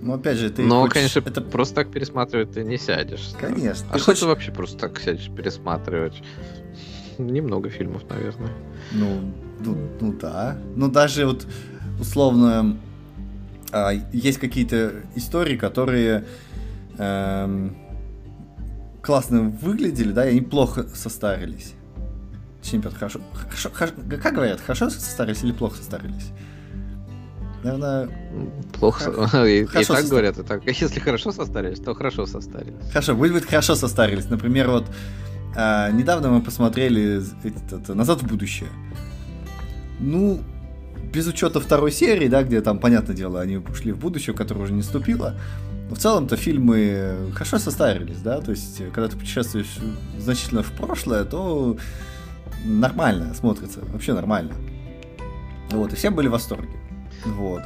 Ну, 0.00 0.14
опять 0.14 0.36
же, 0.36 0.50
ты 0.50 0.62
Но, 0.62 0.82
хочешь... 0.82 0.94
конечно, 0.94 1.20
это 1.20 1.40
просто 1.40 1.74
так 1.74 1.90
пересматривать 1.90 2.52
ты 2.52 2.62
не 2.62 2.78
сядешь. 2.78 3.30
Конечно. 3.38 3.86
А 3.90 3.96
что 3.98 4.06
хочешь- 4.06 4.20
ты 4.20 4.26
вообще 4.26 4.52
просто 4.52 4.78
так 4.78 5.00
сядешь 5.00 5.30
пересматривать? 5.30 6.22
Немного 7.18 7.70
фильмов, 7.70 8.02
наверное. 8.08 8.50
Ну, 8.92 9.32
ну, 9.60 9.76
ну 10.00 10.12
да. 10.12 10.58
Ну 10.74 10.90
даже 10.90 11.26
вот 11.26 11.46
условно 11.98 12.76
есть 14.12 14.38
какие-то 14.38 14.92
истории, 15.14 15.56
которые 15.56 16.24
эм, 16.98 17.76
классно 19.02 19.42
выглядели, 19.42 20.12
да, 20.12 20.26
и 20.26 20.30
они 20.32 20.40
плохо 20.40 20.86
состарились. 20.94 21.74
Петр, 22.70 22.92
хорошо, 22.94 23.20
хорошо, 23.32 23.70
хорошо- 23.72 23.94
как 24.22 24.34
говорят, 24.34 24.60
хорошо 24.60 24.90
состарились 24.90 25.44
или 25.44 25.52
плохо 25.52 25.76
состарились? 25.76 26.32
Наверное, 27.62 28.08
Плохо. 28.72 29.12
Хо- 29.28 29.44
И, 29.46 29.62
и 29.62 29.64
так 29.66 29.82
состар- 29.82 30.08
говорят, 30.08 30.38
и 30.38 30.42
так. 30.42 30.64
Если 30.66 31.00
хорошо 31.00 31.32
состарились, 31.32 31.78
то 31.80 31.94
хорошо 31.94 32.26
состарились. 32.26 32.90
Хорошо, 32.92 33.14
будет, 33.14 33.32
будет 33.32 33.44
хорошо 33.44 33.74
состарились. 33.76 34.28
Например, 34.28 34.68
вот 34.70 34.86
а, 35.56 35.90
недавно 35.90 36.28
мы 36.28 36.42
посмотрели 36.42 37.22
этот, 37.44 37.88
«Назад 37.88 38.22
в 38.22 38.26
будущее». 38.26 38.68
Ну, 40.00 40.40
без 41.16 41.26
учета 41.26 41.60
второй 41.60 41.92
серии, 41.92 42.28
да, 42.28 42.42
где 42.42 42.60
там, 42.60 42.78
понятное 42.78 43.16
дело, 43.16 43.40
они 43.40 43.56
ушли 43.56 43.92
в 43.92 43.98
будущее, 43.98 44.36
которое 44.36 44.60
уже 44.60 44.72
не 44.72 44.78
наступило. 44.78 45.34
Но 45.88 45.94
в 45.94 45.98
целом-то 45.98 46.36
фильмы 46.36 47.30
хорошо 47.32 47.58
состарились, 47.58 48.18
да, 48.18 48.42
то 48.42 48.50
есть, 48.50 48.80
э, 48.82 48.90
когда 48.92 49.08
ты 49.08 49.16
путешествуешь 49.16 49.78
значительно 50.18 50.62
в 50.62 50.72
прошлое, 50.72 51.24
то 51.24 51.78
нормально 52.66 53.32
смотрится, 53.34 53.80
вообще 53.92 54.12
нормально. 54.12 54.52
Вот, 55.70 55.94
и 55.94 55.96
все 55.96 56.10
были 56.10 56.28
в 56.28 56.32
восторге. 56.32 56.76
Вот. 57.24 57.62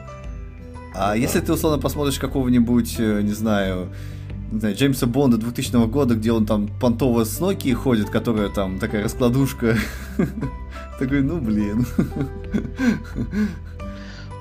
А 0.94 1.16
если 1.16 1.40
ты, 1.40 1.52
условно, 1.52 1.80
посмотришь 1.80 2.20
какого-нибудь, 2.20 2.96
э, 3.00 3.22
не 3.22 3.32
знаю, 3.32 3.88
не 4.52 4.60
знаю, 4.60 4.76
Джеймса 4.76 5.06
Бонда 5.06 5.38
2000 5.38 5.88
года, 5.88 6.14
где 6.14 6.30
он 6.30 6.46
там 6.46 6.68
понтово 6.68 7.24
с 7.24 7.40
Nokia 7.40 7.74
ходит, 7.74 8.10
которая 8.10 8.48
там 8.48 8.78
такая 8.78 9.02
раскладушка. 9.02 9.76
Такой, 11.00 11.22
ну 11.22 11.40
блин. 11.40 11.86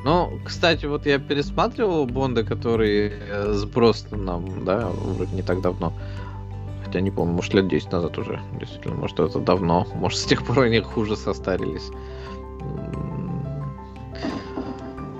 Ну, 0.04 0.40
кстати, 0.46 0.86
вот 0.86 1.06
я 1.06 1.20
пересматривал 1.20 2.06
Бонда, 2.06 2.44
который 2.44 3.12
э, 3.12 3.54
с 3.54 3.66
Бростоном, 3.66 4.64
да, 4.64 4.90
вроде 4.90 5.36
не 5.36 5.42
так 5.42 5.62
давно. 5.62 5.92
Хотя 6.86 7.02
не 7.02 7.12
помню, 7.12 7.34
может 7.34 7.54
лет 7.54 7.68
10 7.68 7.92
назад 7.92 8.18
уже. 8.18 8.40
Действительно, 8.60 8.96
может 8.96 9.20
это 9.20 9.40
давно. 9.40 9.86
Может 9.94 10.20
с 10.20 10.24
тех 10.24 10.46
пор 10.46 10.60
они 10.60 10.80
хуже 10.80 11.18
состарились. 11.18 11.92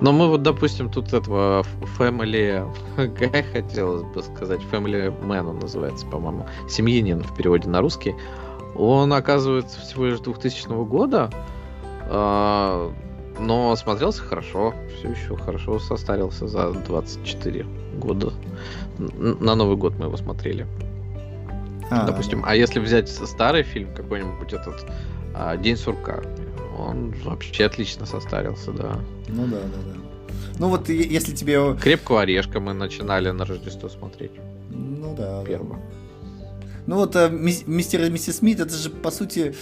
Но 0.00 0.12
мы 0.12 0.28
вот, 0.28 0.42
допустим, 0.42 0.90
тут 0.90 1.12
этого 1.12 1.64
Family 1.98 2.66
Guy, 2.96 3.52
хотелось 3.52 4.02
бы 4.14 4.22
сказать, 4.22 4.60
Family 4.72 5.14
Man 5.22 5.48
он 5.48 5.58
называется, 5.58 6.06
по-моему. 6.06 6.46
Семьянин 6.68 7.22
в 7.22 7.34
переводе 7.34 7.68
на 7.68 7.80
русский. 7.80 8.14
Он, 8.80 9.12
оказывается, 9.12 9.78
всего 9.80 10.06
лишь 10.06 10.20
2000 10.20 10.84
года. 10.84 11.30
а, 12.08 12.90
но 13.38 13.76
смотрелся 13.76 14.22
хорошо, 14.22 14.74
все 14.98 15.10
еще 15.10 15.36
хорошо 15.36 15.78
состарился 15.78 16.48
за 16.48 16.72
24 16.72 17.66
года. 17.96 18.32
На 18.98 19.54
Новый 19.54 19.76
год 19.76 19.94
мы 19.98 20.06
его 20.06 20.16
смотрели, 20.16 20.66
А, 21.90 22.06
допустим. 22.06 22.42
А 22.44 22.54
если 22.54 22.80
взять 22.80 23.08
старый 23.08 23.62
фильм, 23.62 23.94
какой-нибудь 23.94 24.52
этот 24.52 24.86
а, 25.34 25.56
День 25.56 25.76
сурка, 25.76 26.22
он 26.78 27.14
вообще 27.24 27.66
отлично 27.66 28.06
состарился, 28.06 28.72
да. 28.72 28.98
Ну 29.28 29.46
да, 29.46 29.58
да, 29.58 29.92
да. 29.92 30.34
Ну 30.58 30.68
вот 30.68 30.88
если 30.88 31.34
тебе... 31.34 31.76
Крепкого 31.76 32.22
орешка 32.22 32.60
мы 32.60 32.72
начинали 32.72 33.30
на 33.30 33.44
Рождество 33.44 33.88
смотреть. 33.88 34.32
Ну 34.70 35.14
да. 35.16 35.42
да. 35.42 35.76
Ну 36.90 36.96
вот 36.96 37.14
э, 37.14 37.28
мис- 37.30 37.68
мистер 37.68 38.02
и 38.02 38.10
миссис 38.10 38.38
Смит, 38.38 38.58
это 38.58 38.74
же 38.74 38.90
по 38.90 39.12
сути, 39.12 39.54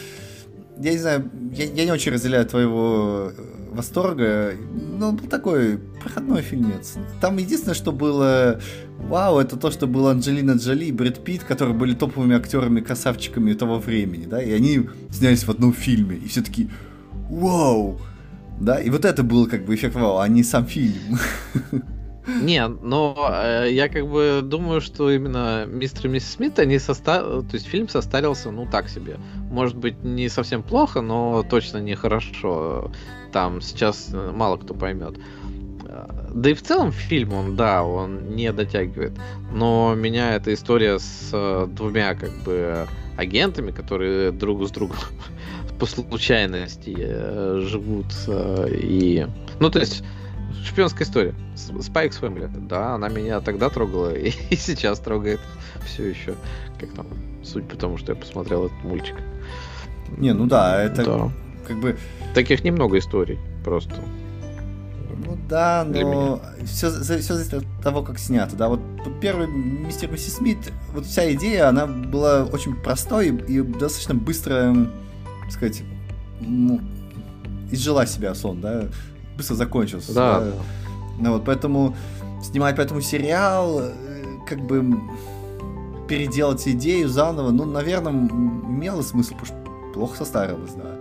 я 0.78 0.92
не 0.92 0.96
знаю, 0.98 1.30
я, 1.52 1.66
я 1.66 1.84
не 1.84 1.92
очень 1.92 2.10
разделяю 2.10 2.46
твоего 2.46 3.32
э, 3.36 3.42
восторга. 3.70 4.54
Ну, 4.98 5.12
был 5.12 5.28
такой 5.28 5.76
проходной 6.02 6.40
фильмец. 6.40 6.94
Там 7.20 7.36
единственное, 7.36 7.74
что 7.74 7.92
было 7.92 8.62
вау, 8.96 9.40
это 9.40 9.58
то, 9.58 9.70
что 9.70 9.86
был 9.86 10.08
Анджелина 10.08 10.52
Джоли 10.52 10.86
и 10.86 10.92
Брэд 10.92 11.22
Питт, 11.22 11.44
которые 11.44 11.76
были 11.76 11.94
топовыми 11.94 12.34
актерами-красавчиками 12.34 13.52
того 13.52 13.78
времени, 13.78 14.24
да, 14.24 14.42
и 14.42 14.50
они 14.50 14.88
снялись 15.10 15.44
в 15.44 15.50
одном 15.50 15.74
фильме, 15.74 16.16
и 16.16 16.28
все 16.28 16.40
таки 16.40 16.70
вау, 17.28 18.00
да, 18.58 18.80
и 18.80 18.88
вот 18.88 19.04
это 19.04 19.22
был 19.22 19.46
как 19.46 19.66
бы 19.66 19.74
эффект 19.74 19.96
вау, 19.96 20.16
а 20.16 20.28
не 20.28 20.42
сам 20.42 20.64
фильм. 20.64 21.18
Не, 22.28 22.68
но 22.68 23.16
э, 23.32 23.68
я 23.70 23.88
как 23.88 24.06
бы 24.06 24.40
думаю, 24.42 24.82
что 24.82 25.10
именно 25.10 25.64
мистер 25.66 26.06
и 26.06 26.08
миссис 26.10 26.32
Смит, 26.32 26.58
они 26.58 26.78
соста... 26.78 27.22
то 27.22 27.54
есть 27.54 27.66
фильм 27.66 27.88
состарился, 27.88 28.50
ну 28.50 28.66
так 28.70 28.88
себе. 28.90 29.16
Может 29.50 29.76
быть, 29.76 30.02
не 30.04 30.28
совсем 30.28 30.62
плохо, 30.62 31.00
но 31.00 31.42
точно 31.42 31.78
не 31.78 31.94
хорошо. 31.94 32.90
Там 33.32 33.62
сейчас 33.62 34.10
э, 34.12 34.30
мало 34.34 34.58
кто 34.58 34.74
поймет. 34.74 35.14
Э, 35.86 36.06
Да 36.34 36.50
и 36.50 36.54
в 36.54 36.62
целом 36.62 36.92
фильм, 36.92 37.32
он, 37.32 37.56
да, 37.56 37.82
он 37.82 38.36
не 38.36 38.52
дотягивает. 38.52 39.12
Но 39.50 39.94
меня 39.94 40.34
эта 40.34 40.52
история 40.52 40.98
с 40.98 41.30
э, 41.32 41.66
двумя, 41.70 42.14
как 42.14 42.32
бы, 42.44 42.86
агентами, 43.16 43.70
которые 43.70 44.32
друг 44.32 44.66
с 44.66 44.70
другом 44.70 44.98
по 45.80 45.86
случайности 45.86 46.94
живут 47.62 48.06
и... 48.70 49.26
Ну, 49.60 49.70
то 49.70 49.80
есть, 49.80 50.04
шпионская 50.64 51.06
история. 51.06 51.34
С- 51.54 51.70
Spikes 51.70 52.20
Family, 52.20 52.48
да, 52.66 52.94
она 52.94 53.08
меня 53.08 53.40
тогда 53.40 53.68
трогала 53.70 54.14
и, 54.14 54.32
и 54.50 54.56
сейчас 54.56 54.98
трогает 55.00 55.40
все 55.86 56.08
еще. 56.08 56.34
Как 56.80 56.90
там, 56.92 57.06
суть 57.44 57.66
потому, 57.68 57.96
что 57.98 58.12
я 58.12 58.16
посмотрел 58.16 58.66
этот 58.66 58.82
мультик. 58.84 59.16
Не, 60.16 60.32
ну 60.32 60.46
да, 60.46 60.82
это 60.82 61.04
Да. 61.04 61.32
как 61.66 61.78
бы 61.80 61.96
Таких 62.34 62.62
немного 62.64 62.98
историй, 62.98 63.38
просто. 63.64 63.94
Ну 65.26 65.36
да, 65.48 65.84
но 65.86 66.40
все, 66.64 66.90
зависит 66.90 67.52
от 67.54 67.64
того, 67.82 68.02
как 68.02 68.18
снято. 68.18 68.54
Да, 68.56 68.68
вот 68.68 68.80
первый 69.20 69.46
мистер 69.48 70.08
и 70.08 70.12
миссис 70.12 70.34
Смит, 70.36 70.58
вот 70.94 71.04
вся 71.06 71.32
идея, 71.34 71.68
она 71.68 71.86
была 71.86 72.44
очень 72.44 72.74
простой 72.76 73.28
и, 73.28 73.60
достаточно 73.60 74.14
быстро, 74.14 74.74
так 75.42 75.50
сказать, 75.52 75.82
ну, 76.40 76.80
изжила 77.70 78.06
себя 78.06 78.34
сон, 78.34 78.60
да, 78.60 78.84
быстро 79.38 79.54
закончился. 79.54 80.12
Да, 80.14 80.40
да. 80.40 80.52
Ну 81.18 81.32
вот, 81.32 81.44
поэтому 81.44 81.96
снимать 82.42 82.76
поэтому 82.76 83.00
сериал, 83.00 83.80
э, 83.80 83.92
как 84.46 84.60
бы 84.66 84.84
переделать 86.08 86.66
идею 86.68 87.08
заново, 87.08 87.50
ну, 87.50 87.64
наверное, 87.64 88.12
имело 88.12 89.02
смысл, 89.02 89.34
потому 89.34 89.46
что 89.46 89.92
плохо 89.94 90.16
состарилось, 90.16 90.72
да. 90.74 90.98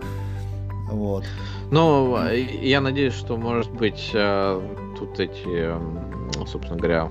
Вот. 0.90 1.24
Ну, 1.70 2.16
и- 2.32 2.68
я 2.68 2.80
надеюсь, 2.80 3.14
что, 3.14 3.36
может 3.36 3.70
быть, 3.72 4.10
э, 4.14 4.60
тут 4.98 5.20
эти, 5.20 5.74
собственно 6.46 6.76
говоря, 6.78 7.10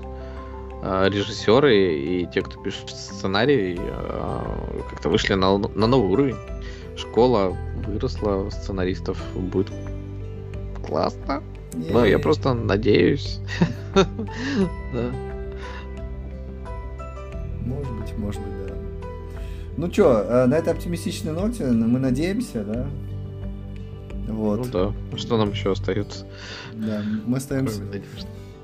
э, 0.82 1.08
режиссеры 1.10 1.76
и 1.94 2.26
те, 2.32 2.42
кто 2.42 2.60
пишет 2.60 2.90
сценарий, 2.90 3.76
э, 3.78 4.80
как-то 4.90 5.08
вышли 5.08 5.34
на, 5.34 5.58
на 5.58 5.86
новый 5.86 6.10
уровень. 6.10 6.36
Школа 6.96 7.56
выросла, 7.86 8.50
сценаристов 8.50 9.18
будет 9.36 9.70
классно. 10.88 11.42
Ну, 11.74 12.00
я 12.00 12.16
Ей. 12.16 12.18
просто 12.18 12.54
надеюсь. 12.54 13.40
Да. 13.94 15.10
Может 17.64 17.92
быть, 18.00 18.18
может 18.18 18.40
быть, 18.40 18.66
да. 18.66 18.74
Ну 19.76 19.92
что, 19.92 20.24
э, 20.26 20.46
на 20.46 20.54
этой 20.54 20.72
оптимистичной 20.72 21.32
ноте 21.32 21.66
мы 21.66 21.98
надеемся, 21.98 22.64
да? 22.64 22.86
Вот. 24.28 24.58
Ну 24.58 24.94
да. 25.10 25.16
Что 25.16 25.36
нам 25.36 25.50
еще 25.50 25.72
остается? 25.72 26.26
Да, 26.74 27.02
мы 27.26 27.38
остаемся. 27.38 27.82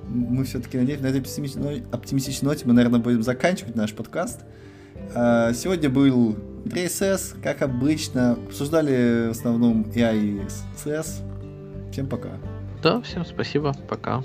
Мы 0.09 0.45
все-таки 0.45 0.79
надеемся, 0.79 1.05
на 1.05 1.09
этой 1.09 1.85
оптимистичной 1.91 2.51
ноте 2.51 2.65
мы, 2.67 2.75
наверное, 2.75 3.01
будем 3.01 3.23
заканчивать 3.23 3.75
наш 3.75 3.93
подкаст. 3.93 4.41
А, 5.15 5.53
сегодня 5.53 5.91
был 5.91 6.37
Андрей 6.65 6.89
СС, 6.89 7.35
как 7.43 7.63
обычно. 7.63 8.33
Обсуждали 8.33 9.29
в 9.29 9.31
основном 9.33 9.83
AI 9.95 10.19
и 10.19 10.41
CS. 10.77 11.34
Всем 11.95 12.09
пока. 12.09 12.31
Да, 12.83 13.01
всем 13.03 13.25
спасибо. 13.25 13.73
Пока. 13.89 14.21